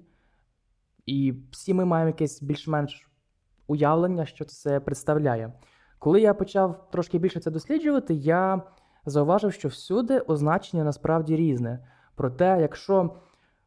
і 1.06 1.34
всі 1.52 1.74
ми 1.74 1.86
маємо 1.86 2.08
якесь 2.08 2.42
більш-менш 2.44 3.10
уявлення, 3.68 4.26
що 4.26 4.46
це 4.46 4.80
представляє. 4.80 5.54
Коли 6.00 6.22
я 6.22 6.34
почав 6.34 6.90
трошки 6.92 7.18
більше 7.18 7.40
це 7.40 7.52
досліджувати, 7.52 8.14
я 8.14 8.62
зауважив, 9.06 9.54
що 9.54 9.68
всюди 9.68 10.20
означення 10.20 10.84
насправді 10.84 11.36
різне. 11.36 11.88
Проте, 12.16 12.58
якщо 12.62 13.16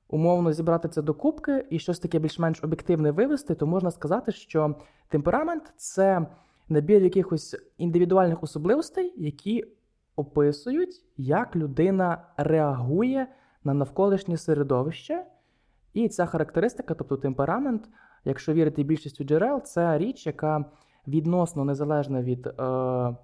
умовно 0.09 0.53
зібрати 0.53 0.89
це 0.89 1.03
до 1.03 1.15
кубки 1.15 1.67
і 1.71 1.79
щось 1.79 1.99
таке 1.99 2.19
більш-менш 2.19 2.65
об'єктивне 2.65 3.11
вивести, 3.11 3.55
то 3.55 3.67
можна 3.67 3.91
сказати, 3.91 4.33
що 4.33 4.75
темперамент 5.09 5.73
це 5.77 6.27
набір 6.69 7.03
якихось 7.03 7.57
індивідуальних 7.79 8.43
особливостей, 8.43 9.15
які 9.17 9.65
описують, 10.17 11.05
як 11.17 11.57
людина 11.57 12.23
реагує 12.37 13.27
на 13.65 13.75
навколишнє 13.75 14.37
середовище. 14.37 15.25
І 15.93 16.09
ця 16.09 16.27
характеристика, 16.27 16.95
тобто 16.95 17.17
темперамент, 17.17 17.89
якщо 18.25 18.53
вірити 18.53 18.83
більшістю 18.83 19.25
джерел, 19.25 19.63
це 19.63 19.99
річ, 19.99 20.27
яка 20.27 20.65
відносно 21.09 21.65
незалежна 21.65 22.23
від. 22.23 22.47
Е, 22.47 23.17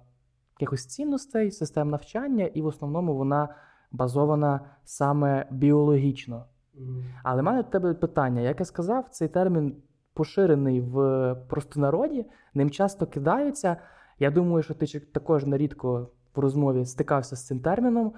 якихось 0.59 0.85
цінностей, 0.85 1.51
систем 1.51 1.89
навчання, 1.89 2.45
і 2.45 2.61
в 2.61 2.65
основному 2.65 3.15
вона 3.15 3.55
базована 3.91 4.59
саме 4.83 5.45
біологічно. 5.51 6.45
Mm. 6.79 7.03
Але 7.23 7.41
мене 7.41 7.63
до 7.63 7.69
тебе 7.69 7.93
питання: 7.93 8.41
як 8.41 8.59
я 8.59 8.65
сказав, 8.65 9.09
цей 9.09 9.27
термін 9.27 9.75
поширений 10.13 10.81
в 10.81 11.35
простонароді, 11.49 12.25
ним 12.53 12.69
часто 12.69 13.07
кидаються. 13.07 13.77
Я 14.19 14.31
думаю, 14.31 14.63
що 14.63 14.73
ти 14.73 14.99
також 14.99 15.45
нерідко 15.45 16.09
в 16.35 16.39
розмові 16.39 16.85
стикався 16.85 17.35
з 17.35 17.45
цим 17.45 17.59
терміном. 17.59 18.13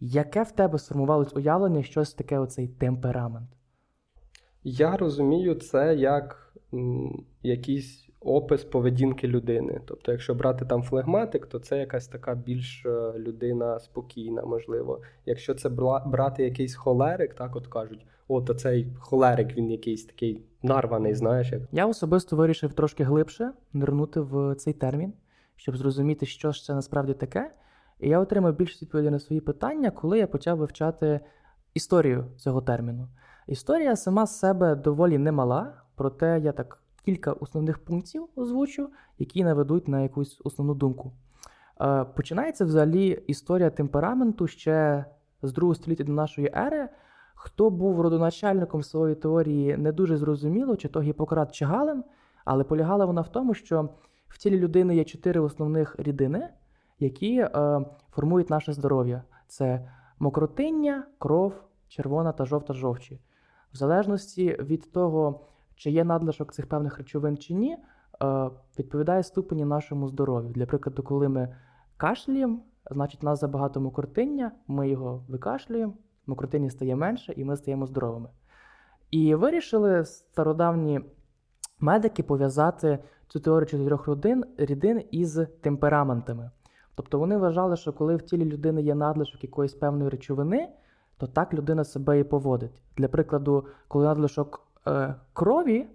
Яке 0.00 0.42
в 0.42 0.52
тебе 0.52 0.78
сформувалось 0.78 1.36
уявлення, 1.36 1.82
щось 1.82 2.14
таке 2.14 2.38
оцей 2.38 2.68
темперамент? 2.68 3.50
Я 4.64 4.96
розумію 4.96 5.54
це 5.54 5.94
як 5.94 6.54
м, 6.74 7.24
якісь 7.42 8.11
опис 8.24 8.64
поведінки 8.64 9.28
людини. 9.28 9.80
Тобто, 9.84 10.12
якщо 10.12 10.34
брати 10.34 10.64
там 10.64 10.82
флегматик, 10.82 11.46
то 11.46 11.58
це 11.58 11.78
якась 11.78 12.08
така 12.08 12.34
більш 12.34 12.86
е, 12.86 13.12
людина 13.18 13.78
спокійна, 13.78 14.42
можливо. 14.42 15.00
Якщо 15.26 15.54
це 15.54 15.68
брати 16.06 16.44
якийсь 16.44 16.74
холерик, 16.74 17.34
так 17.34 17.56
от 17.56 17.66
кажуть, 17.66 18.06
о, 18.28 18.42
то 18.42 18.54
цей 18.54 18.88
холерик 18.98 19.56
він 19.56 19.70
якийсь 19.70 20.04
такий 20.04 20.42
нарваний, 20.62 21.14
знаєш. 21.14 21.52
як. 21.52 21.62
Я 21.72 21.86
особисто 21.86 22.36
вирішив 22.36 22.74
трошки 22.74 23.04
глибше 23.04 23.52
нирнути 23.72 24.20
в 24.20 24.54
цей 24.54 24.72
термін, 24.72 25.12
щоб 25.56 25.76
зрозуміти, 25.76 26.26
що 26.26 26.52
ж 26.52 26.64
це 26.64 26.74
насправді 26.74 27.14
таке. 27.14 27.50
І 28.00 28.08
я 28.08 28.18
отримав 28.18 28.56
більше 28.56 28.78
відповідей 28.82 29.10
на 29.10 29.18
свої 29.18 29.40
питання, 29.40 29.90
коли 29.90 30.18
я 30.18 30.26
почав 30.26 30.58
вивчати 30.58 31.20
історію 31.74 32.26
цього 32.36 32.60
терміну. 32.60 33.08
Історія 33.46 33.96
сама 33.96 34.26
з 34.26 34.38
себе 34.38 34.74
доволі 34.74 35.18
немала, 35.18 35.82
проте 35.96 36.40
я 36.40 36.52
так 36.52 36.81
кілька 37.04 37.32
основних 37.32 37.78
пунктів 37.78 38.28
озвучу, 38.36 38.88
які 39.18 39.44
наведуть 39.44 39.88
на 39.88 40.00
якусь 40.00 40.40
основну 40.44 40.74
думку. 40.74 41.12
Е, 41.80 42.04
починається 42.04 42.64
взагалі 42.64 43.22
історія 43.26 43.70
темпераменту 43.70 44.46
ще 44.46 45.04
з 45.42 45.52
другого 45.52 45.74
століття 45.74 46.04
до 46.04 46.12
нашої 46.12 46.52
ери. 46.56 46.88
Хто 47.34 47.70
був 47.70 48.00
родоначальником 48.00 48.82
своєї 48.82 49.14
теорії, 49.14 49.76
не 49.76 49.92
дуже 49.92 50.16
зрозуміло, 50.16 50.76
чи 50.76 50.88
то 50.88 51.00
Гіппократ 51.00 51.52
чи 51.52 51.64
Гален, 51.64 52.04
але 52.44 52.64
полягала 52.64 53.04
вона 53.04 53.20
в 53.20 53.28
тому, 53.28 53.54
що 53.54 53.88
в 54.28 54.38
тілі 54.38 54.58
людини 54.58 54.96
є 54.96 55.04
чотири 55.04 55.40
основних 55.40 55.96
рідини, 55.98 56.48
які 56.98 57.38
е, 57.38 57.80
формують 58.10 58.50
наше 58.50 58.72
здоров'я: 58.72 59.22
це 59.46 59.90
мокротиння, 60.18 61.04
кров, 61.18 61.52
червона 61.88 62.32
та 62.32 62.44
жовта 62.44 62.74
жовчі. 62.74 63.20
В 63.72 63.76
залежності 63.76 64.56
від 64.60 64.92
того, 64.92 65.40
чи 65.82 65.90
є 65.90 66.04
надлишок 66.04 66.52
цих 66.52 66.66
певних 66.66 66.98
речовин 66.98 67.36
чи 67.36 67.54
ні, 67.54 67.76
е, 68.22 68.50
відповідає 68.78 69.22
ступені 69.22 69.64
нашому 69.64 70.08
здоров'ю. 70.08 70.50
Для 70.50 70.66
прикладу, 70.66 71.02
коли 71.02 71.28
ми 71.28 71.56
кашляємо, 71.96 72.58
значить, 72.90 73.22
у 73.22 73.26
нас 73.26 73.40
забагато 73.40 73.80
мокротиння, 73.80 74.52
ми 74.68 74.88
його 74.88 75.24
викашлюємо, 75.28 75.92
мокротиння 76.26 76.70
стає 76.70 76.96
менше, 76.96 77.32
і 77.36 77.44
ми 77.44 77.56
стаємо 77.56 77.86
здоровими. 77.86 78.28
І 79.10 79.34
вирішили 79.34 80.04
стародавні 80.04 81.00
медики 81.80 82.22
пов'язати 82.22 82.98
цю 83.28 83.40
теорію 83.40 83.66
чотирьох 83.66 84.06
родин 84.06 84.44
рідин 84.58 85.02
із 85.10 85.40
темпераментами. 85.60 86.50
Тобто 86.94 87.18
вони 87.18 87.36
вважали, 87.36 87.76
що 87.76 87.92
коли 87.92 88.16
в 88.16 88.22
тілі 88.22 88.44
людини 88.44 88.82
є 88.82 88.94
надлишок 88.94 89.44
якоїсь 89.44 89.74
певної 89.74 90.10
речовини, 90.10 90.68
то 91.16 91.26
так 91.26 91.54
людина 91.54 91.84
себе 91.84 92.18
і 92.18 92.24
поводить. 92.24 92.82
Для 92.96 93.08
прикладу, 93.08 93.66
коли 93.88 94.04
надлишок 94.04 94.71
е, 94.86 95.14
крові, 95.32 95.86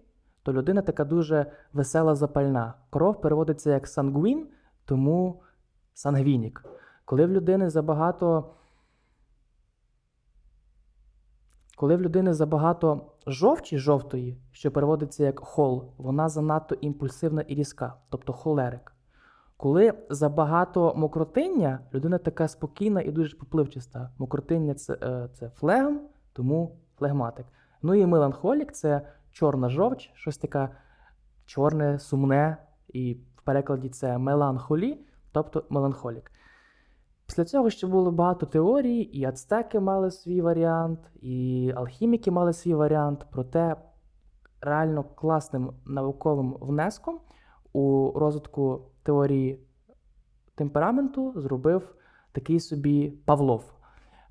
то 0.43 0.53
людина 0.53 0.81
така 0.81 1.05
дуже 1.05 1.45
весела 1.73 2.15
запальна. 2.15 2.73
Кров 2.89 3.21
переводиться 3.21 3.71
як 3.71 3.87
сангвін, 3.87 4.47
тому 4.85 5.41
сангвінік. 5.93 6.65
Коли 7.05 7.25
в 7.25 7.29
людини 7.29 7.69
забагато 7.69 8.53
коли 11.77 11.95
в 11.95 12.01
людини 12.01 12.33
забагато 12.33 13.01
жовчі 13.27 13.77
жовтої, 13.77 14.37
що 14.51 14.71
переводиться 14.71 15.23
як 15.23 15.39
хол, 15.39 15.83
вона 15.97 16.29
занадто 16.29 16.75
імпульсивна 16.75 17.41
і 17.41 17.55
різка, 17.55 17.93
тобто 18.09 18.33
холерик. 18.33 18.93
Коли 19.57 19.93
забагато 20.09 20.93
мокротиння, 20.95 21.79
людина 21.93 22.17
така 22.17 22.47
спокійна 22.47 23.01
і 23.01 23.11
дуже 23.11 23.37
попливчаста. 23.37 24.11
Мокротиння 24.17 24.73
це 24.73 24.97
е, 25.01 25.29
це 25.33 25.49
флегм, 25.49 25.99
тому 26.33 26.77
флегматик. 26.97 27.45
Ну 27.81 27.95
і 27.95 28.05
меланхолік 28.05 28.71
це 28.71 29.01
чорна 29.31 29.69
жовч, 29.69 30.11
щось 30.13 30.37
таке 30.37 30.69
чорне, 31.45 31.99
сумне, 31.99 32.57
і 32.87 33.13
в 33.35 33.41
перекладі 33.41 33.89
це 33.89 34.17
меланхолі, 34.17 35.05
тобто 35.31 35.63
меланхолік. 35.69 36.31
Після 37.25 37.45
цього 37.45 37.69
ще 37.69 37.87
було 37.87 38.11
багато 38.11 38.45
теорій, 38.45 38.99
і 38.99 39.25
ацтеки 39.25 39.79
мали 39.79 40.11
свій 40.11 40.41
варіант, 40.41 40.99
і 41.21 41.71
алхіміки 41.75 42.31
мали 42.31 42.53
свій 42.53 42.73
варіант, 42.73 43.25
проте 43.31 43.75
реально 44.61 45.03
класним 45.03 45.73
науковим 45.85 46.57
внеском 46.61 47.19
у 47.73 48.11
розвитку 48.15 48.81
теорії 49.03 49.67
темпераменту 50.55 51.33
зробив 51.35 51.95
такий 52.31 52.59
собі 52.59 53.09
Павлов. 53.25 53.73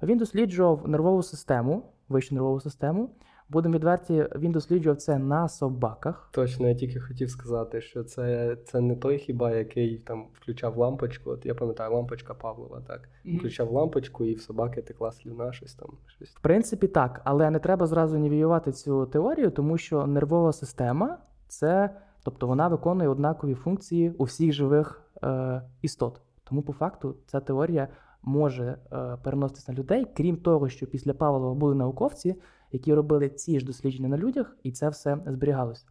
Він 0.03 0.19
досліджував 0.19 0.89
нервову 0.89 1.23
систему, 1.23 1.83
вищу 2.09 2.35
нервову 2.35 2.61
систему, 2.61 3.11
Будемо 3.49 3.75
відверті, 3.75 4.27
він 4.37 4.53
досліджував 4.53 4.97
це 4.97 5.19
на 5.19 5.49
собаках. 5.49 6.29
Точно, 6.33 6.69
я 6.69 6.75
тільки 6.75 7.01
хотів 7.01 7.31
сказати, 7.31 7.81
що 7.81 8.05
це 8.05 8.57
це 8.65 8.81
не 8.81 8.97
той 8.97 9.19
хіба, 9.19 9.51
який 9.51 9.99
там 9.99 10.27
включав 10.33 10.77
лампочку. 10.77 11.31
От 11.31 11.47
я 11.47 11.55
пам'ятаю, 11.55 11.93
лампочка 11.93 12.35
Павлова, 12.35 12.81
так. 12.87 13.09
Mm-hmm. 13.25 13.39
Включав 13.39 13.73
лампочку, 13.73 14.25
і 14.25 14.35
в 14.35 14.41
собаки 14.41 14.83
текла 14.83 15.13
слюна, 15.13 15.53
щось 15.53 15.75
там. 15.75 15.89
щось. 16.07 16.31
В 16.31 16.41
принципі, 16.41 16.87
так, 16.87 17.21
але 17.25 17.51
не 17.51 17.59
треба 17.59 17.87
зразу 17.87 18.19
нівіювати 18.19 18.73
цю 18.73 19.07
теорію, 19.07 19.51
тому 19.51 19.79
що 19.79 20.07
нервова 20.07 20.53
система 20.53 21.19
це, 21.49 21.91
тобто 22.25 22.47
вона 22.47 22.69
виконує 22.69 23.09
однакові 23.09 23.55
функції 23.55 24.11
у 24.11 24.25
всіх 24.25 24.53
живих 24.53 25.03
е, 25.23 25.63
істот. 25.83 26.21
Тому, 26.45 26.63
по 26.63 26.73
факту, 26.73 27.17
ця 27.27 27.41
теорія 27.41 27.89
може 28.23 28.79
е, 28.93 29.17
переноситися 29.23 29.73
на 29.73 29.79
людей, 29.79 30.07
крім 30.17 30.37
того, 30.37 30.69
що 30.69 30.87
після 30.87 31.15
Павлова 31.15 31.55
були 31.55 31.75
науковці 31.75 32.37
які 32.73 32.95
робили 32.95 33.29
ці 33.29 33.61
ж 33.61 33.67
дослідження 33.67 34.09
на 34.09 34.19
людях, 34.19 34.57
і 34.63 34.73
це 34.73 34.89
все 34.89 35.19
зберігалося. 35.27 35.87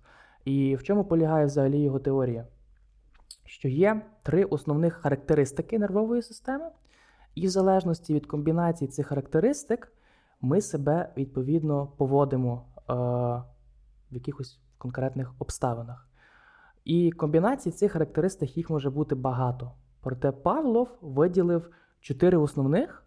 І 0.46 0.76
в 0.76 0.84
чому 0.84 1.06
полягає 1.06 1.46
взагалі 1.46 1.80
його 1.80 2.00
теорія? 2.00 2.48
Що 3.46 3.68
є 3.68 4.02
три 4.24 4.44
основних 4.44 4.94
характеристики 4.94 5.80
нервової 5.80 6.22
системи, 6.22 6.70
і 7.36 7.48
в 7.48 7.50
залежності 7.50 8.14
від 8.14 8.26
комбінації 8.26 8.88
цих 8.88 9.08
характеристик 9.08 9.92
ми 10.42 10.62
себе 10.62 11.14
відповідно 11.18 11.88
поводимо 11.88 12.66
е, 12.78 12.94
в 14.12 14.14
якихось 14.16 14.60
конкретних 14.78 15.34
обставинах. 15.40 16.10
І 16.86 17.12
комбінацій 17.12 17.72
цих 17.72 17.92
характеристик 17.92 18.58
їх 18.58 18.70
може 18.70 18.90
бути 18.90 19.16
багато. 19.16 19.72
Проте 20.02 20.32
Павлов 20.32 20.90
виділив 21.02 21.70
чотири 22.00 22.38
основних 22.38 23.06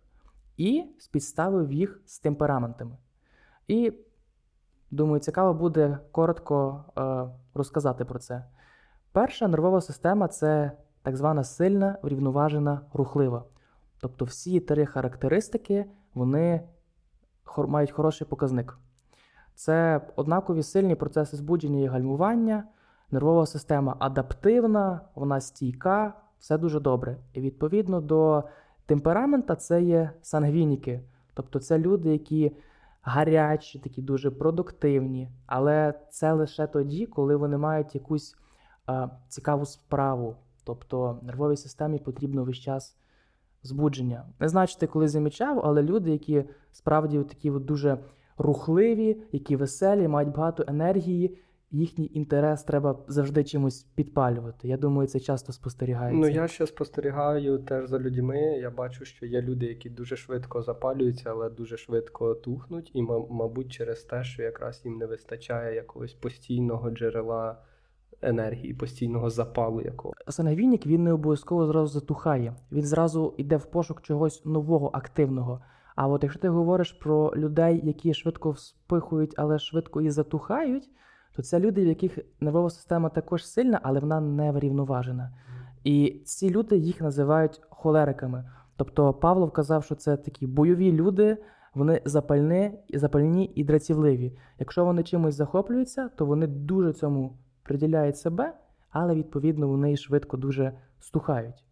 і 0.57 0.85
спідставив 0.99 1.73
їх 1.73 2.01
з 2.07 2.19
темпераментами. 2.19 2.97
І 3.69 3.93
думаю, 4.91 5.21
цікаво 5.21 5.55
буде 5.55 5.99
коротко 6.13 6.85
е, 6.99 7.29
розказати 7.55 8.05
про 8.05 8.19
це. 8.19 8.45
Перша 9.13 9.49
нервова 9.49 9.81
система 9.81 10.29
це 10.29 10.73
так 11.03 11.17
звана 11.17 11.45
сильна, 11.45 11.99
врівноважена, 12.03 12.81
рухлива. 12.93 13.45
Тобто 14.01 14.25
всі 14.25 14.61
три 14.61 14.87
характеристики 14.87 15.85
вони 16.15 16.69
мають 17.57 17.91
хороший 17.91 18.27
показник. 18.27 18.79
Це 19.55 20.01
однакові 20.17 20.63
сильні 20.63 20.95
процеси 20.95 21.37
збудження 21.37 21.81
і 21.81 21.87
гальмування, 21.87 22.65
нервова 23.11 23.47
система 23.47 23.97
адаптивна, 23.99 25.01
вона 25.15 25.41
стійка, 25.41 26.15
все 26.39 26.59
дуже 26.59 26.81
добре. 26.81 27.17
І 27.33 27.41
відповідно 27.41 28.01
до 28.01 28.45
темперамента 28.87 29.57
це 29.57 29.83
є 29.83 30.11
сангвініки. 30.23 31.01
Тобто 31.35 31.59
це 31.59 31.79
люди, 31.79 32.13
які 32.13 32.57
гарячі, 33.03 33.79
такі 33.79 34.03
дуже 34.03 34.31
продуктивні, 34.31 35.29
але 35.47 35.95
це 36.11 36.33
лише 36.33 36.67
тоді, 36.67 37.07
коли 37.07 37.37
вони 37.37 37.59
мають 37.59 37.95
якусь 37.95 38.37
е, 38.89 39.09
цікаву 39.29 39.65
справу. 39.65 40.37
Тобто 40.65 41.21
нервовій 41.23 41.57
системі 41.57 41.99
потрібно 41.99 42.45
весь 42.45 42.57
час 42.57 42.97
збудження. 43.63 44.25
Не 44.41 44.49
знаю, 44.49 44.69
чи 44.69 44.79
ти 44.79 44.87
коли 44.87 45.09
замічав, 45.09 45.61
але 45.65 45.83
люди, 45.83 46.11
які 46.11 46.45
справді 46.73 47.19
такі 47.19 47.51
от 47.51 47.65
дуже 47.65 47.99
рухливі, 48.39 49.23
які 49.33 49.57
веселі, 49.57 50.09
мають 50.09 50.35
багато 50.35 50.65
енергії, 50.69 51.39
їхній 51.71 52.11
інтерес 52.15 52.65
треба 52.65 52.99
завжди 53.09 53.45
чимось 53.45 53.83
підпалювати. 53.83 54.69
Я 54.69 54.77
думаю, 54.77 55.09
це 55.09 55.21
часто 55.21 55.53
спостерігається. 55.53 56.21
Ну 56.21 56.29
я 56.29 56.49
ще 56.49 56.67
спостерігаю 56.67 57.59
теж 57.59 57.89
за 57.89 57.99
людьми. 57.99 58.39
Я 58.39 58.71
бачу, 58.71 59.05
що 59.05 59.27
є 59.27 59.43
люди, 59.43 59.67
які 59.67 59.91
дуже 59.91 60.17
швидко 60.17 60.63
запалюються, 60.63 61.31
але 61.31 61.51
дуже 61.51 61.77
швидко 61.77 62.35
тухнуть, 62.35 62.91
і, 62.95 63.03
мабуть, 63.31 63.73
через 63.73 64.03
те, 64.03 64.25
що 64.25 64.43
якраз 64.43 64.83
їм 64.85 64.97
не 64.97 65.07
вистачає 65.07 65.75
якогось 65.75 66.15
постійного 66.15 66.91
джерела. 66.91 67.63
Енергії, 68.23 68.75
постійного 68.75 69.31
запалу 69.31 69.81
якого. 69.81 70.15
Сангвінік 70.29 70.87
він 70.87 71.05
не 71.05 71.13
обов'язково 71.13 71.67
зразу 71.67 72.01
затухає. 72.01 72.55
Він 72.73 72.83
зразу 72.83 73.35
йде 73.37 73.57
в 73.57 73.65
пошук 73.65 74.03
чогось 74.03 74.45
нового, 74.45 74.91
активного. 74.93 75.61
А 75.97 76.09
от 76.09 76.23
якщо 76.23 76.41
ти 76.41 76.49
говориш 76.49 76.93
про 76.93 77.33
людей, 77.37 77.81
які 77.85 78.15
швидко 78.15 78.51
вспихують, 78.51 79.35
але 79.37 79.59
швидко 79.59 80.01
і 80.01 80.11
затухають, 80.11 80.91
то 81.39 81.43
це 81.43 81.61
люди, 81.61 81.85
в 81.85 81.87
яких 81.87 82.19
нервова 82.41 82.71
система 82.71 83.09
також 83.09 83.47
сильна, 83.47 83.81
але 83.83 84.01
вона 84.01 84.21
не 84.21 84.53
врівноважена. 84.53 85.33
І 85.85 86.23
ці 86.25 86.51
люди 86.51 86.77
їх 86.77 87.01
називають 87.01 87.61
холериками. 87.71 88.51
Тобто 88.77 89.15
Павлов 89.15 89.51
казав, 89.51 89.85
що 89.85 89.95
це 89.95 90.17
такі 90.17 90.47
бойові 90.47 90.93
люди, 90.93 91.37
вони 91.75 92.03
запальні, 92.05 92.79
запальні 92.95 93.53
і 93.55 93.65
дратівливі. 93.65 94.39
Якщо 94.59 94.85
вони 94.85 95.03
чимось 95.03 95.35
захоплюються, 95.35 96.09
то 96.09 96.27
вони 96.27 96.47
дуже 96.47 96.93
цьому 96.93 97.39
приділяють 97.63 98.19
себе, 98.19 98.55
але 98.91 99.15
відповідно 99.15 99.69
вони 99.69 99.97
швидко 99.97 100.37
дуже 100.37 100.73
стухають. 101.01 101.65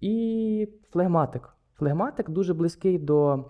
І 0.00 0.68
флегматик. 0.88 1.48
Флегматик 1.74 2.30
дуже 2.30 2.54
близький 2.54 2.98
до 2.98 3.44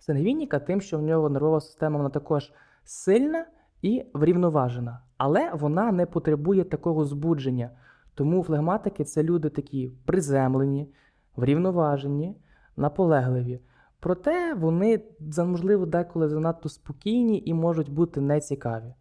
сангвініка, 0.00 0.58
тим, 0.58 0.80
що 0.80 0.98
в 0.98 1.02
нього 1.02 1.28
нервова 1.28 1.60
система 1.60 1.96
вона 1.96 2.10
також 2.10 2.52
сильна 2.84 3.46
і 3.84 4.04
врівноважена, 4.14 5.00
але 5.16 5.50
вона 5.54 5.92
не 5.92 6.06
потребує 6.06 6.64
такого 6.64 7.04
збудження. 7.04 7.70
Тому 8.14 8.42
флегматики 8.42 9.04
це 9.04 9.22
люди 9.22 9.48
такі 9.48 9.92
приземлені, 10.04 10.88
врівноважені, 11.36 12.36
наполегливі. 12.76 13.60
Проте 14.00 14.54
вони, 14.54 15.00
можливо, 15.38 15.86
деколи 15.86 16.28
занадто 16.28 16.68
спокійні 16.68 17.42
і 17.46 17.54
можуть 17.54 17.92
бути 17.92 18.20
нецікаві. 18.20 18.94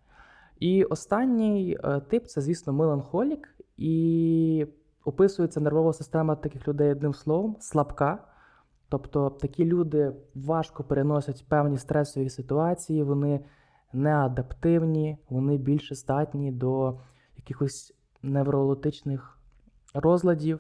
І 0.60 0.84
останній 0.84 1.78
е, 1.84 2.00
тип 2.00 2.26
це, 2.26 2.42
звісно, 2.42 2.74
меланхолік, 2.74 3.50
і 3.78 4.68
описується 5.06 5.60
нервова 5.60 5.94
система 5.94 6.36
таких 6.36 6.68
людей 6.68 6.92
одним 6.92 7.14
словом 7.14 7.56
слабка. 7.60 8.24
Тобто 8.90 9.30
такі 9.30 9.66
люди 9.66 10.14
важко 10.36 10.84
переносять 10.84 11.46
певні 11.50 11.78
стресові 11.78 12.30
ситуації, 12.30 13.04
вони 13.04 13.40
неадаптивні, 13.94 15.18
вони 15.30 15.58
більше 15.58 15.96
статні 15.96 16.52
до 16.52 17.00
якихось 17.38 17.94
неврологічних 18.22 19.38
розладів, 19.94 20.60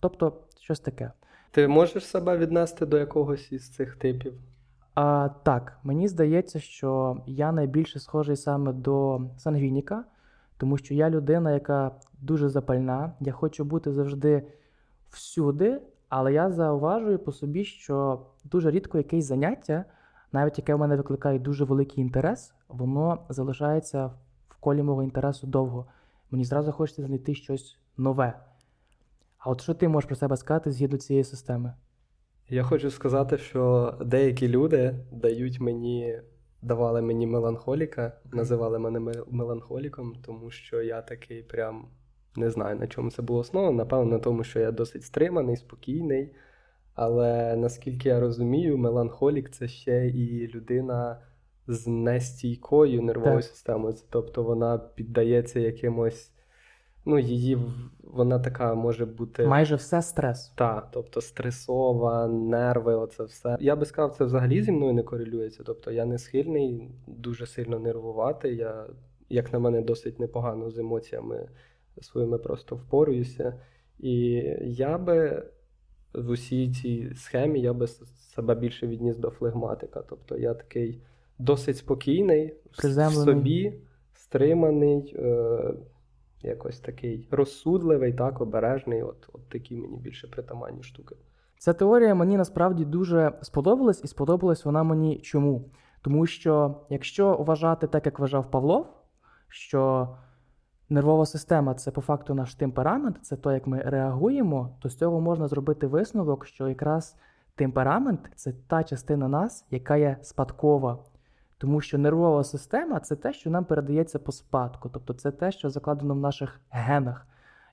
тобто 0.00 0.40
щось 0.60 0.80
таке. 0.80 1.12
Ти 1.50 1.68
можеш 1.68 2.06
себе 2.06 2.38
віднести 2.38 2.86
до 2.86 2.98
якогось 2.98 3.52
із 3.52 3.70
цих 3.70 3.96
типів? 3.96 4.34
А, 4.94 5.28
Так, 5.42 5.78
мені 5.82 6.08
здається, 6.08 6.60
що 6.60 7.22
я 7.26 7.52
найбільше 7.52 8.00
схожий 8.00 8.36
саме 8.36 8.72
до 8.72 9.20
сангвініка, 9.38 10.04
тому 10.56 10.76
що 10.78 10.94
я 10.94 11.10
людина, 11.10 11.52
яка 11.52 11.92
дуже 12.20 12.48
запальна, 12.48 13.12
я 13.20 13.32
хочу 13.32 13.64
бути 13.64 13.92
завжди 13.92 14.42
всюди, 15.10 15.80
але 16.08 16.32
я 16.32 16.50
зауважую 16.50 17.18
по 17.18 17.32
собі, 17.32 17.64
що 17.64 18.26
дуже 18.44 18.70
рідко 18.70 18.98
якесь 18.98 19.24
заняття, 19.24 19.84
навіть 20.32 20.58
яке 20.58 20.74
в 20.74 20.78
мене 20.78 20.96
викликає 20.96 21.38
дуже 21.38 21.64
великий 21.64 22.04
інтерес, 22.04 22.54
воно 22.68 23.18
залишається 23.28 24.06
в 24.48 24.56
колі 24.60 24.82
мого 24.82 25.02
інтересу 25.02 25.46
довго. 25.46 25.86
Мені 26.30 26.44
зразу 26.44 26.72
хочеться 26.72 27.02
знайти 27.02 27.34
щось 27.34 27.78
нове. 27.96 28.34
А 29.38 29.50
от 29.50 29.60
що 29.60 29.74
ти 29.74 29.88
можеш 29.88 30.06
про 30.08 30.16
себе 30.16 30.36
сказати 30.36 30.70
згідно 30.70 30.98
цієї 30.98 31.24
системи? 31.24 31.74
Я 32.48 32.62
хочу 32.62 32.90
сказати, 32.90 33.38
що 33.38 33.94
деякі 34.00 34.48
люди 34.48 34.94
дають 35.12 35.60
мені, 35.60 36.20
давали 36.62 37.02
мені 37.02 37.26
меланхоліка, 37.26 38.12
називали 38.32 38.78
мене 38.78 39.12
меланхоліком, 39.30 40.14
тому 40.22 40.50
що 40.50 40.82
я 40.82 41.02
такий 41.02 41.42
прям 41.42 41.88
не 42.36 42.50
знаю, 42.50 42.76
на 42.76 42.86
чому 42.86 43.10
це 43.10 43.22
було 43.22 43.40
основано. 43.40 43.76
Напевно, 43.76 44.10
на 44.10 44.18
тому, 44.18 44.44
що 44.44 44.60
я 44.60 44.72
досить 44.72 45.04
стриманий, 45.04 45.56
спокійний. 45.56 46.34
Але 46.94 47.56
наскільки 47.56 48.08
я 48.08 48.20
розумію, 48.20 48.78
меланхолік 48.78 49.50
це 49.50 49.68
ще 49.68 50.08
і 50.08 50.48
людина 50.48 51.20
з 51.66 51.86
нестійкою 51.86 53.02
нервовою 53.02 53.36
так. 53.36 53.44
системою. 53.44 53.94
Тобто 54.10 54.42
вона 54.42 54.78
піддається 54.78 55.60
якимось 55.60 56.32
ну, 57.04 57.18
її 57.18 57.58
вона 58.02 58.38
така 58.38 58.74
може 58.74 59.06
бути. 59.06 59.46
Майже 59.46 59.76
все 59.76 60.02
стрес. 60.02 60.48
Так, 60.48 60.88
тобто 60.92 61.20
стресова, 61.20 62.28
нерви, 62.28 62.94
оце 62.94 63.24
все. 63.24 63.56
Я 63.60 63.76
би 63.76 63.86
сказав, 63.86 64.16
це 64.16 64.24
взагалі 64.24 64.62
зі 64.62 64.72
мною 64.72 64.92
не 64.92 65.02
корелюється. 65.02 65.62
Тобто 65.66 65.90
я 65.90 66.04
не 66.04 66.18
схильний 66.18 66.90
дуже 67.06 67.46
сильно 67.46 67.78
нервувати. 67.78 68.54
Я, 68.54 68.86
як 69.28 69.52
на 69.52 69.58
мене, 69.58 69.80
досить 69.80 70.20
непогано 70.20 70.70
з 70.70 70.78
емоціями 70.78 71.48
своїми 72.00 72.38
просто 72.38 72.76
впорююся. 72.76 73.60
І 73.98 74.12
я 74.62 74.98
би 74.98 75.42
в 76.14 76.28
усій 76.28 76.72
цій 76.72 77.14
схемі 77.14 77.60
я 77.60 77.72
би 77.72 77.86
себе 78.34 78.54
більше 78.54 78.86
відніс 78.86 79.16
до 79.16 79.30
флегматика. 79.30 80.02
Тобто 80.08 80.38
я 80.38 80.54
такий 80.54 81.02
досить 81.38 81.76
спокійний, 81.76 82.54
в 82.70 83.12
собі, 83.12 83.74
стриманий. 84.12 85.14
Е- 85.18 85.74
якось 86.42 86.80
такий 86.80 87.28
розсудливий, 87.30 88.12
так, 88.12 88.40
обережний. 88.40 89.02
От, 89.02 89.28
от 89.32 89.48
такі 89.48 89.76
мені 89.76 89.96
більше 89.96 90.28
притаманні 90.28 90.82
штуки. 90.82 91.16
Ця 91.58 91.72
теорія 91.72 92.14
мені 92.14 92.36
насправді 92.36 92.84
дуже 92.84 93.32
сподобалась, 93.42 94.04
і 94.04 94.06
сподобалась 94.06 94.64
вона 94.64 94.82
мені 94.82 95.20
чому? 95.20 95.70
Тому 96.02 96.26
що 96.26 96.80
якщо 96.90 97.36
вважати 97.36 97.86
так, 97.86 98.06
як 98.06 98.18
вважав 98.18 98.50
Павлов, 98.50 98.86
що 99.48 100.08
нервова 100.92 101.26
система 101.26 101.74
це 101.74 101.90
по 101.90 102.00
факту 102.00 102.34
наш 102.34 102.54
темперамент, 102.54 103.18
це 103.22 103.36
то, 103.36 103.52
як 103.52 103.66
ми 103.66 103.78
реагуємо, 103.78 104.76
то 104.80 104.88
з 104.88 104.96
цього 104.96 105.20
можна 105.20 105.48
зробити 105.48 105.86
висновок, 105.86 106.46
що 106.46 106.68
якраз 106.68 107.16
темперамент 107.54 108.20
це 108.34 108.52
та 108.52 108.84
частина 108.84 109.28
нас, 109.28 109.64
яка 109.70 109.96
є 109.96 110.16
спадкова. 110.22 110.98
Тому 111.58 111.80
що 111.80 111.98
нервова 111.98 112.44
система 112.44 113.00
це 113.00 113.16
те, 113.16 113.32
що 113.32 113.50
нам 113.50 113.64
передається 113.64 114.18
по 114.18 114.32
спадку, 114.32 114.88
тобто 114.88 115.14
це 115.14 115.30
те, 115.30 115.52
що 115.52 115.70
закладено 115.70 116.14
в 116.14 116.20
наших 116.20 116.60
генах. 116.70 117.26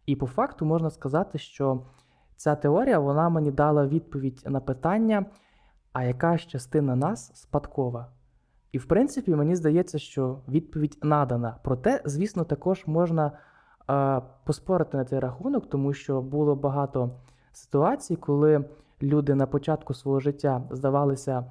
І 0.06 0.16
по 0.16 0.28
факту 0.28 0.66
можна 0.66 0.90
сказати, 0.90 1.38
що 1.38 1.82
ця 2.36 2.56
теорія 2.56 3.00
вона 3.00 3.30
мені 3.30 3.52
дала 3.52 3.88
відповідь 3.88 4.44
на 4.46 4.60
питання, 4.60 5.26
а 5.94 6.04
яка 6.04 6.38
ж 6.38 6.48
частина 6.50 6.96
нас 6.96 7.32
спадкова. 7.36 8.08
І 8.72 8.78
в 8.78 8.86
принципі, 8.86 9.36
мені 9.36 9.56
здається, 9.56 10.00
що 10.00 10.40
відповідь 10.48 10.98
надана. 11.04 11.56
Проте, 11.64 12.02
звісно, 12.06 12.44
також 12.44 12.84
можна 12.88 13.32
е, 13.90 14.22
поспорити 14.46 14.98
на 14.98 15.06
цей 15.06 15.20
рахунок, 15.20 15.70
тому 15.70 15.94
що 15.94 16.22
було 16.22 16.56
багато 16.56 17.12
ситуацій, 17.52 18.16
коли 18.16 18.66
люди 19.02 19.36
на 19.36 19.48
початку 19.48 19.94
свого 19.94 20.20
життя 20.20 20.64
здавалися 20.72 21.46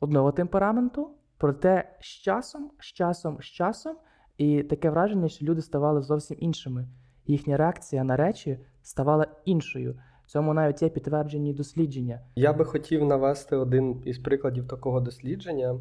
одного 0.00 0.32
темпераменту. 0.32 1.10
Проте 1.38 1.96
з 2.00 2.06
часом, 2.06 2.70
з 2.78 2.84
часом, 2.84 3.38
з 3.40 3.44
часом, 3.44 3.96
і 4.38 4.62
таке 4.62 4.90
враження, 4.90 5.28
що 5.28 5.44
люди 5.46 5.62
ставали 5.62 6.02
зовсім 6.02 6.36
іншими. 6.40 6.88
Їхня 7.26 7.56
реакція 7.56 8.04
на 8.04 8.16
речі 8.16 8.58
ставала 8.82 9.26
іншою. 9.44 9.98
Цьому 10.26 10.54
навіть 10.54 10.82
є 10.82 10.88
підтверджені 10.88 11.54
дослідження. 11.54 12.20
Я 12.36 12.52
би 12.52 12.64
хотів 12.64 13.04
навести 13.04 13.56
один 13.56 14.02
із 14.04 14.18
прикладів 14.18 14.68
такого 14.68 15.00
дослідження. 15.00 15.78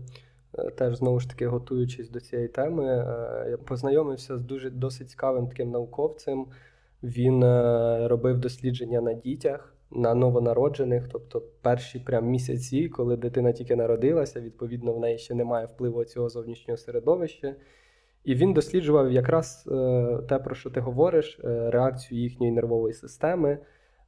Е, 0.58 0.72
теж 0.72 0.96
знову 0.96 1.20
ж 1.20 1.30
таки, 1.30 1.48
готуючись 1.48 2.10
до 2.10 2.20
цієї 2.20 2.48
теми, 2.48 2.86
е, 2.86 3.50
я 3.50 3.58
познайомився 3.58 4.38
з 4.38 4.42
дуже 4.42 4.70
досить 4.70 5.10
цікавим 5.10 5.48
таким 5.48 5.72
науковцем. 5.72 6.46
Він 7.04 7.44
е, 7.44 8.08
робив 8.08 8.38
дослідження 8.38 9.02
на 9.02 9.14
дітях 9.14 9.74
на 9.92 10.14
новонароджених, 10.14 11.08
тобто 11.12 11.44
перші 11.62 12.00
прям 12.00 12.26
місяці, 12.26 12.90
коли 12.90 13.18
дитина 13.18 13.52
тільки 13.52 13.76
народилася, 13.76 14.42
відповідно, 14.42 14.94
в 14.94 15.00
неї 15.00 15.18
ще 15.18 15.36
немає 15.36 15.66
впливу 15.66 16.06
цього 16.06 16.30
зовнішнього 16.30 16.78
середовища. 16.78 17.56
І 18.24 18.36
він 18.36 18.54
досліджував 18.54 19.12
якраз 19.12 19.64
те, 20.30 20.40
про 20.40 20.56
що 20.56 20.70
ти 20.70 20.80
говориш, 20.80 21.40
реакцію 21.44 22.22
їхньої 22.22 22.52
нервової 22.52 22.94
системи 22.94 23.58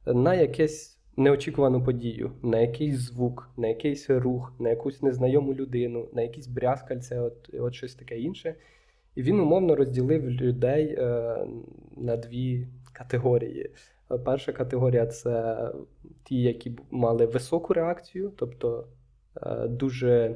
на 0.06 0.34
якесь 0.34 0.93
неочікувану 1.16 1.84
подію, 1.84 2.32
на 2.42 2.60
якийсь 2.60 2.98
звук, 2.98 3.50
на 3.56 3.68
якийсь 3.68 4.10
рух, 4.10 4.52
на 4.58 4.70
якусь 4.70 5.02
незнайому 5.02 5.54
людину, 5.54 6.08
на 6.12 6.22
якісь 6.22 6.46
брязкальце, 6.46 7.20
от, 7.20 7.54
от 7.54 7.74
щось 7.74 7.94
таке 7.94 8.18
інше. 8.18 8.54
І 9.14 9.22
він 9.22 9.40
умовно 9.40 9.76
розділив 9.76 10.30
людей 10.30 10.96
е, 10.98 11.36
на 11.96 12.16
дві 12.16 12.68
категорії. 12.92 13.70
Перша 14.24 14.52
категорія 14.52 15.06
це 15.06 15.68
ті, 16.24 16.42
які 16.42 16.78
мали 16.90 17.26
високу 17.26 17.74
реакцію, 17.74 18.32
тобто 18.36 18.86
е, 19.42 19.68
дуже 19.68 20.10
е, 20.20 20.34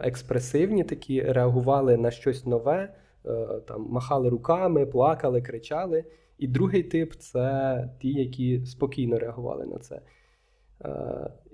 експресивні, 0.00 0.84
такі 0.84 1.22
реагували 1.22 1.96
на 1.96 2.10
щось 2.10 2.46
нове, 2.46 2.94
е, 3.26 3.46
там 3.68 3.86
махали 3.90 4.28
руками, 4.28 4.86
плакали, 4.86 5.42
кричали. 5.42 6.04
І 6.42 6.48
другий 6.48 6.82
тип 6.82 7.14
це 7.14 7.88
ті, 8.00 8.12
які 8.12 8.66
спокійно 8.66 9.18
реагували 9.18 9.66
на 9.66 9.78
це. 9.78 10.00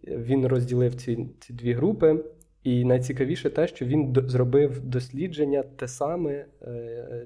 Він 0.04 0.46
розділив 0.46 0.94
ці, 0.94 1.28
ці 1.40 1.52
дві 1.52 1.72
групи. 1.72 2.24
І 2.62 2.84
найцікавіше 2.84 3.50
те, 3.50 3.68
що 3.68 3.86
він 3.86 4.16
зробив 4.26 4.80
дослідження 4.80 5.62
те 5.62 5.88
саме 5.88 6.46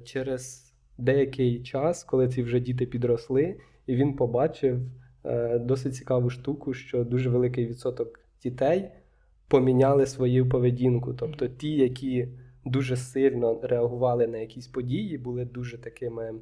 через 0.04 0.72
деякий 0.98 1.62
час, 1.62 2.04
коли 2.04 2.28
ці 2.28 2.42
вже 2.42 2.60
діти 2.60 2.86
підросли 2.86 3.56
і 3.86 3.94
він 3.94 4.16
побачив 4.16 4.80
е, 5.24 5.58
досить 5.58 5.94
цікаву 5.94 6.30
штуку, 6.30 6.74
що 6.74 7.04
дуже 7.04 7.30
великий 7.30 7.66
відсоток 7.66 8.20
дітей 8.42 8.90
поміняли 9.48 10.06
свою 10.06 10.48
поведінку. 10.48 11.14
Тобто 11.14 11.48
ті, 11.48 11.70
які 11.70 12.28
дуже 12.64 12.96
сильно 12.96 13.60
реагували 13.62 14.26
на 14.26 14.38
якісь 14.38 14.66
події, 14.66 15.18
були 15.18 15.44
дуже 15.44 15.78
такими, 15.78 16.24
е, 16.24 16.34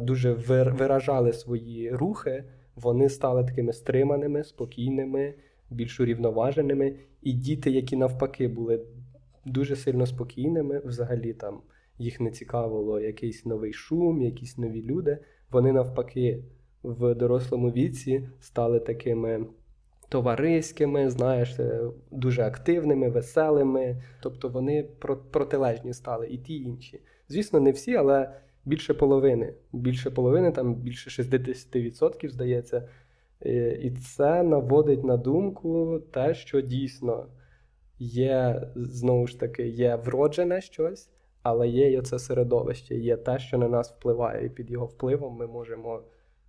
дуже 0.00 0.32
виражали 0.32 1.32
свої 1.32 1.90
рухи, 1.90 2.44
вони 2.76 3.08
стали 3.08 3.44
такими 3.44 3.72
стриманими, 3.72 4.44
спокійними, 4.44 5.34
більш 5.70 6.00
урівноваженими. 6.00 6.94
І 7.22 7.32
діти, 7.32 7.70
які 7.70 7.96
навпаки 7.96 8.48
були 8.48 8.80
дуже 9.44 9.76
сильно 9.76 10.06
спокійними, 10.06 10.82
взагалі 10.84 11.32
там 11.32 11.60
їх 11.98 12.20
не 12.20 12.30
цікавило 12.30 13.00
якийсь 13.00 13.46
новий 13.46 13.72
шум, 13.72 14.22
якісь 14.22 14.58
нові 14.58 14.82
люди. 14.82 15.18
Вони 15.50 15.72
навпаки 15.72 16.44
в 16.82 17.14
дорослому 17.14 17.70
віці 17.70 18.28
стали 18.40 18.80
такими 18.80 19.46
товариськими, 20.08 21.10
знаєш, 21.10 21.58
е, 21.58 21.80
дуже 22.10 22.42
активними, 22.42 23.08
веселими. 23.08 24.02
Тобто 24.22 24.48
вони 24.48 24.82
протилежні 25.30 25.92
стали 25.92 26.28
і 26.28 26.38
ті 26.38 26.54
і 26.54 26.62
інші. 26.62 27.00
Звісно, 27.28 27.60
не 27.60 27.70
всі, 27.70 27.94
але 27.94 28.30
більше 28.68 28.94
половини. 28.94 29.54
Більше 29.72 30.10
половини, 30.10 30.52
там 30.52 30.74
більше 30.74 31.22
60%, 31.22 32.28
здається. 32.28 32.88
Е, 33.46 33.78
і 33.82 33.90
це 33.90 34.42
наводить 34.42 35.04
на 35.04 35.16
думку 35.16 36.00
те, 36.12 36.34
що 36.34 36.60
дійсно 36.60 37.26
є, 37.98 38.68
знову 38.76 39.26
ж 39.26 39.40
таки, 39.40 39.68
є 39.68 39.96
вроджене 39.96 40.60
щось, 40.60 41.10
але 41.42 41.68
є 41.68 41.92
і 41.92 41.98
оце 41.98 42.18
середовище, 42.18 42.94
є 42.94 43.16
те, 43.16 43.38
що 43.38 43.58
на 43.58 43.68
нас 43.68 43.90
впливає, 43.90 44.46
і 44.46 44.48
під 44.48 44.70
його 44.70 44.86
впливом 44.86 45.36
ми 45.36 45.46
можемо 45.46 46.02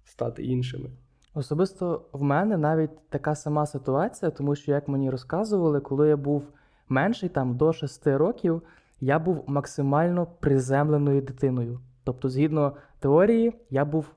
стати 0.04 0.44
іншими. 0.44 0.90
Особисто 1.34 2.06
в 2.12 2.22
мене 2.22 2.58
навіть 2.58 3.10
така 3.10 3.36
сама 3.36 3.66
ситуація, 3.66 4.32
тому 4.32 4.56
що, 4.56 4.72
як 4.72 4.88
мені 4.88 5.10
розказували, 5.10 5.80
коли 5.80 6.10
я 6.10 6.18
був 6.18 6.44
менший, 6.90 7.30
там 7.30 7.58
до 7.58 7.74
6 7.74 8.08
років, 8.08 8.62
я 9.02 9.20
був 9.20 9.44
максимально 9.48 10.28
приземленою 10.40 11.22
дитиною. 11.22 11.80
Тобто, 12.10 12.30
згідно 12.30 12.74
теорії, 13.00 13.54
я 13.70 13.86
був 13.86 14.12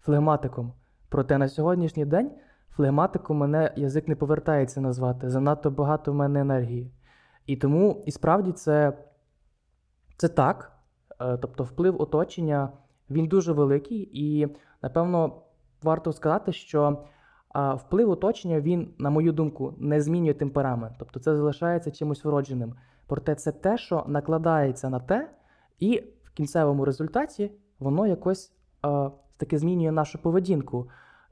флегматиком. 0.00 0.72
Проте 1.08 1.38
на 1.38 1.48
сьогоднішній 1.48 2.04
день 2.04 2.30
флегматиком 2.70 3.36
мене 3.36 3.72
язик 3.76 4.08
не 4.08 4.16
повертається 4.16 4.80
назвати. 4.80 5.30
Занадто 5.30 5.70
багато 5.70 6.12
в 6.12 6.14
мене 6.14 6.40
енергії. 6.40 6.90
І 7.46 7.56
тому 7.56 8.02
і 8.06 8.10
справді 8.10 8.52
це, 8.52 8.92
це 10.16 10.28
так. 10.28 10.72
Е, 11.20 11.36
тобто, 11.36 11.64
вплив 11.64 12.02
оточення 12.02 12.68
він 13.10 13.26
дуже 13.26 13.52
великий, 13.52 14.10
і, 14.12 14.48
напевно, 14.82 15.42
варто 15.82 16.12
сказати, 16.12 16.52
що 16.52 17.04
вплив 17.54 18.10
оточення, 18.10 18.60
він, 18.60 18.94
на 18.98 19.10
мою 19.10 19.32
думку, 19.32 19.74
не 19.78 20.00
змінює 20.00 20.34
темперамент. 20.34 20.94
Тобто 20.98 21.20
це 21.20 21.36
залишається 21.36 21.90
чимось 21.90 22.24
вродженим. 22.24 22.74
Проте 23.06 23.34
це 23.34 23.52
те, 23.52 23.78
що 23.78 24.04
накладається 24.08 24.90
на 24.90 25.00
те, 25.00 25.30
і 25.80 26.02
кінцевому 26.34 26.84
результаті 26.84 27.50
воно 27.78 28.06
якось 28.06 28.52
а, 28.82 29.10
таки 29.36 29.58
змінює 29.58 29.92
нашу 29.92 30.22
поведінку. 30.22 30.88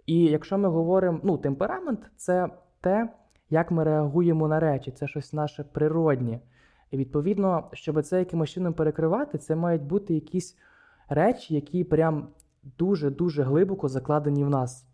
І 0.06 0.24
якщо 0.24 0.58
ми 0.58 0.68
говоримо, 0.68 1.20
ну, 1.22 1.38
темперамент 1.38 2.00
це 2.16 2.48
те, 2.80 3.08
як 3.50 3.70
ми 3.70 3.84
реагуємо 3.84 4.48
на 4.48 4.60
речі, 4.60 4.90
це 4.90 5.06
щось 5.06 5.32
наше 5.32 5.64
природнє. 5.64 6.40
І 6.90 6.96
відповідно, 6.96 7.68
щоб 7.72 8.02
це 8.02 8.18
якимось 8.18 8.50
чином 8.50 8.74
перекривати, 8.74 9.38
це 9.38 9.56
мають 9.56 9.82
бути 9.82 10.14
якісь 10.14 10.56
речі, 11.08 11.54
які 11.54 11.84
прям 11.84 12.28
дуже-дуже 12.78 13.42
глибоко 13.42 13.88
закладені 13.88 14.44
в 14.44 14.50
нас, 14.50 14.86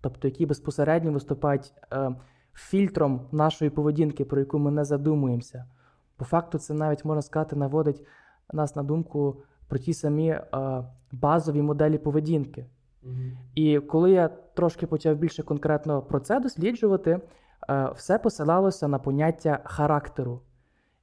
тобто 0.00 0.28
які 0.28 0.46
безпосередньо 0.46 1.12
виступають 1.12 1.72
е, 1.92 2.14
фільтром 2.54 3.28
нашої 3.32 3.70
поведінки, 3.70 4.24
про 4.24 4.40
яку 4.40 4.58
ми 4.58 4.70
не 4.70 4.84
задумуємося. 4.84 5.64
По 6.16 6.24
факту, 6.24 6.58
це 6.58 6.74
навіть 6.74 7.04
можна 7.04 7.22
сказати, 7.22 7.56
наводить 7.56 8.04
нас 8.52 8.76
на 8.76 8.82
думку 8.82 9.42
про 9.68 9.78
ті 9.78 9.94
самі 9.94 10.28
е, 10.28 10.42
базові 11.12 11.62
моделі 11.62 11.98
поведінки. 11.98 12.66
Mm-hmm. 13.04 13.32
І 13.54 13.80
коли 13.80 14.10
я 14.10 14.28
трошки 14.28 14.86
почав 14.86 15.16
більше 15.16 15.42
конкретно 15.42 16.02
про 16.02 16.20
це 16.20 16.40
досліджувати, 16.40 17.20
е, 17.68 17.90
все 17.96 18.18
посилалося 18.18 18.88
на 18.88 18.98
поняття 18.98 19.60
характеру. 19.64 20.40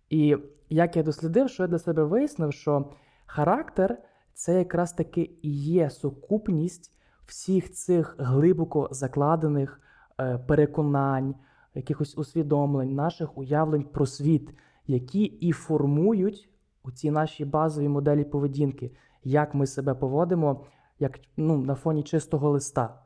І 0.09 0.37
як 0.69 0.95
я 0.97 1.03
дослідив, 1.03 1.49
що 1.49 1.63
я 1.63 1.67
для 1.67 1.79
себе 1.79 2.03
вияснив, 2.03 2.53
що 2.53 2.89
характер 3.25 3.97
це 4.33 4.57
якраз 4.57 4.93
таки 4.93 5.29
і 5.41 5.51
є 5.51 5.89
сукупність 5.89 6.91
всіх 7.25 7.71
цих 7.71 8.15
глибоко 8.19 8.89
закладених 8.91 9.81
е, 10.19 10.37
переконань, 10.37 11.35
якихось 11.75 12.17
усвідомлень, 12.17 12.95
наших 12.95 13.37
уявлень 13.37 13.83
про 13.83 14.05
світ, 14.05 14.49
які 14.87 15.23
і 15.23 15.51
формують 15.51 16.49
ці 16.91 17.11
наші 17.11 17.45
базові 17.45 17.87
моделі 17.87 18.23
поведінки, 18.23 18.91
як 19.23 19.53
ми 19.53 19.67
себе 19.67 19.93
поводимо 19.93 20.65
як 20.99 21.19
ну, 21.37 21.57
на 21.57 21.75
фоні 21.75 22.03
чистого 22.03 22.49
листа. 22.49 23.01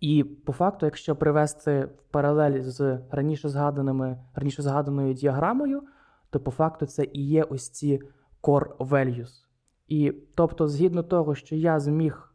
І 0.00 0.24
по 0.24 0.52
факту, 0.52 0.86
якщо 0.86 1.16
привести 1.16 1.84
в 1.84 2.02
паралель 2.10 2.60
з 2.60 3.00
раніше 3.10 3.48
згаданими, 3.48 4.18
раніше 4.34 4.62
згаданою 4.62 5.14
діаграмою, 5.14 5.82
то 6.30 6.40
по 6.40 6.50
факту 6.50 6.86
це 6.86 7.04
і 7.12 7.26
є 7.26 7.42
ось 7.42 7.70
ці 7.70 8.00
core 8.42 8.76
values. 8.76 9.44
І 9.88 10.12
тобто, 10.34 10.68
згідно 10.68 11.02
того, 11.02 11.34
що 11.34 11.56
я 11.56 11.80
зміг 11.80 12.34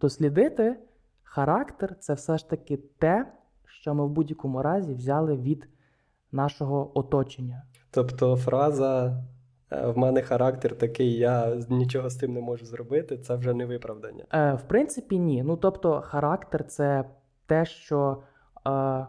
дослідити, 0.00 0.76
характер 1.22 1.96
це 1.98 2.14
все 2.14 2.38
ж 2.38 2.50
таки 2.50 2.76
те, 2.76 3.32
що 3.64 3.94
ми 3.94 4.06
в 4.06 4.08
будь-якому 4.08 4.62
разі 4.62 4.94
взяли 4.94 5.36
від 5.36 5.68
нашого 6.32 6.98
оточення. 6.98 7.62
Тобто 7.90 8.36
фраза 8.36 9.22
е, 9.72 9.86
в 9.86 9.98
мене 9.98 10.22
характер 10.22 10.78
такий, 10.78 11.12
я 11.12 11.56
нічого 11.68 12.10
з 12.10 12.16
тим 12.16 12.32
не 12.32 12.40
можу 12.40 12.66
зробити, 12.66 13.18
це 13.18 13.34
вже 13.34 13.54
не 13.54 13.66
виправдання. 13.66 14.24
Е, 14.32 14.54
В 14.54 14.62
принципі, 14.62 15.18
ні. 15.18 15.42
Ну 15.42 15.56
тобто, 15.56 16.00
характер 16.00 16.64
це 16.66 17.04
те, 17.46 17.64
що 17.64 18.22
е, 18.66 19.06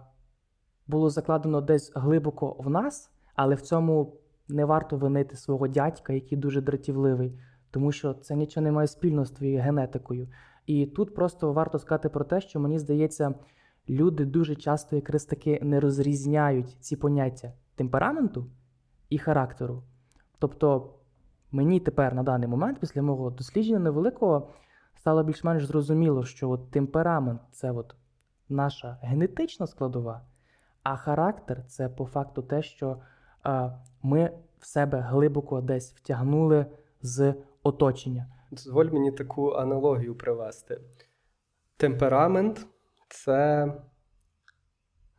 було 0.88 1.10
закладено 1.10 1.62
десь 1.62 1.92
глибоко 1.96 2.56
в 2.60 2.70
нас, 2.70 3.12
але 3.36 3.56
в 3.56 3.62
цьому 3.62 4.16
не 4.48 4.66
варто 4.66 4.98
винити 4.98 5.36
свого 5.36 5.68
дядька, 5.68 6.14
який 6.14 6.38
дуже 6.38 6.62
дратівливий 6.62 7.40
тому 7.72 7.92
що 7.92 8.14
це 8.14 8.36
нічого 8.36 8.64
не 8.64 8.72
має 8.72 8.88
спільного 8.88 9.26
з 9.26 9.32
твоєю 9.32 9.62
генетикою. 9.62 10.28
І 10.66 10.86
тут 10.86 11.16
просто 11.16 11.54
варто 11.54 11.80
сказати 11.80 12.10
про 12.10 12.26
те, 12.26 12.42
що 12.42 12.60
мені 12.60 12.80
здається, 12.80 13.34
люди 13.90 14.26
дуже 14.26 14.56
часто 14.56 14.96
якраз 14.96 15.26
таки 15.26 15.60
не 15.62 15.80
розрізняють 15.80 16.78
ці 16.80 16.96
поняття 16.96 17.54
темпераменту 17.76 18.46
і 19.10 19.18
характеру. 19.18 19.84
Тобто 20.40 20.94
мені 21.52 21.80
тепер 21.80 22.16
на 22.16 22.24
даний 22.24 22.48
момент, 22.48 22.80
після 22.80 23.02
мого 23.02 23.30
дослідження 23.30 23.80
невеликого, 23.80 24.50
стало 24.96 25.24
більш-менш 25.24 25.66
зрозуміло, 25.66 26.24
що 26.24 26.50
от 26.50 26.72
темперамент 26.72 27.42
це 27.52 27.72
от 27.72 27.96
наша 28.50 28.98
генетична 29.02 29.68
складова, 29.68 30.22
а 30.84 30.96
характер 30.96 31.64
це 31.68 31.90
по 31.90 32.06
факту 32.06 32.42
те, 32.42 32.62
що 32.62 32.98
а, 33.44 33.70
ми 34.04 34.32
в 34.60 34.66
себе 34.66 35.00
глибоко 35.00 35.62
десь 35.62 35.94
втягнули 35.94 36.66
з 37.02 37.34
оточення. 37.64 38.26
Дозволь 38.52 38.86
мені 38.86 39.12
таку 39.12 39.52
аналогію 39.52 40.16
привести. 40.16 40.82
Темперамент 41.78 42.68
це 43.10 43.74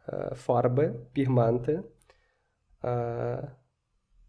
е, 0.09 0.33
фарби, 0.35 0.95
пігменти. 1.13 1.83
Е, 2.85 3.53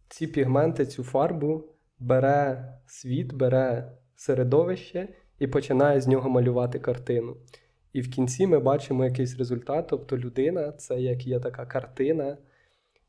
ці 0.10 0.28
пігменти, 0.28 0.86
цю 0.86 1.04
фарбу 1.04 1.64
бере 2.00 2.74
світ, 2.86 3.34
бере 3.34 3.92
середовище 4.16 5.08
і 5.40 5.48
починає 5.48 6.02
з 6.02 6.08
нього 6.08 6.30
малювати 6.30 6.80
картину. 6.80 7.38
І 7.94 8.02
в 8.02 8.12
кінці 8.12 8.48
ми 8.48 8.60
бачимо 8.60 9.06
якийсь 9.06 9.38
результат. 9.38 9.88
Тобто 9.90 10.18
людина 10.18 10.72
це 10.72 11.02
як 11.02 11.28
є 11.28 11.40
така 11.40 11.66
картина, 11.66 12.38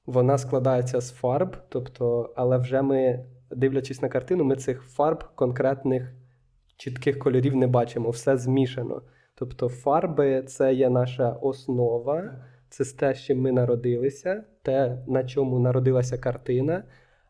вона 0.07 0.39
складається 0.39 1.01
з 1.01 1.13
фарб, 1.13 1.57
тобто, 1.69 2.33
але 2.37 2.59
вже 2.59 2.83
ми 2.83 3.25
дивлячись 3.51 4.03
на 4.03 4.09
картину, 4.09 4.45
ми 4.45 4.57
цих 4.57 4.83
фарб 4.83 5.25
конкретних 5.35 6.13
чітких 6.77 7.19
кольорів 7.19 7.57
не 7.57 7.67
бачимо, 7.67 8.11
все 8.11 8.37
змішано. 8.37 9.03
Тобто 9.35 9.69
фарби 9.69 10.43
це 10.43 10.75
є 10.75 10.91
наша 10.91 11.31
основа, 11.31 12.33
це 12.69 12.85
те, 12.85 13.15
з 13.15 13.23
чим 13.23 13.41
ми 13.41 13.53
народилися, 13.53 14.45
те, 14.63 14.99
на 15.07 15.25
чому 15.25 15.59
народилася 15.59 16.19
картина, 16.19 16.85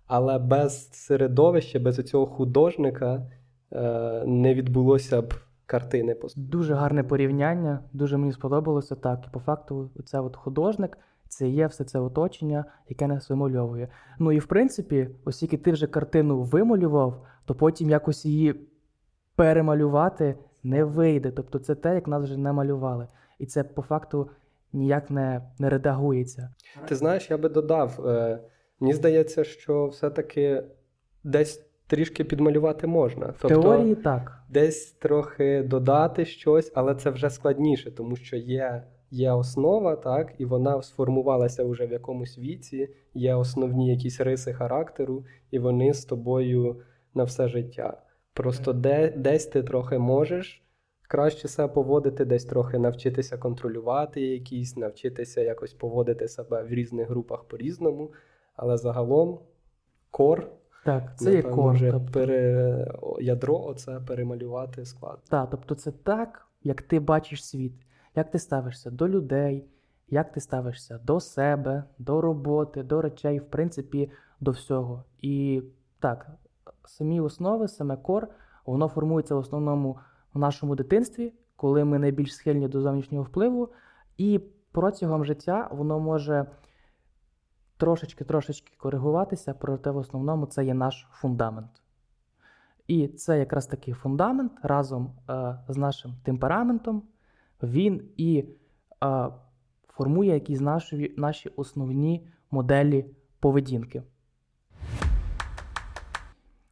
але 0.07 0.39
без 0.39 0.91
середовища, 0.93 1.79
без 1.79 1.97
цього 1.97 2.27
художника 2.27 3.27
е, 3.73 4.23
не 4.27 4.55
відбулося 4.55 5.23
б 5.23 5.35
картини. 5.67 6.17
Дуже 6.37 6.75
гарне 6.75 7.05
порівняння, 7.05 7.81
дуже 7.93 8.17
мені 8.17 8.33
сподобалося 8.33 8.95
так. 8.95 9.25
І 9.27 9.31
по 9.33 9.41
факту, 9.41 9.91
це 10.05 10.21
от 10.21 10.37
художник 10.37 10.99
це 11.29 11.49
є 11.49 11.67
все 11.67 11.85
це 11.85 11.99
оточення, 11.99 12.65
яке 12.89 13.07
нас 13.07 13.31
вимальовує. 13.31 13.89
Ну 14.19 14.33
і 14.33 14.39
в 14.39 14.47
принципі, 14.47 15.09
оскільки 15.25 15.57
ти 15.57 15.73
вже 15.73 15.87
картину 15.87 16.43
вималював, 16.43 17.27
то 17.45 17.55
потім 17.55 17.91
якось 17.91 18.25
її 18.25 18.55
перемалювати 19.37 20.35
не 20.63 20.85
вийде. 20.85 21.31
Тобто 21.31 21.59
це 21.59 21.75
те, 21.75 21.95
як 21.95 22.09
нас 22.09 22.23
вже 22.23 22.37
не 22.37 22.53
малювали. 22.53 23.09
І 23.39 23.47
це 23.47 23.65
по 23.65 23.83
факту 23.83 24.31
ніяк 24.73 25.11
не 25.11 25.43
не 25.59 25.69
редагується. 25.69 26.55
Ти 26.89 26.95
знаєш, 26.95 27.31
я 27.31 27.39
би 27.39 27.49
додав. 27.49 28.07
Е, 28.07 28.39
Мені 28.81 28.95
здається, 28.95 29.45
що 29.45 29.87
все-таки 29.87 30.63
десь 31.25 31.67
трішки 31.87 32.25
підмалювати 32.25 32.87
можна. 32.87 33.27
В 33.27 33.37
тобто, 33.41 33.63
теорії 33.63 33.95
так. 33.95 34.43
Десь 34.49 34.93
трохи 34.93 35.63
додати 35.63 36.25
щось, 36.25 36.73
але 36.75 36.95
це 36.95 37.11
вже 37.11 37.31
складніше, 37.31 37.91
тому 37.91 38.17
що 38.17 38.37
є 38.37 38.83
є 39.11 39.33
основа, 39.33 39.97
так, 39.97 40.33
і 40.39 40.45
вона 40.45 40.83
сформувалася 40.83 41.65
вже 41.65 41.87
в 41.87 41.93
якомусь 41.93 42.39
віці, 42.39 42.89
є 43.15 43.35
основні 43.35 43.91
якісь 43.91 44.21
риси 44.21 44.53
характеру, 44.53 45.25
і 45.51 45.59
вони 45.59 45.95
з 45.95 46.05
тобою 46.05 46.77
на 47.15 47.25
все 47.25 47.49
життя. 47.49 48.03
Просто 48.35 48.73
де, 48.73 49.11
десь 49.17 49.47
ти 49.47 49.63
трохи 49.63 49.99
можеш 49.99 50.63
краще 51.13 51.49
себе 51.49 51.73
поводити, 51.73 52.25
десь 52.25 52.45
трохи 52.45 52.79
навчитися 52.79 53.39
контролювати 53.39 54.21
якісь, 54.21 54.77
навчитися 54.77 55.41
якось 55.41 55.75
поводити 55.75 56.29
себе 56.29 56.63
в 56.63 56.69
різних 56.69 57.09
групах 57.09 57.45
по-різному. 57.45 58.13
Але 58.57 58.77
загалом 58.77 59.39
кор. 60.11 60.49
Так, 60.85 61.19
це 61.19 61.35
є 61.35 61.43
кор. 61.43 61.79
Тобто... 61.81 62.13
пере... 62.13 62.87
ядро 63.21 63.61
оце 63.61 64.01
перемалювати 64.01 64.85
склад. 64.85 65.19
Так, 65.29 65.49
тобто 65.51 65.75
це 65.75 65.91
так, 65.91 66.47
як 66.63 66.83
ти 66.83 67.01
бачиш 67.01 67.47
світ, 67.47 67.73
як 68.17 68.31
ти 68.31 68.39
ставишся 68.39 68.91
до 68.91 69.09
людей, 69.09 69.67
як 70.09 70.33
ти 70.33 70.41
ставишся 70.41 70.99
до 70.99 71.21
себе, 71.21 71.85
до 71.99 72.21
роботи, 72.21 72.83
до 72.83 73.03
речей, 73.03 73.39
в 73.39 73.45
принципі, 73.45 74.11
до 74.41 74.51
всього. 74.51 75.05
І 75.19 75.63
так, 76.01 76.31
самі 76.85 77.21
основи, 77.21 77.69
саме 77.69 77.97
кор, 77.97 78.29
воно 78.67 78.89
формується 78.89 79.35
в 79.35 79.39
основному 79.39 79.99
в 80.35 80.39
нашому 80.39 80.77
дитинстві, 80.77 81.33
коли 81.57 81.85
ми 81.85 81.99
найбільш 81.99 82.35
схильні 82.35 82.69
до 82.69 82.81
зовнішнього 82.81 83.25
впливу, 83.25 83.69
і 84.17 84.41
протягом 84.73 85.25
життя 85.25 85.69
воно 85.73 86.01
може 86.01 86.47
трошечки-трошечки 87.77 88.73
коригуватися, 88.79 89.55
проте 89.55 89.91
в 89.91 89.97
основному 89.97 90.47
це 90.47 90.65
є 90.65 90.75
наш 90.75 91.07
фундамент. 91.11 91.83
І 92.87 93.09
це 93.09 93.39
якраз 93.39 93.67
такий 93.67 93.95
фундамент 93.95 94.53
разом 94.63 95.13
е, 95.31 95.59
з 95.69 95.77
нашим 95.77 96.15
темпераментом, 96.23 97.03
він 97.63 98.09
і 98.17 98.45
е, 99.05 99.29
формує 99.89 100.35
якісь 100.35 100.61
наші, 100.61 101.15
наші 101.17 101.49
основні 101.49 102.29
моделі 102.51 103.07
поведінки. 103.41 104.03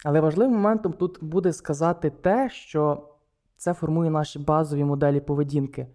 Але 0.04 0.20
важливим 0.20 0.52
моментом 0.54 0.92
тут 0.92 1.18
буде 1.22 1.52
сказати 1.52 2.10
те, 2.10 2.48
що 2.50 3.08
це 3.56 3.74
формує 3.74 4.10
наші 4.10 4.38
базові 4.38 4.84
моделі 4.84 5.20
поведінки. 5.20 5.86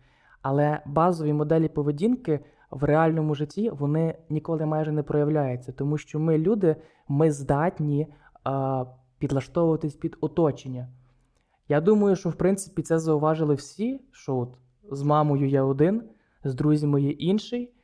Але 0.41 0.81
базові 0.85 1.33
моделі 1.33 1.67
поведінки 1.67 2.39
в 2.71 2.83
реальному 2.83 3.35
житті 3.35 3.69
вони 3.69 4.17
ніколи 4.29 4.65
майже 4.65 4.91
не 4.91 5.03
проявляються, 5.03 5.71
тому 5.71 5.97
що 5.97 6.19
ми, 6.19 6.37
люди, 6.37 6.75
ми 7.07 7.31
здатні 7.31 8.07
а, 8.43 8.85
підлаштовуватись 9.19 9.95
під 9.95 10.17
оточення. 10.21 10.87
Я 11.69 11.81
думаю, 11.81 12.15
що 12.15 12.29
в 12.29 12.35
принципі 12.35 12.81
це 12.81 12.99
зауважили 12.99 13.55
всі, 13.55 14.01
що 14.11 14.37
от 14.37 14.57
з 14.91 15.03
мамою 15.03 15.47
я 15.47 15.63
один, 15.63 16.03
з 16.43 16.55
друзями 16.55 17.01
є 17.01 17.11
інший. 17.11 17.74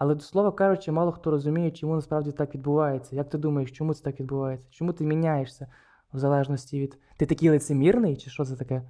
Але 0.00 0.14
до 0.14 0.20
слова 0.20 0.52
кажучи, 0.52 0.92
мало 0.92 1.12
хто 1.12 1.30
розуміє, 1.30 1.70
чому 1.70 1.94
насправді 1.94 2.32
так 2.32 2.54
відбувається. 2.54 3.16
Як 3.16 3.28
ти 3.30 3.38
думаєш, 3.38 3.72
чому 3.72 3.94
це 3.94 4.04
так 4.04 4.20
відбувається? 4.20 4.68
Чому 4.70 4.92
ти 4.92 5.04
міняєшся 5.04 5.66
в 6.12 6.18
залежності 6.18 6.80
від. 6.80 6.98
Ти 7.16 7.26
такий 7.26 7.50
лицемірний, 7.50 8.16
чи 8.16 8.30
що 8.30 8.44
це 8.44 8.56
таке? 8.56 8.82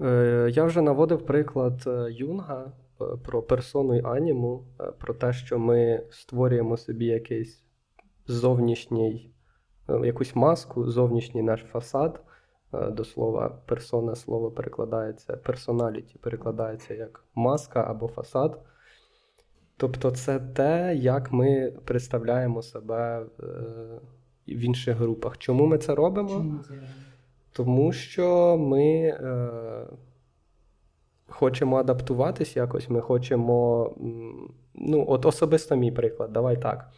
Е, 0.00 0.50
я 0.52 0.64
вже 0.64 0.82
наводив 0.82 1.26
приклад 1.26 1.82
е, 1.86 2.06
Юнга 2.12 2.72
е, 3.00 3.04
про 3.24 3.42
персону 3.42 3.96
і 3.96 4.02
аніму, 4.04 4.64
про 4.98 5.14
те, 5.14 5.32
що 5.32 5.58
ми 5.58 6.02
створюємо 6.10 6.76
собі 6.76 7.06
якийсь 7.06 7.64
зовнішній, 8.26 9.34
якусь 9.88 10.36
маску, 10.36 10.90
зовнішній 10.90 11.42
наш 11.42 11.60
фасад. 11.60 12.22
До 12.72 13.04
слова, 13.04 13.62
персона 13.66 14.14
слово 14.14 14.50
перекладається, 14.50 15.36
персоналіті 15.36 16.18
перекладається 16.18 16.94
як 16.94 17.24
маска 17.34 17.84
або 17.88 18.08
фасад. 18.08 18.60
Тобто, 19.80 20.10
це 20.10 20.38
те, 20.38 20.94
як 20.96 21.32
ми 21.32 21.72
представляємо 21.84 22.62
себе 22.62 23.26
в 24.48 24.58
інших 24.58 24.96
групах. 24.96 25.38
Чому 25.38 25.66
ми 25.66 25.78
це 25.78 25.94
робимо? 25.94 26.60
Тому 27.52 27.92
що 27.92 28.56
ми 28.58 28.84
е, 28.84 29.48
хочемо 31.28 31.76
адаптуватись 31.76 32.56
якось, 32.56 32.88
ми 32.88 33.00
хочемо. 33.00 33.90
Ну, 34.74 35.04
от 35.08 35.26
особисто 35.26 35.76
мій 35.76 35.92
приклад, 35.92 36.32
давай 36.32 36.62
так. 36.62 36.90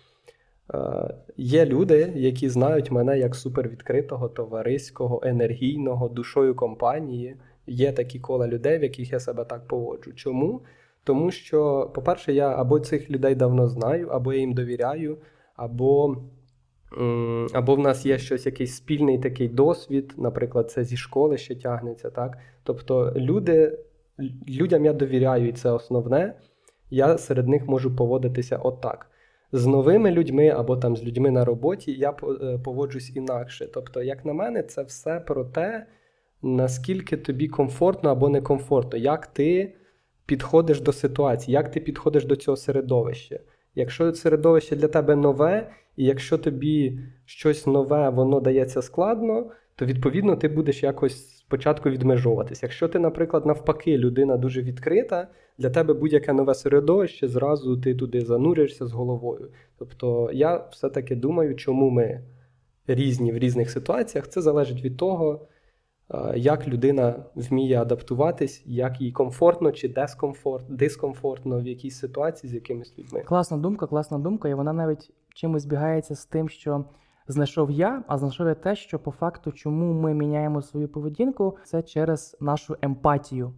Е, 0.74 1.14
Є 1.36 1.66
люди, 1.66 2.12
які 2.16 2.48
знають 2.48 2.90
мене 2.90 3.18
як 3.18 3.34
супервідкритого, 3.34 4.28
товариського, 4.28 5.20
енергійного, 5.24 6.08
душою 6.08 6.54
компанії. 6.54 7.36
Є 7.66 7.92
такі 7.92 8.20
кола 8.20 8.48
людей, 8.48 8.78
в 8.78 8.82
яких 8.82 9.12
я 9.12 9.20
себе 9.20 9.44
так 9.44 9.68
поводжу. 9.68 10.12
Чому? 10.12 10.62
Тому 11.04 11.30
що, 11.30 11.90
по-перше, 11.94 12.32
я 12.32 12.48
або 12.48 12.80
цих 12.80 13.10
людей 13.10 13.34
давно 13.34 13.68
знаю, 13.68 14.08
або 14.08 14.32
я 14.32 14.38
їм 14.38 14.52
довіряю, 14.52 15.18
або 15.56 16.16
або 17.52 17.74
в 17.74 17.78
нас 17.78 18.06
є 18.06 18.18
щось, 18.18 18.46
якийсь 18.46 18.76
спільний 18.76 19.18
такий 19.18 19.48
досвід, 19.48 20.14
наприклад, 20.16 20.70
це 20.70 20.84
зі 20.84 20.96
школи 20.96 21.38
ще 21.38 21.54
тягнеться. 21.54 22.10
так? 22.10 22.38
Тобто 22.62 23.12
люди, 23.16 23.78
людям 24.48 24.84
я 24.84 24.92
довіряю, 24.92 25.48
і 25.48 25.52
це 25.52 25.70
основне, 25.70 26.34
я 26.90 27.18
серед 27.18 27.48
них 27.48 27.66
можу 27.66 27.96
поводитися 27.96 28.56
отак. 28.56 29.06
З 29.52 29.66
новими 29.66 30.10
людьми 30.10 30.48
або 30.48 30.76
там 30.76 30.96
з 30.96 31.04
людьми 31.04 31.30
на 31.30 31.44
роботі 31.44 31.92
я 31.92 32.10
е, 32.10 32.58
поводжусь 32.64 33.16
інакше. 33.16 33.68
Тобто, 33.74 34.02
як 34.02 34.24
на 34.24 34.32
мене, 34.32 34.62
це 34.62 34.82
все 34.82 35.20
про 35.20 35.44
те, 35.44 35.86
наскільки 36.42 37.16
тобі 37.16 37.48
комфортно 37.48 38.10
або 38.10 38.28
некомфортно, 38.28 38.98
як 38.98 39.26
ти 39.26 39.74
підходиш 40.32 40.80
до 40.80 40.92
ситуації, 40.92 41.54
як 41.54 41.70
ти 41.70 41.80
підходиш 41.80 42.24
до 42.24 42.36
цього 42.36 42.56
середовища. 42.56 43.40
Якщо 43.74 44.14
середовище 44.14 44.76
для 44.76 44.88
тебе 44.88 45.16
нове, 45.16 45.70
і 45.96 46.04
якщо 46.04 46.38
тобі 46.38 46.98
щось 47.24 47.66
нове, 47.66 48.10
воно 48.10 48.40
дається 48.40 48.82
складно, 48.82 49.50
то 49.76 49.84
відповідно 49.84 50.36
ти 50.36 50.48
будеш 50.48 50.82
якось 50.82 51.36
спочатку 51.38 51.90
відмежовуватись. 51.90 52.62
Якщо 52.62 52.88
ти, 52.88 52.98
наприклад, 52.98 53.46
навпаки, 53.46 53.98
людина 53.98 54.36
дуже 54.36 54.62
відкрита, 54.62 55.28
для 55.58 55.70
тебе 55.70 55.94
будь-яке 55.94 56.32
нове 56.32 56.54
середовище, 56.54 57.28
зразу 57.28 57.76
ти 57.76 57.94
туди 57.94 58.20
зануришся 58.20 58.86
з 58.86 58.92
головою. 58.92 59.50
Тобто 59.78 60.30
я 60.32 60.56
все-таки 60.70 61.16
думаю, 61.16 61.56
чому 61.56 61.90
ми 61.90 62.22
різні 62.86 63.32
в 63.32 63.38
різних 63.38 63.70
ситуаціях, 63.70 64.28
це 64.28 64.40
залежить 64.40 64.84
від 64.84 64.96
того, 64.96 65.46
як 66.36 66.68
людина 66.68 67.14
вміє 67.34 67.82
адаптуватись, 67.82 68.62
як 68.66 69.00
їй 69.00 69.12
комфортно 69.12 69.72
чи 69.72 69.88
дискомфорт, 69.88 70.64
дискомфортно 70.68 71.60
в 71.60 71.66
якійсь 71.66 71.98
ситуації 71.98 72.50
з 72.50 72.54
якимись 72.54 72.98
людьми. 72.98 73.20
Класна 73.20 73.56
думка, 73.56 73.86
класна 73.86 74.18
думка, 74.18 74.48
і 74.48 74.54
вона 74.54 74.72
навіть 74.72 75.10
чимось 75.34 75.62
збігається 75.62 76.14
з 76.14 76.26
тим, 76.26 76.48
що 76.48 76.84
знайшов 77.28 77.70
я, 77.70 78.04
а 78.08 78.18
знайшов 78.18 78.46
я 78.46 78.54
те, 78.54 78.76
що 78.76 78.98
по 78.98 79.10
факту, 79.10 79.52
чому 79.52 79.92
ми 79.92 80.14
міняємо 80.14 80.62
свою 80.62 80.88
поведінку, 80.88 81.56
це 81.64 81.82
через 81.82 82.36
нашу 82.40 82.76
емпатію. 82.82 83.52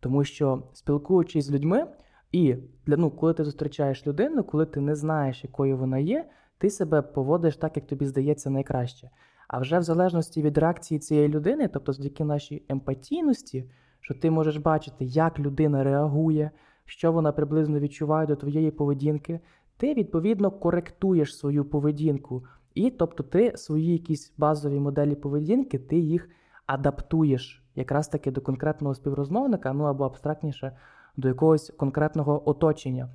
Тому 0.00 0.24
що 0.24 0.62
спілкуючись 0.72 1.44
з 1.44 1.50
людьми, 1.50 1.86
і 2.32 2.56
для 2.86 2.96
ну, 2.96 3.10
коли 3.10 3.34
ти 3.34 3.44
зустрічаєш 3.44 4.06
людину, 4.06 4.44
коли 4.44 4.66
ти 4.66 4.80
не 4.80 4.94
знаєш, 4.94 5.44
якою 5.44 5.76
вона 5.76 5.98
є, 5.98 6.28
ти 6.58 6.70
себе 6.70 7.02
поводиш 7.02 7.56
так, 7.56 7.76
як 7.76 7.86
тобі 7.86 8.06
здається 8.06 8.50
найкраще. 8.50 9.10
А 9.50 9.58
вже 9.58 9.78
в 9.78 9.82
залежності 9.82 10.42
від 10.42 10.58
реакції 10.58 10.98
цієї 10.98 11.28
людини, 11.28 11.68
тобто 11.68 11.92
завдяки 11.92 12.24
нашій 12.24 12.62
емпатійності, 12.68 13.70
що 14.00 14.14
ти 14.14 14.30
можеш 14.30 14.56
бачити, 14.56 15.04
як 15.04 15.38
людина 15.38 15.84
реагує, 15.84 16.50
що 16.84 17.12
вона 17.12 17.32
приблизно 17.32 17.80
відчуває 17.80 18.26
до 18.26 18.36
твоєї 18.36 18.70
поведінки, 18.70 19.40
ти 19.76 19.94
відповідно 19.94 20.50
коректуєш 20.50 21.36
свою 21.36 21.64
поведінку. 21.64 22.44
І 22.74 22.90
тобто 22.90 23.22
ти 23.22 23.52
свої 23.56 23.92
якісь 23.92 24.32
базові 24.38 24.80
моделі 24.80 25.14
поведінки, 25.14 25.78
ти 25.78 25.98
їх 25.98 26.28
адаптуєш 26.66 27.64
якраз 27.74 28.08
таки 28.08 28.30
до 28.30 28.40
конкретного 28.40 28.94
співрозмовника, 28.94 29.72
ну 29.72 29.84
або 29.84 30.04
абстрактніше 30.04 30.76
до 31.16 31.28
якогось 31.28 31.72
конкретного 31.76 32.50
оточення. 32.50 33.08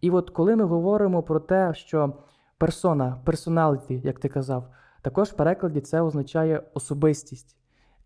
І 0.00 0.10
от 0.10 0.30
коли 0.30 0.56
ми 0.56 0.64
говоримо 0.64 1.22
про 1.22 1.40
те, 1.40 1.74
що 1.74 2.12
персона, 2.58 3.20
персоналіті, 3.24 4.00
як 4.04 4.18
ти 4.18 4.28
казав, 4.28 4.68
також 5.02 5.28
в 5.28 5.36
перекладі 5.36 5.80
це 5.80 6.00
означає 6.00 6.62
особистість. 6.74 7.56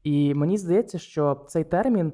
І 0.03 0.35
мені 0.35 0.59
здається, 0.59 0.99
що 0.99 1.45
цей 1.49 1.65
термін 1.65 2.13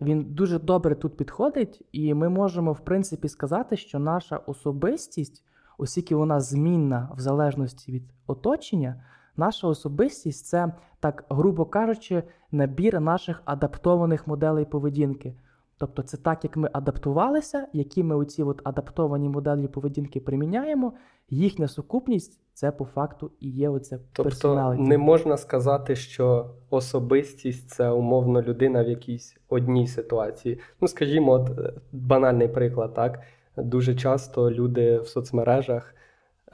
він 0.00 0.24
дуже 0.24 0.58
добре 0.58 0.94
тут 0.94 1.16
підходить, 1.16 1.82
і 1.92 2.14
ми 2.14 2.28
можемо, 2.28 2.72
в 2.72 2.80
принципі, 2.80 3.28
сказати, 3.28 3.76
що 3.76 3.98
наша 3.98 4.36
особистість, 4.36 5.44
оскільки 5.78 6.14
вона 6.14 6.40
змінна 6.40 7.10
в 7.16 7.20
залежності 7.20 7.92
від 7.92 8.02
оточення, 8.26 9.04
наша 9.36 9.66
особистість 9.66 10.46
це, 10.46 10.72
так 11.00 11.24
грубо 11.28 11.64
кажучи, 11.64 12.22
набір 12.52 13.00
наших 13.00 13.42
адаптованих 13.44 14.26
моделей 14.26 14.64
поведінки. 14.64 15.34
Тобто, 15.78 16.02
це 16.02 16.16
так, 16.16 16.44
як 16.44 16.56
ми 16.56 16.70
адаптувалися, 16.72 17.66
які 17.72 18.02
ми 18.02 18.16
оці 18.16 18.42
от 18.42 18.60
адаптовані 18.64 19.28
моделі 19.28 19.68
поведінки 19.68 20.20
приміняємо, 20.20 20.92
їхня 21.30 21.68
сукупність 21.68 22.40
це 22.52 22.72
по 22.72 22.84
факту 22.84 23.30
і 23.40 23.50
є 23.50 23.68
оце 23.68 23.98
Тобто 24.12 24.74
не 24.78 24.98
можна 24.98 25.36
сказати, 25.36 25.96
що 25.96 26.50
особистість 26.70 27.68
це 27.70 27.90
умовно 27.90 28.42
людина 28.42 28.84
в 28.84 28.88
якійсь 28.88 29.36
одній 29.48 29.86
ситуації. 29.86 30.60
Ну, 30.80 30.88
скажімо, 30.88 31.32
от 31.32 31.58
е, 31.58 31.72
банальний 31.92 32.48
приклад, 32.48 32.94
так. 32.94 33.20
Дуже 33.56 33.94
часто 33.94 34.50
люди 34.50 34.98
в 34.98 35.08
соцмережах 35.08 35.94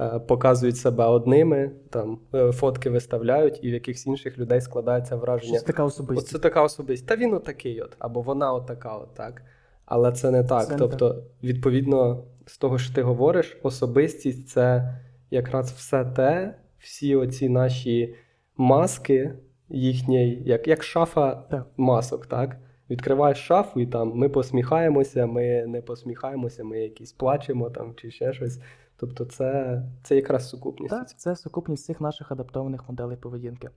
показують 0.09 0.77
себе 0.77 1.05
одними, 1.05 1.71
там 1.91 2.19
е, 2.35 2.53
фотки 2.53 2.91
виставляють, 2.91 3.59
і 3.63 3.71
в 3.71 3.73
якихось 3.73 4.07
інших 4.07 4.39
людей 4.39 4.61
складається 4.61 5.17
враження. 5.17 5.59
Це 5.59 5.67
така 5.67 5.85
особистість. 5.85 6.33
Це 6.33 6.39
така 6.39 6.63
особистість. 6.63 7.09
Та 7.09 7.17
він 7.17 7.35
отакий, 7.35 7.81
от, 7.81 7.97
або 7.99 8.23
вона 8.23 8.53
отака, 8.53 8.97
от 8.97 9.15
так. 9.15 9.43
Але 9.85 10.13
це 10.13 10.31
не 10.31 10.45
так. 10.45 10.69
Це 10.69 10.77
тобто, 10.77 11.09
не 11.09 11.15
так. 11.15 11.25
відповідно, 11.43 12.25
з 12.47 12.59
того, 12.59 12.79
що 12.79 12.95
ти 12.95 13.03
говориш, 13.03 13.59
особистість 13.63 14.49
це 14.49 14.95
якраз 15.31 15.73
все 15.73 16.05
те, 16.05 16.55
всі 16.79 17.17
оці 17.17 17.49
наші 17.49 18.15
маски 18.57 19.35
їхньої, 19.69 20.43
як 20.45 20.69
як 20.69 20.83
шафа 20.83 21.35
так. 21.35 21.67
масок, 21.77 22.27
так? 22.27 22.57
Відкриваєш 22.91 23.39
шафу, 23.39 23.81
і 23.81 23.87
там 23.87 24.13
ми 24.15 24.29
посміхаємося, 24.29 25.27
ми 25.27 25.67
не 25.67 25.83
посміхаємося, 25.83 26.65
ми 26.65 26.81
якісь 26.81 27.13
плачемо 27.13 27.71
там 27.71 27.95
чи 27.97 28.11
ще 28.11 28.33
щось. 28.33 28.61
Тобто, 29.01 29.25
це 29.25 29.83
це 30.03 30.17
якраз 30.17 30.49
сукупність. 30.49 30.91
Так, 30.91 31.19
Це 31.19 31.37
сукупність 31.37 31.85
цих 31.85 32.01
наших 32.01 32.33
адаптованих 32.33 32.89
моделей 32.89 33.17
поведінки. 33.17 33.71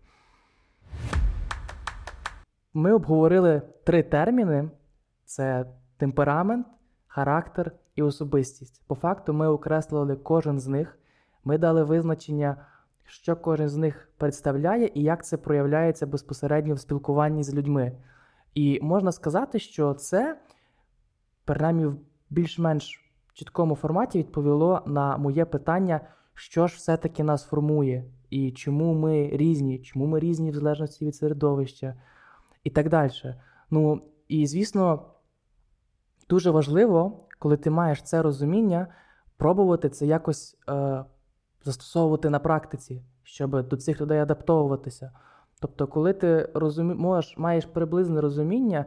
Ми 2.74 2.94
обговорили 2.94 3.62
три 3.84 4.04
терміни: 4.04 4.70
це 5.26 5.66
темперамент, 5.98 6.68
характер 7.08 7.72
і 7.96 8.04
особистість. 8.04 8.82
По 8.88 8.96
факту, 8.96 9.34
ми 9.34 9.48
окреслили 9.48 10.16
кожен 10.16 10.60
з 10.60 10.68
них. 10.68 11.00
Ми 11.44 11.58
дали 11.58 11.84
визначення, 11.84 12.66
що 13.06 13.36
кожен 13.36 13.70
з 13.70 13.76
них 13.76 14.10
представляє 14.18 14.92
і 14.94 15.04
як 15.04 15.26
це 15.26 15.38
проявляється 15.38 16.08
безпосередньо 16.08 16.74
в 16.74 16.80
спілкуванні 16.80 17.44
з 17.44 17.54
людьми. 17.54 17.98
І 18.54 18.80
можна 18.82 19.12
сказати, 19.12 19.60
що 19.60 19.94
це, 19.94 20.42
принаймні, 21.46 21.96
більш-менш 22.30 23.03
чіткому 23.34 23.76
форматі 23.76 24.20
відповіло 24.20 24.82
на 24.86 25.18
моє 25.18 25.46
питання, 25.46 26.02
що 26.34 26.68
ж 26.68 26.76
все-таки 26.76 27.24
нас 27.24 27.44
формує, 27.44 28.06
і 28.30 28.52
чому 28.52 28.94
ми 28.94 29.30
різні, 29.34 29.80
чому 29.80 30.06
ми 30.06 30.20
різні 30.20 30.52
в 30.52 30.56
залежності 30.56 31.06
від 31.06 31.16
середовища, 31.16 31.96
і 32.64 32.70
так 32.70 32.90
далі. 32.90 33.12
Ну, 33.72 34.02
і 34.28 34.48
звісно, 34.48 35.06
дуже 36.30 36.52
важливо, 36.52 37.28
коли 37.40 37.58
ти 37.58 37.70
маєш 37.70 38.02
це 38.02 38.22
розуміння, 38.22 38.88
пробувати 39.38 39.90
це 39.90 40.06
якось 40.06 40.58
е, 40.70 41.06
застосовувати 41.64 42.30
на 42.30 42.40
практиці, 42.40 43.04
щоб 43.24 43.68
до 43.68 43.78
цих 43.78 44.02
людей 44.02 44.20
адаптовуватися. 44.20 45.12
Тобто, 45.60 45.88
коли 45.88 46.14
ти 46.14 46.50
розумі... 46.54 46.94
можеш, 46.94 47.38
маєш 47.38 47.66
приблизне 47.66 48.22
розуміння, 48.22 48.86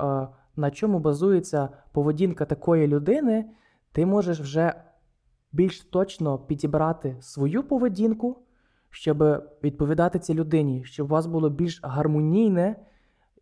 е, 0.00 0.28
на 0.56 0.70
чому 0.70 0.98
базується 0.98 1.68
поведінка 1.92 2.44
такої 2.44 2.86
людини, 2.86 3.44
ти 3.92 4.06
можеш 4.06 4.40
вже 4.40 4.74
більш 5.52 5.80
точно 5.80 6.38
підібрати 6.38 7.16
свою 7.20 7.62
поведінку, 7.62 8.36
щоб 8.90 9.18
відповідати 9.64 10.18
цій 10.18 10.34
людині, 10.34 10.84
щоб 10.84 11.06
у 11.06 11.10
вас 11.10 11.26
було 11.26 11.50
більш 11.50 11.80
гармонійне 11.82 12.76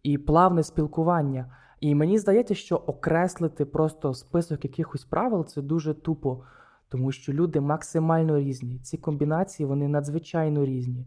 і 0.03 0.19
плавне 0.19 0.63
спілкування. 0.63 1.57
І 1.81 1.95
мені 1.95 2.19
здається, 2.19 2.55
що 2.55 2.77
окреслити 2.77 3.65
просто 3.65 4.15
список 4.15 4.65
якихось 4.65 5.05
правил 5.05 5.47
це 5.47 5.63
дуже 5.63 5.95
тупо 5.95 6.43
тому 6.89 7.13
що 7.13 7.33
люди 7.33 7.61
максимально 7.61 8.39
різні. 8.39 8.79
Ці 8.79 8.97
комбінації 8.97 9.67
вони 9.67 9.89
надзвичайно 9.89 10.65
різні. 10.65 11.07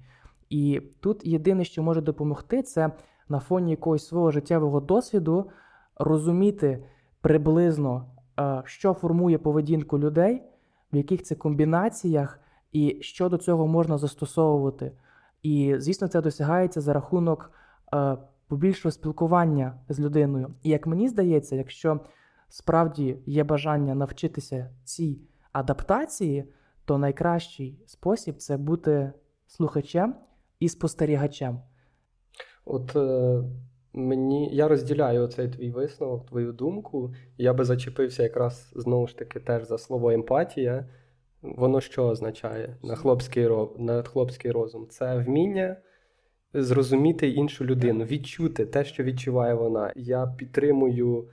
І 0.50 0.82
тут 1.00 1.26
єдине, 1.26 1.64
що 1.64 1.84
може 1.84 2.02
допомогти, 2.02 2.64
це 2.64 2.92
на 3.30 3.40
фоні 3.40 3.72
якогось 3.72 4.08
свого 4.08 4.32
життєвого 4.32 4.80
досвіду 4.80 5.50
розуміти 5.96 6.84
приблизно, 7.22 8.06
що 8.66 8.94
формує 8.94 9.38
поведінку 9.38 10.00
людей, 10.00 10.44
в 10.94 10.96
яких 10.96 11.24
це 11.24 11.36
комбінаціях, 11.36 12.40
і 12.72 12.98
що 13.02 13.30
до 13.30 13.38
цього 13.38 13.68
можна 13.68 13.98
застосовувати. 13.98 14.92
І, 15.44 15.76
звісно, 15.78 16.08
це 16.08 16.22
досягається 16.22 16.82
за 16.82 16.94
рахунок 16.94 17.52
е, 17.94 18.18
побільшого 18.48 18.92
спілкування 18.92 19.74
з 19.90 20.00
людиною. 20.00 20.54
І 20.64 20.70
як 20.70 20.88
мені 20.88 21.10
здається, 21.10 21.56
якщо 21.56 22.00
справді 22.50 23.18
є 23.26 23.44
бажання 23.44 23.96
навчитися 23.96 24.70
цій 24.84 25.22
адаптації, 25.52 26.54
то 26.86 26.98
найкращий 26.98 27.80
спосіб 27.86 28.38
це 28.38 28.58
бути 28.58 29.14
слухачем 29.48 30.16
і 30.60 30.70
спостерігачем. 30.70 31.60
От 32.66 32.96
е, 32.96 33.44
мені 33.94 34.56
я 34.56 34.68
розділяю 34.68 35.28
цей 35.28 35.48
твій 35.48 35.72
висновок, 35.72 36.26
твою 36.26 36.52
думку. 36.52 37.14
Я 37.38 37.54
би 37.54 37.66
зачепився 37.66 38.24
якраз 38.24 38.72
знову 38.76 39.08
ж 39.08 39.18
таки 39.18 39.40
теж 39.40 39.68
за 39.68 39.78
слово 39.78 40.12
емпатія. 40.12 40.90
Воно 41.42 41.82
що 41.82 42.08
означає 42.08 42.78
на 42.84 42.96
хлопський 42.96 43.50
на 43.78 44.04
хлопський 44.04 44.52
розум? 44.52 44.88
Це 44.90 45.18
вміння 45.18 45.78
зрозуміти 46.54 47.30
іншу 47.30 47.66
людину, 47.66 48.06
відчути 48.06 48.66
те, 48.66 48.86
що 48.86 49.04
відчуває 49.04 49.54
вона. 49.54 49.94
Я 49.96 50.28
підтримую 50.38 51.28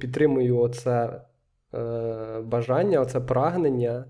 підтримую 0.00 0.58
оце 0.58 1.20
Е, 1.76 2.40
бажання, 2.40 3.00
оце 3.00 3.20
прагнення, 3.20 4.04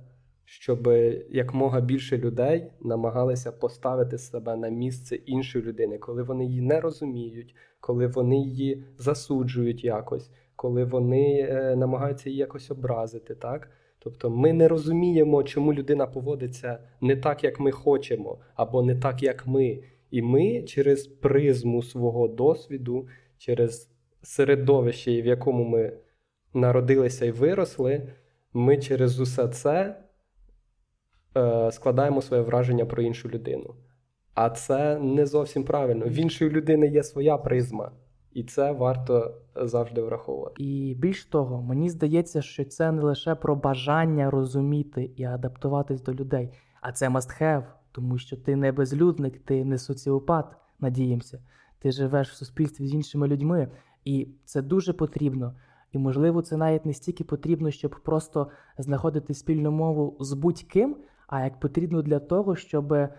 щоб 0.49 0.89
якмога 1.31 1.81
більше 1.81 2.19
людей 2.19 2.67
намагалися 2.81 3.53
поставити 3.53 4.19
себе 4.19 4.57
на 4.57 4.69
місце 4.69 5.17
іншої 5.17 5.65
людини, 5.65 5.99
коли 5.99 6.23
вони 6.23 6.47
її 6.47 6.61
не 6.61 6.81
розуміють, 6.81 7.55
коли 7.81 8.07
вони 8.07 8.37
її 8.37 8.85
засуджують 8.99 9.85
якось, 9.85 10.31
коли 10.57 10.85
вони 10.85 11.49
е, 11.51 11.77
намагаються 11.77 12.29
її 12.29 12.41
якось 12.41 12.71
образити. 12.71 13.35
так? 13.35 13.71
Тобто 13.99 14.31
ми 14.31 14.53
не 14.53 14.69
розуміємо, 14.69 15.43
чому 15.43 15.75
людина 15.75 16.07
поводиться 16.07 16.79
не 17.01 17.17
так, 17.17 17.45
як 17.45 17.61
ми 17.61 17.71
хочемо, 17.71 18.39
або 18.55 18.83
не 18.83 18.95
так, 18.95 19.23
як 19.23 19.47
ми. 19.47 19.79
І 20.11 20.23
ми 20.23 20.63
через 20.63 21.07
призму 21.07 21.83
свого 21.83 22.29
досвіду, 22.29 23.09
через 23.39 23.91
середовище, 24.23 25.23
в 25.23 25.27
якому 25.27 25.65
ми 25.65 25.93
народилися 26.55 27.27
і 27.27 27.31
виросли, 27.31 28.09
ми 28.53 28.79
через 28.79 29.21
усе 29.21 29.49
це 29.49 30.06
е, 31.37 31.73
складаємо 31.73 32.23
своє 32.23 32.43
враження 32.43 32.87
про 32.87 33.03
іншу 33.03 33.29
людину. 33.29 33.75
А 34.35 34.51
це 34.51 34.99
не 34.99 35.27
зовсім 35.27 35.65
правильно. 35.65 36.07
В 36.07 36.13
іншої 36.13 36.51
людини 36.51 36.87
є 36.87 37.03
своя 37.03 37.39
призма, 37.39 37.93
і 38.33 38.45
це 38.45 38.73
варто 38.73 39.35
завжди 39.57 40.03
враховувати. 40.03 40.63
І 40.65 40.95
більш 40.95 41.25
того, 41.25 41.63
мені 41.63 41.91
здається, 41.91 42.43
що 42.43 42.65
це 42.65 42.93
не 42.93 43.03
лише 43.03 43.35
про 43.35 43.57
бажання 43.57 44.31
розуміти 44.31 45.11
і 45.17 45.25
адаптуватись 45.25 46.03
до 46.03 46.15
людей, 46.15 46.53
а 46.81 46.93
це 46.93 47.09
must 47.09 47.43
have, 47.43 47.65
тому 47.93 48.19
що 48.19 48.37
ти 48.37 48.57
не 48.57 48.73
безлюдник, 48.73 49.39
ти 49.39 49.65
не 49.65 49.79
соціопат, 49.79 50.47
надіємося. 50.81 51.43
Ти 51.79 51.93
живеш 51.93 52.31
в 52.31 52.35
суспільстві 52.35 52.87
з 52.87 52.95
іншими 52.95 53.29
людьми, 53.29 53.69
і 54.05 54.29
це 54.45 54.63
дуже 54.63 54.93
потрібно. 54.93 55.55
І, 55.93 55.99
можливо, 55.99 56.43
це 56.43 56.57
навіть 56.57 56.87
не 56.87 56.93
стільки 56.93 57.25
потрібно, 57.25 57.71
щоб 57.71 57.97
просто 58.05 58.49
знаходити 58.79 59.35
спільну 59.35 59.71
мову 59.71 60.17
з 60.21 60.33
будь-ким, 60.33 60.97
а 61.27 61.45
як 61.45 61.61
потрібно 61.61 62.03
для 62.03 62.19
того, 62.19 62.57
щоб 62.57 62.93
е, 62.93 63.11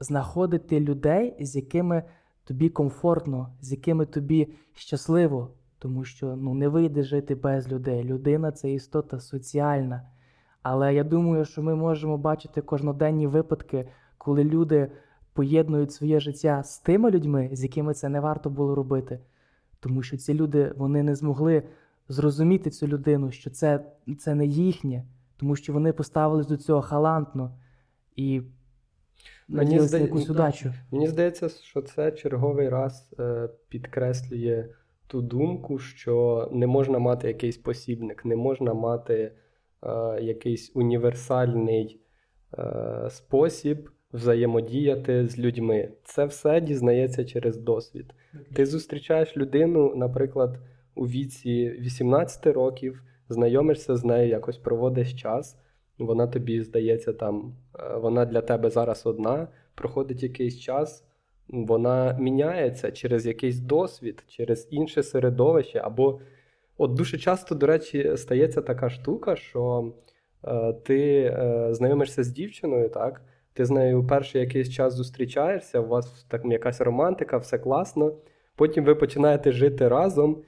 знаходити 0.00 0.80
людей, 0.80 1.36
з 1.40 1.56
якими 1.56 2.02
тобі 2.44 2.68
комфортно, 2.68 3.54
з 3.60 3.72
якими 3.72 4.06
тобі 4.06 4.54
щасливо, 4.74 5.50
тому 5.78 6.04
що 6.04 6.36
ну, 6.36 6.54
не 6.54 6.68
вийде 6.68 7.02
жити 7.02 7.34
без 7.34 7.72
людей. 7.72 8.04
Людина 8.04 8.52
це 8.52 8.72
істота 8.72 9.20
соціальна. 9.20 10.02
Але 10.62 10.94
я 10.94 11.04
думаю, 11.04 11.44
що 11.44 11.62
ми 11.62 11.74
можемо 11.74 12.18
бачити 12.18 12.60
кожноденні 12.60 13.26
випадки, 13.26 13.88
коли 14.18 14.44
люди 14.44 14.90
поєднують 15.32 15.92
своє 15.92 16.20
життя 16.20 16.62
з 16.62 16.78
тими 16.78 17.10
людьми, 17.10 17.50
з 17.52 17.62
якими 17.62 17.94
це 17.94 18.08
не 18.08 18.20
варто 18.20 18.50
було 18.50 18.74
робити 18.74 19.20
тому 19.84 20.02
що 20.02 20.16
ці 20.16 20.34
люди 20.34 20.72
вони 20.76 21.02
не 21.02 21.14
змогли 21.14 21.62
зрозуміти 22.08 22.70
цю 22.70 22.86
людину, 22.86 23.30
що 23.30 23.50
це 23.50 23.84
це 24.18 24.34
не 24.34 24.46
їхнє, 24.46 25.04
тому 25.36 25.56
що 25.56 25.72
вони 25.72 25.92
поставились 25.92 26.46
до 26.46 26.56
цього 26.56 26.82
халантно 26.82 27.58
і 28.16 28.42
надіялися 29.48 29.96
на 29.96 30.02
якусь 30.02 30.30
удачу. 30.30 30.72
Мені 30.90 31.08
здається, 31.08 31.48
що 31.48 31.82
це 31.82 32.12
черговий 32.12 32.68
раз 32.68 33.14
е, 33.18 33.48
підкреслює 33.68 34.68
ту 35.06 35.22
думку, 35.22 35.78
що 35.78 36.48
не 36.52 36.66
можна 36.66 36.98
мати 36.98 37.28
якийсь 37.28 37.56
посібник, 37.56 38.24
не 38.24 38.36
можна 38.36 38.74
мати 38.74 39.32
е, 39.82 40.20
якийсь 40.22 40.72
універсальний 40.74 42.00
е, 42.58 43.08
спосіб 43.10 43.90
взаємодіяти 44.12 45.28
з 45.28 45.38
людьми. 45.38 45.92
Це 46.04 46.24
все 46.24 46.60
дізнається 46.60 47.24
через 47.24 47.56
досвід. 47.56 48.14
Ти 48.52 48.66
зустрічаєш 48.66 49.36
людину, 49.36 49.94
наприклад, 49.96 50.58
у 50.94 51.06
віці 51.06 51.76
18 51.80 52.46
років, 52.46 53.02
знайомишся 53.28 53.96
з 53.96 54.04
нею, 54.04 54.28
якось 54.28 54.58
проводиш 54.58 55.14
час, 55.14 55.58
вона 55.98 56.26
тобі 56.26 56.62
здається, 56.62 57.12
там, 57.12 57.54
е, 57.78 57.96
вона 57.96 58.24
для 58.24 58.40
тебе 58.40 58.70
зараз 58.70 59.06
одна, 59.06 59.48
проходить 59.74 60.22
якийсь 60.22 60.58
час, 60.58 61.04
вона 61.48 62.16
міняється 62.20 62.92
через 62.92 63.26
якийсь 63.26 63.58
досвід, 63.58 64.24
через 64.28 64.68
інше 64.70 65.02
середовище. 65.02 65.80
Або 65.84 66.20
от 66.78 66.94
дуже 66.94 67.18
часто, 67.18 67.54
до 67.54 67.66
речі, 67.66 68.12
стається 68.16 68.62
така 68.62 68.90
штука, 68.90 69.36
що 69.36 69.92
е, 70.44 70.72
ти 70.72 71.20
е, 71.20 71.68
знайомишся 71.70 72.22
з 72.22 72.28
дівчиною, 72.28 72.88
так? 72.88 73.22
Ти 73.52 73.64
з 73.64 73.70
нею 73.70 74.06
перший 74.06 74.40
якийсь 74.40 74.70
час 74.70 74.94
зустрічаєшся, 74.94 75.80
у 75.80 75.86
вас 75.86 76.24
так 76.28 76.44
якась 76.44 76.80
романтика, 76.80 77.36
все 77.36 77.58
класно. 77.58 78.12
Потім 78.56 78.84
ви 78.84 78.94
починаєте 78.94 79.52
жити 79.52 79.88
разом, 79.88 80.42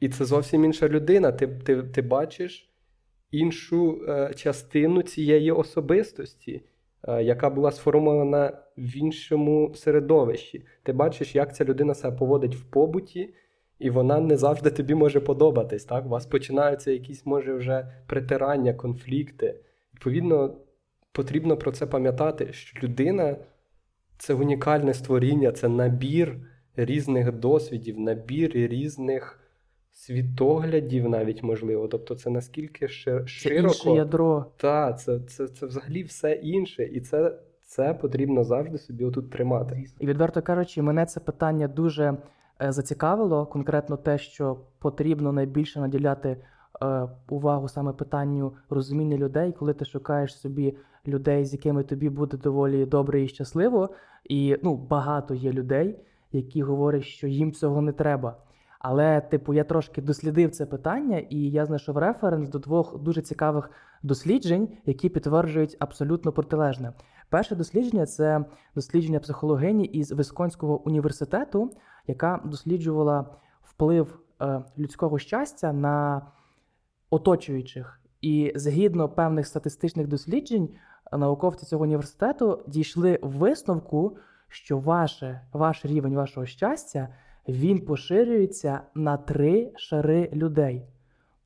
і 0.00 0.08
це 0.08 0.24
зовсім 0.24 0.64
інша 0.64 0.88
людина. 0.88 1.32
Ти 1.32 1.46
ти, 1.46 1.82
ти 1.82 2.02
бачиш 2.02 2.68
іншу 3.30 4.02
е, 4.08 4.32
частину 4.34 5.02
цієї 5.02 5.50
особистості, 5.52 6.62
е, 7.08 7.22
яка 7.22 7.50
була 7.50 7.70
сформована 7.70 8.52
в 8.78 8.96
іншому 8.96 9.72
середовищі. 9.74 10.66
Ти 10.82 10.92
бачиш, 10.92 11.34
як 11.34 11.56
ця 11.56 11.64
людина 11.64 11.94
себе 11.94 12.16
поводить 12.16 12.56
в 12.56 12.64
побуті, 12.64 13.34
і 13.78 13.90
вона 13.90 14.20
не 14.20 14.36
завжди 14.36 14.70
тобі 14.70 14.94
може 14.94 15.20
подобатись. 15.20 15.84
Так? 15.84 16.06
У 16.06 16.08
вас 16.08 16.26
починаються 16.26 16.90
якісь, 16.90 17.26
може, 17.26 17.54
вже 17.54 17.92
притирання, 18.06 18.74
конфлікти. 18.74 19.60
Відповідно, 19.94 20.56
потрібно 21.12 21.56
про 21.56 21.72
це 21.72 21.86
пам'ятати, 21.86 22.52
що 22.52 22.86
людина 22.86 23.36
це 24.18 24.34
унікальне 24.34 24.94
створіння, 24.94 25.52
це 25.52 25.68
набір 25.68 26.36
різних 26.76 27.32
досвідів, 27.32 28.00
набір 28.00 28.50
різних 28.54 29.40
світоглядів, 29.98 31.08
навіть 31.08 31.42
можливо. 31.42 31.88
Тобто, 31.88 32.14
це 32.14 32.30
наскільки 32.30 32.88
широко. 32.88 33.26
Це 33.26 33.54
інше 33.54 33.90
ядро. 33.90 34.46
Так, 34.56 35.00
це, 35.00 35.20
це, 35.20 35.48
це 35.48 35.66
взагалі 35.66 36.02
все 36.02 36.32
інше. 36.32 36.84
І 36.84 37.00
це. 37.00 37.38
Це 37.62 37.94
потрібно 37.94 38.44
завжди 38.44 38.78
собі 38.78 39.04
отут 39.04 39.30
тримати. 39.30 39.84
І 39.98 40.06
відверто 40.06 40.42
кажучи, 40.42 40.82
мене 40.82 41.06
це 41.06 41.20
питання 41.20 41.68
дуже 41.68 42.16
е, 42.62 42.72
зацікавило. 42.72 43.46
Конкретно 43.46 43.96
те, 43.96 44.18
що 44.18 44.56
потрібно 44.78 45.32
найбільше 45.32 45.80
наділяти 45.80 46.36
е, 46.82 47.08
увагу 47.28 47.68
саме 47.68 47.92
питанню 47.92 48.52
розуміння 48.70 49.16
людей, 49.16 49.52
коли 49.52 49.74
ти 49.74 49.84
шукаєш 49.84 50.40
собі 50.40 50.76
людей, 51.06 51.44
з 51.44 51.52
якими 51.52 51.82
тобі 51.82 52.08
буде 52.08 52.36
доволі 52.36 52.86
добре 52.86 53.22
і 53.22 53.28
щасливо. 53.28 53.90
І 54.24 54.56
ну, 54.62 54.76
багато 54.76 55.34
є 55.34 55.52
людей, 55.52 55.98
які 56.32 56.62
говорять, 56.62 57.04
що 57.04 57.26
їм 57.26 57.52
цього 57.52 57.82
не 57.82 57.92
треба. 57.92 58.36
Але, 58.78 59.20
типу, 59.20 59.54
я 59.54 59.64
трошки 59.64 60.02
дослідив 60.02 60.50
це 60.50 60.66
питання, 60.66 61.18
і 61.18 61.36
я 61.36 61.66
знайшов 61.66 61.98
референс 61.98 62.48
до 62.48 62.58
двох 62.58 62.98
дуже 62.98 63.22
цікавих 63.22 63.70
досліджень, 64.02 64.68
які 64.86 65.08
підтверджують 65.08 65.76
абсолютно 65.78 66.32
протилежне. 66.32 66.92
Перше 67.28 67.56
дослідження 67.56 68.06
це 68.06 68.44
дослідження 68.74 69.20
психологині 69.20 69.84
із 69.84 70.12
Висконського 70.12 70.82
університету, 70.86 71.70
яка 72.06 72.40
досліджувала 72.44 73.26
вплив 73.62 74.18
е, 74.40 74.62
людського 74.78 75.18
щастя 75.18 75.72
на 75.72 76.22
оточуючих. 77.10 78.00
І 78.20 78.52
згідно 78.54 79.08
певних 79.08 79.46
статистичних 79.46 80.06
досліджень, 80.06 80.68
науковці 81.12 81.66
цього 81.66 81.82
університету 81.82 82.62
дійшли 82.66 83.18
в 83.22 83.30
висновку, 83.30 84.16
що 84.48 84.78
ваше, 84.78 85.40
ваш 85.52 85.84
рівень 85.84 86.14
вашого 86.14 86.46
щастя 86.46 87.08
він 87.48 87.84
поширюється 87.84 88.80
на 88.94 89.16
три 89.16 89.72
шари 89.76 90.30
людей. 90.32 90.86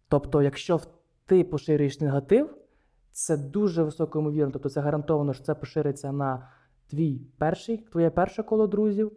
Тобто, 0.08 0.42
якщо 0.42 0.80
ти 1.26 1.44
поширюєш 1.44 2.00
негатив, 2.00 2.54
це 3.12 3.36
дуже 3.36 3.82
високо 3.82 4.18
ймовірно. 4.18 4.52
Тобто 4.52 4.68
це 4.68 4.80
гарантовано, 4.80 5.34
що 5.34 5.44
це 5.44 5.54
пошириться 5.54 6.12
на 6.12 6.48
твій 6.86 7.20
перший, 7.38 7.78
твоє 7.78 8.10
перше 8.10 8.42
коло 8.42 8.66
друзів, 8.66 9.12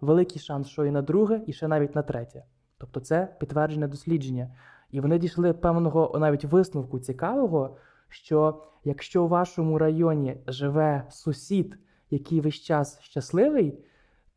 великий 0.00 0.42
шанс, 0.42 0.68
що 0.68 0.84
і 0.84 0.90
на 0.90 1.02
друге, 1.02 1.42
і 1.46 1.52
ще 1.52 1.68
навіть 1.68 1.94
на 1.94 2.02
третє. 2.02 2.44
Тобто 2.78 3.00
це 3.00 3.36
підтверджене 3.40 3.88
дослідження. 3.88 4.50
І 4.90 5.00
вони 5.00 5.18
дійшли 5.18 5.52
певного 5.52 6.18
навіть 6.18 6.44
висновку 6.44 6.98
цікавого, 6.98 7.76
що 8.08 8.62
якщо 8.84 9.24
у 9.24 9.28
вашому 9.28 9.78
районі 9.78 10.36
живе 10.46 11.04
сусід, 11.10 11.78
який 12.10 12.40
весь 12.40 12.54
час 12.54 13.00
щасливий, 13.00 13.78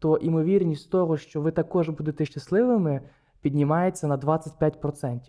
то 0.02 0.18
імовірність 0.18 0.92
того, 0.92 1.18
що 1.18 1.42
ви 1.42 1.52
також 1.52 1.90
будете 1.90 2.26
щасливими, 2.26 3.02
піднімається 3.42 4.08
на 4.08 4.18
25%. 4.18 5.20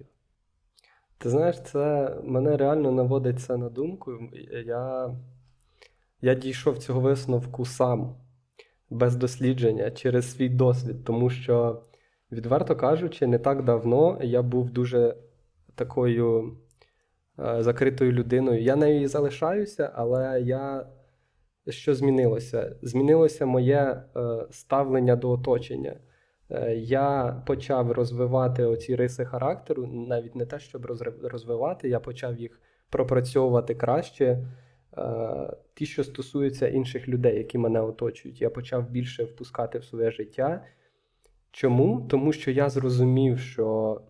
Ти 1.18 1.30
знаєш, 1.30 1.62
це 1.62 2.16
мене 2.24 2.56
реально 2.56 2.92
наводить 2.92 3.40
це 3.40 3.56
на 3.56 3.68
думку. 3.68 4.12
Я 4.66 5.14
я 6.20 6.34
дійшов 6.34 6.78
цього 6.78 7.00
висновку 7.00 7.64
сам, 7.64 8.14
без 8.90 9.16
дослідження, 9.16 9.90
через 9.90 10.32
свій 10.32 10.48
досвід, 10.48 11.04
тому 11.04 11.30
що, 11.30 11.82
відверто 12.32 12.76
кажучи, 12.76 13.26
не 13.26 13.38
так 13.38 13.64
давно 13.64 14.18
я 14.22 14.42
був 14.42 14.70
дуже 14.70 15.16
такою 15.74 16.56
е, 17.38 17.62
закритою 17.62 18.12
людиною. 18.12 18.62
Я 18.62 18.76
нею 18.76 19.08
залишаюся, 19.08 19.92
але 19.94 20.40
я. 20.40 20.86
Що 21.68 21.94
змінилося? 21.94 22.76
Змінилося 22.82 23.46
моє 23.46 23.80
е, 24.16 24.46
ставлення 24.50 25.16
до 25.16 25.30
оточення. 25.30 25.96
Е, 26.50 26.74
я 26.76 27.42
почав 27.46 27.92
розвивати 27.92 28.64
оці 28.64 28.96
риси 28.96 29.24
характеру, 29.24 29.86
навіть 29.86 30.34
не 30.34 30.46
те, 30.46 30.58
щоб 30.58 30.86
розвивати, 31.22 31.88
я 31.88 32.00
почав 32.00 32.38
їх 32.38 32.60
пропрацьовувати 32.90 33.74
краще. 33.74 34.46
Е, 34.98 35.56
ті, 35.74 35.86
що 35.86 36.04
стосуються 36.04 36.68
інших 36.68 37.08
людей, 37.08 37.38
які 37.38 37.58
мене 37.58 37.80
оточують, 37.80 38.40
я 38.40 38.50
почав 38.50 38.90
більше 38.90 39.24
впускати 39.24 39.78
в 39.78 39.84
своє 39.84 40.10
життя. 40.10 40.64
Чому? 41.50 42.06
Тому 42.10 42.32
що 42.32 42.50
я 42.50 42.68
зрозумів, 42.68 43.38
що 43.38 44.00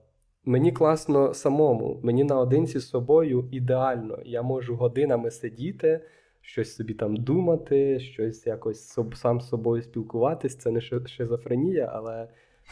мені 0.44 0.72
класно 0.72 1.34
самому, 1.34 2.00
мені 2.02 2.24
наодинці 2.24 2.78
з 2.78 2.88
собою 2.88 3.48
ідеально. 3.52 4.18
Я 4.24 4.42
можу 4.42 4.76
годинами 4.76 5.30
сидіти 5.30 6.00
щось 6.42 6.74
собі 6.74 6.94
там 6.94 7.16
думати, 7.16 8.00
щось 8.00 8.46
якось 8.46 8.98
сам 9.14 9.40
з 9.40 9.48
собою 9.48 9.82
спілкуватись. 9.82 10.56
Це 10.56 10.70
не 10.70 10.80
шизофренія, 11.06 11.90
але 11.94 12.28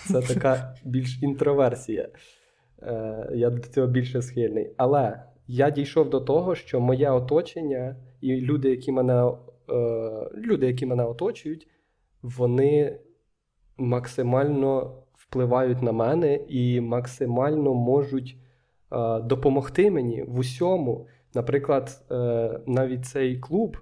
це 0.08 0.22
така 0.22 0.74
більш 0.84 1.22
інтроверсія. 1.22 2.08
Е, 2.82 3.30
Я 3.34 3.50
до 3.50 3.68
цього 3.68 3.86
більше 3.86 4.22
схильний. 4.22 4.70
Але 4.76 5.22
я 5.46 5.70
дійшов 5.70 6.10
до 6.10 6.20
того, 6.20 6.54
що 6.54 6.80
моє 6.80 7.10
оточення 7.10 7.96
і 8.20 8.36
люди, 8.36 8.70
які 8.70 8.92
мене, 8.92 9.32
е, 9.70 10.30
люди, 10.34 10.66
які 10.66 10.86
мене 10.86 11.04
оточують, 11.04 11.68
вони 12.22 12.98
максимально 13.76 14.96
впливають 15.14 15.82
на 15.82 15.92
мене 15.92 16.34
і 16.48 16.80
максимально 16.80 17.74
можуть 17.74 18.36
е, 18.92 19.20
допомогти 19.20 19.90
мені 19.90 20.22
в 20.22 20.38
усьому. 20.38 21.06
Наприклад, 21.34 22.02
е, 22.10 22.60
навіть 22.66 23.04
цей 23.04 23.38
клуб. 23.38 23.76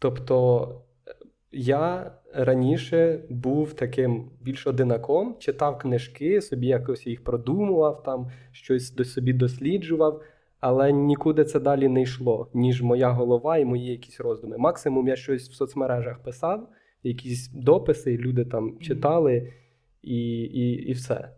Тобто 0.00 0.68
я 1.52 2.12
раніше 2.34 3.20
був 3.30 3.72
таким 3.72 4.30
більш 4.40 4.66
одинаком, 4.66 5.36
читав 5.38 5.78
книжки, 5.78 6.40
собі 6.40 6.66
якось 6.66 7.06
їх 7.06 7.24
продумував, 7.24 8.02
там 8.02 8.30
щось 8.52 8.94
до 8.94 9.04
собі 9.04 9.32
досліджував, 9.32 10.22
але 10.60 10.92
нікуди 10.92 11.44
це 11.44 11.60
далі 11.60 11.88
не 11.88 12.02
йшло, 12.02 12.50
ніж 12.54 12.82
моя 12.82 13.10
голова 13.10 13.58
і 13.58 13.64
мої 13.64 13.86
якісь 13.86 14.20
роздуми. 14.20 14.58
Максимум 14.58 15.08
я 15.08 15.16
щось 15.16 15.50
в 15.50 15.54
соцмережах 15.54 16.18
писав, 16.18 16.68
якісь 17.02 17.48
дописи, 17.48 18.16
люди 18.16 18.44
там 18.44 18.78
читали 18.78 19.52
і, 20.02 20.38
і, 20.38 20.72
і 20.72 20.92
все. 20.92 21.30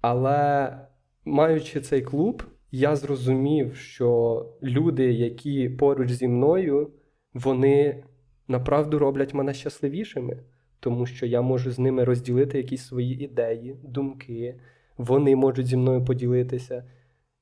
Але 0.00 0.78
маючи 1.24 1.80
цей 1.80 2.02
клуб 2.02 2.42
я 2.74 2.96
зрозумів, 2.96 3.76
що 3.76 4.46
люди, 4.62 5.12
які 5.12 5.68
поруч 5.68 6.10
зі 6.10 6.28
мною, 6.28 6.90
вони 7.34 8.04
направду 8.48 8.98
роблять 8.98 9.34
мене 9.34 9.54
щасливішими, 9.54 10.36
тому 10.80 11.06
що 11.06 11.26
я 11.26 11.42
можу 11.42 11.70
з 11.70 11.78
ними 11.78 12.04
розділити 12.04 12.58
якісь 12.58 12.86
свої 12.86 13.24
ідеї, 13.24 13.76
думки, 13.82 14.60
вони 14.96 15.36
можуть 15.36 15.66
зі 15.66 15.76
мною 15.76 16.04
поділитися. 16.04 16.84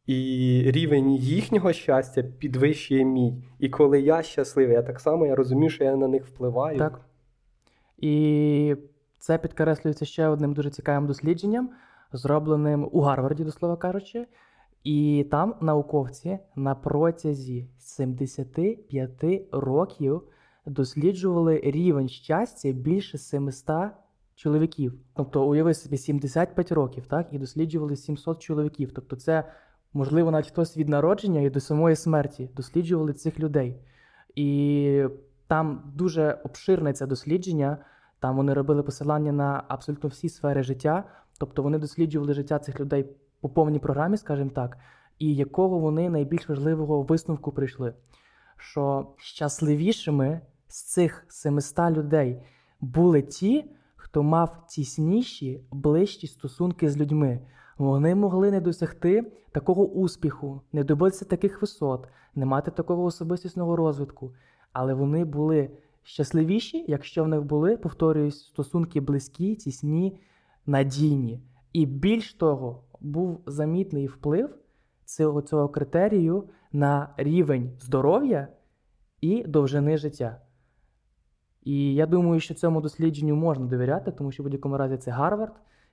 І 0.06 0.62
рівень 0.66 1.12
їхнього 1.14 1.72
щастя 1.72 2.22
підвищує 2.22 3.04
мій. 3.04 3.44
І 3.58 3.68
коли 3.68 4.00
я 4.00 4.22
щасливий, 4.22 4.74
я 4.74 4.82
так 4.82 5.00
само 5.00 5.26
я 5.26 5.34
розумію, 5.34 5.70
що 5.70 5.84
я 5.84 5.96
на 5.96 6.08
них 6.08 6.26
впливаю. 6.26 6.78
Так. 6.78 7.00
І 7.98 8.76
це 9.18 9.38
підкреслюється 9.38 10.04
ще 10.04 10.26
одним 10.26 10.54
дуже 10.54 10.70
цікавим 10.70 11.06
дослідженням, 11.06 11.70
зробленим 12.12 12.88
у 12.92 13.00
Гарварді, 13.00 13.44
до 13.44 13.52
слова 13.52 13.76
кажучи. 13.76 14.26
І 14.84 15.26
там 15.30 15.54
науковці 15.60 16.38
на 16.56 16.74
протязі 16.74 17.68
75 17.78 19.24
років 19.52 20.22
досліджували 20.66 21.60
рівень 21.64 22.08
щастя 22.08 22.72
більше 22.72 23.18
700 23.18 23.92
чоловіків. 24.34 24.94
Тобто, 25.14 25.48
уяви 25.48 25.74
собі 25.74 25.98
75 25.98 26.72
років, 26.72 27.06
так, 27.06 27.28
і 27.32 27.38
досліджували 27.38 27.96
700 27.96 28.42
чоловіків. 28.42 28.92
Тобто, 28.94 29.16
це, 29.16 29.44
можливо, 29.92 30.30
навіть 30.30 30.48
хтось 30.48 30.76
від 30.76 30.88
народження 30.88 31.40
і 31.40 31.50
до 31.50 31.60
самої 31.60 31.96
смерті 31.96 32.50
досліджували 32.56 33.12
цих 33.12 33.40
людей. 33.40 33.76
І 34.34 35.04
там 35.46 35.92
дуже 35.94 36.38
обширне 36.44 36.92
це 36.92 37.06
дослідження. 37.06 37.78
Там 38.20 38.36
вони 38.36 38.54
робили 38.54 38.82
посилання 38.82 39.32
на 39.32 39.64
абсолютно 39.68 40.08
всі 40.08 40.28
сфери 40.28 40.62
життя. 40.62 41.04
Тобто 41.38 41.62
вони 41.62 41.78
досліджували 41.78 42.34
життя 42.34 42.58
цих 42.58 42.80
людей 42.80 43.06
по 43.42 43.48
повній 43.48 43.78
програмі, 43.78 44.16
скажімо 44.16 44.50
так, 44.54 44.78
і 45.18 45.34
якого 45.34 45.78
вони 45.78 46.10
найбільш 46.10 46.48
важливого 46.48 47.02
висновку 47.02 47.52
прийшли. 47.52 47.94
Що 48.56 49.06
щасливішими 49.16 50.40
з 50.68 50.82
цих 50.82 51.24
700 51.28 51.90
людей 51.90 52.42
були 52.80 53.22
ті, 53.22 53.64
хто 53.96 54.22
мав 54.22 54.66
тісніші, 54.66 55.60
ближчі 55.72 56.26
стосунки 56.26 56.90
з 56.90 56.96
людьми. 56.96 57.40
Вони 57.78 58.14
могли 58.14 58.50
не 58.50 58.60
досягти 58.60 59.32
такого 59.52 59.86
успіху, 59.86 60.60
не 60.72 60.84
добитися 60.84 61.24
таких 61.24 61.60
висот, 61.60 62.08
не 62.34 62.46
мати 62.46 62.70
такого 62.70 63.04
особистісного 63.04 63.76
розвитку, 63.76 64.34
але 64.72 64.94
вони 64.94 65.24
були 65.24 65.70
щасливіші, 66.02 66.84
якщо 66.88 67.24
в 67.24 67.28
них 67.28 67.42
були, 67.42 67.76
повторююсь, 67.76 68.44
стосунки 68.44 69.00
близькі, 69.00 69.54
тісні, 69.54 70.20
надійні. 70.66 71.40
І 71.72 71.86
більш 71.86 72.34
того, 72.34 72.82
був 73.02 73.40
замітний 73.46 74.06
вплив 74.06 74.54
цього, 75.04 75.42
цього 75.42 75.68
критерію 75.68 76.44
на 76.72 77.14
рівень 77.16 77.70
здоров'я 77.80 78.48
і 79.20 79.42
довжини 79.42 79.96
життя. 79.96 80.40
І 81.62 81.94
я 81.94 82.06
думаю, 82.06 82.40
що 82.40 82.54
цьому 82.54 82.80
дослідженню 82.80 83.36
можна 83.36 83.66
довіряти, 83.66 84.12
тому 84.12 84.32
що 84.32 84.42
в 84.42 84.46
будь-якому 84.46 84.76
разі 84.76 84.96
це 84.96 85.10
Гарвард, 85.10 85.52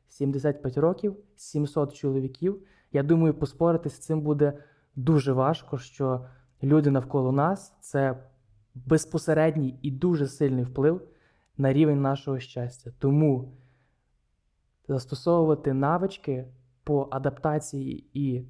75 0.10 0.78
років, 0.78 1.16
700 1.36 1.94
чоловіків. 1.94 2.62
Я 2.92 3.04
думаю, 3.04 3.34
поспорити 3.34 3.90
з 3.90 4.00
цим 4.00 4.22
буде 4.22 4.54
дуже 4.96 5.34
важко, 5.34 5.78
що 5.78 6.26
люди 6.64 6.92
навколо 6.92 7.32
нас 7.32 7.74
це 7.80 8.24
безпосередній 8.76 9.80
і 9.82 9.92
дуже 9.92 10.28
сильний 10.28 10.64
вплив 10.64 11.02
на 11.58 11.74
рівень 11.74 12.02
нашого 12.02 12.40
щастя. 12.40 12.92
Тому 13.00 13.52
застосовувати 14.88 15.74
навички 15.74 16.46
по 16.84 17.08
адаптації 17.12 18.10
і 18.14 18.46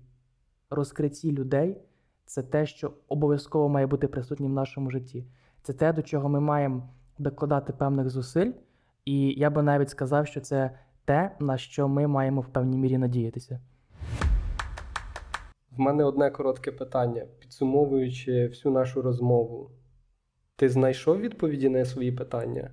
розкритті 0.69 1.31
людей 1.31 1.77
це 2.25 2.43
те, 2.43 2.65
що 2.65 2.91
обов'язково 3.07 3.69
має 3.69 3.87
бути 3.87 4.07
присутнім 4.07 4.51
в 4.51 4.53
нашому 4.53 4.91
житті. 4.91 5.25
Це 5.61 5.73
те, 5.73 5.93
до 5.93 6.01
чого 6.01 6.29
ми 6.29 6.39
маємо 6.39 6.89
докладати 7.17 7.73
певних 7.73 8.09
зусиль, 8.09 8.51
і 9.05 9.39
я 9.39 9.49
би 9.49 9.63
навіть 9.63 9.89
сказав, 9.89 10.27
що 10.27 10.41
це 10.41 10.71
те, 11.05 11.35
на 11.39 11.57
що 11.57 11.87
ми 11.87 12.07
маємо 12.07 12.41
в 12.41 12.47
певній 12.47 12.77
мірі 12.77 12.97
надіятися. 12.97 13.59
В 15.71 15.79
мене 15.79 16.03
одне 16.03 16.31
коротке 16.31 16.71
питання. 16.71 17.25
Підсумовуючи 17.39 18.47
всю 18.47 18.73
нашу 18.73 19.01
розмову, 19.01 19.71
ти 20.55 20.69
знайшов 20.69 21.19
відповіді 21.19 21.69
на 21.69 21.85
свої 21.85 22.11
питання? 22.11 22.71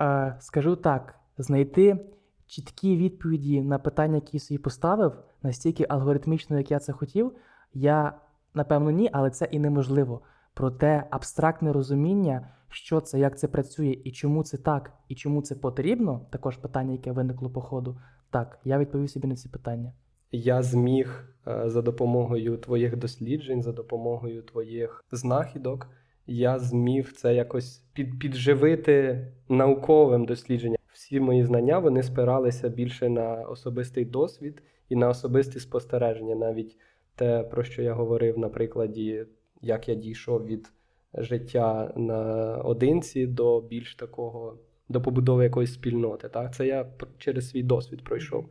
Е, 0.00 0.36
Скажу 0.40 0.76
так: 0.76 1.18
знайти 1.38 2.06
чіткі 2.46 2.96
відповіді 2.96 3.62
на 3.62 3.78
питання, 3.78 4.14
які 4.14 4.38
собі 4.38 4.58
поставив, 4.58 5.12
настільки 5.42 5.86
алгоритмічно, 5.88 6.58
як 6.58 6.70
я 6.70 6.78
це 6.78 6.92
хотів, 6.92 7.32
я 7.74 8.12
напевно 8.54 8.90
ні, 8.90 9.10
але 9.12 9.30
це 9.30 9.48
і 9.50 9.58
неможливо. 9.58 10.20
Проте 10.54 11.06
абстрактне 11.10 11.72
розуміння, 11.72 12.48
що 12.68 13.00
це, 13.00 13.18
як 13.18 13.38
це 13.38 13.48
працює, 13.48 13.98
і 14.04 14.12
чому 14.12 14.44
це 14.44 14.58
так, 14.58 14.92
і 15.08 15.14
чому 15.14 15.42
це 15.42 15.54
потрібно, 15.54 16.26
також 16.30 16.56
питання, 16.56 16.92
яке 16.92 17.12
виникло 17.12 17.50
по 17.50 17.60
ходу. 17.60 17.98
Так, 18.30 18.58
я 18.64 18.78
відповів 18.78 19.10
собі 19.10 19.28
на 19.28 19.36
ці 19.36 19.48
питання. 19.48 19.92
Я 20.32 20.62
зміг 20.62 21.34
е, 21.48 21.70
за 21.70 21.82
допомогою 21.82 22.56
твоїх 22.56 22.96
досліджень, 22.96 23.62
за 23.62 23.72
допомогою 23.72 24.42
твоїх 24.42 25.04
знахідок, 25.12 25.88
я 26.26 26.58
зміг 26.58 27.12
це 27.12 27.34
якось 27.34 27.78
під, 27.92 28.18
підживити 28.18 29.26
науковим 29.48 30.24
дослідженням. 30.24 30.75
Всі 31.06 31.20
мої 31.20 31.44
знання 31.44 31.78
вони 31.78 32.02
спиралися 32.02 32.68
більше 32.68 33.08
на 33.08 33.34
особистий 33.34 34.04
досвід 34.04 34.62
і 34.88 34.96
на 34.96 35.08
особисті 35.08 35.60
спостереження, 35.60 36.34
навіть 36.34 36.76
те, 37.14 37.42
про 37.42 37.64
що 37.64 37.82
я 37.82 37.94
говорив 37.94 38.38
на 38.38 38.48
прикладі, 38.48 39.26
як 39.62 39.88
я 39.88 39.94
дійшов 39.94 40.46
від 40.46 40.72
життя 41.14 41.92
наодинці 41.96 43.26
до 43.26 43.60
більш 43.60 43.94
такого 43.94 44.58
до 44.88 45.02
побудови 45.02 45.44
якоїсь 45.44 45.74
спільноти. 45.74 46.28
Так, 46.28 46.54
це 46.54 46.66
я 46.66 46.86
через 47.18 47.48
свій 47.48 47.62
досвід 47.62 48.04
пройшов. 48.04 48.48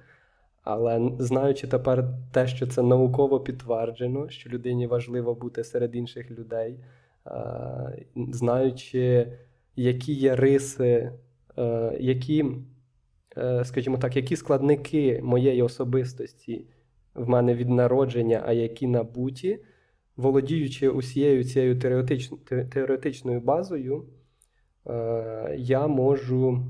Але 0.63 1.11
знаючи 1.19 1.67
тепер 1.67 2.05
те, 2.31 2.47
що 2.47 2.67
це 2.67 2.81
науково 2.81 3.39
підтверджено, 3.39 4.29
що 4.29 4.49
людині 4.49 4.87
важливо 4.87 5.35
бути 5.35 5.63
серед 5.63 5.95
інших 5.95 6.31
людей, 6.31 6.79
знаючи, 8.15 9.31
які 9.75 10.13
є 10.13 10.35
риси, 10.35 11.11
які, 11.99 12.45
скажімо 13.63 13.97
так, 13.97 14.15
які 14.15 14.35
складники 14.35 15.21
моєї 15.23 15.61
особистості 15.61 16.65
в 17.13 17.29
мене 17.29 17.55
від 17.55 17.69
народження, 17.69 18.43
а 18.45 18.53
які 18.53 18.87
набуті, 18.87 19.59
володіючи 20.17 20.89
усією 20.89 21.43
цією 21.43 21.79
теоретичною 22.69 23.41
базою, 23.41 24.05
я 25.57 25.87
можу 25.87 26.65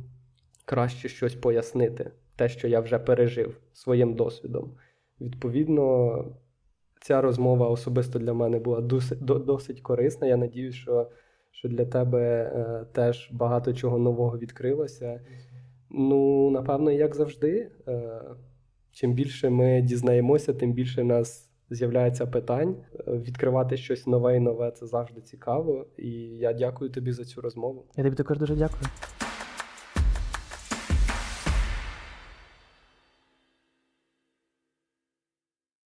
краще 0.66 1.10
щось 1.10 1.36
пояснити 1.36 2.12
те, 2.36 2.50
що 2.50 2.68
я 2.68 2.80
вже 2.80 3.00
пережив 3.00 3.58
своїм 3.74 4.14
досвідом. 4.14 4.72
Відповідно, 5.22 6.16
ця 7.02 7.22
розмова 7.22 7.70
особисто 7.70 8.20
для 8.20 8.34
мене 8.34 8.60
була 8.60 8.82
досить, 8.82 9.20
досить 9.22 9.82
корисна. 9.82 10.28
Я 10.28 10.38
надію, 10.38 10.72
що 10.72 11.10
що 11.58 11.70
для 11.70 11.86
тебе 11.86 12.22
е, 12.22 12.86
теж 12.92 13.30
багато 13.32 13.74
чого 13.74 13.98
нового 13.98 14.38
відкрилося. 14.38 15.22
Ну, 15.90 16.50
напевно, 16.50 16.92
як 16.92 17.16
завжди, 17.16 17.72
е, 17.88 18.22
чим 18.92 19.14
більше 19.14 19.50
ми 19.50 19.82
дізнаємося, 19.82 20.54
тим 20.54 20.74
більше 20.74 21.02
в 21.02 21.06
нас 21.06 21.50
з'являється 21.70 22.26
питань. 22.26 22.76
Відкривати 23.08 23.78
щось 23.78 24.08
нове 24.08 24.36
і 24.38 24.40
нове 24.40 24.72
це 24.72 24.86
завжди 24.86 25.22
цікаво. 25.22 25.86
І 25.98 26.12
я 26.38 26.54
дякую 26.54 26.90
тобі 26.90 27.12
за 27.12 27.26
цю 27.26 27.42
розмову. 27.42 27.86
Я 27.98 28.04
тобі 28.04 28.16
також 28.16 28.38
дуже 28.38 28.56
дякую. 28.56 28.84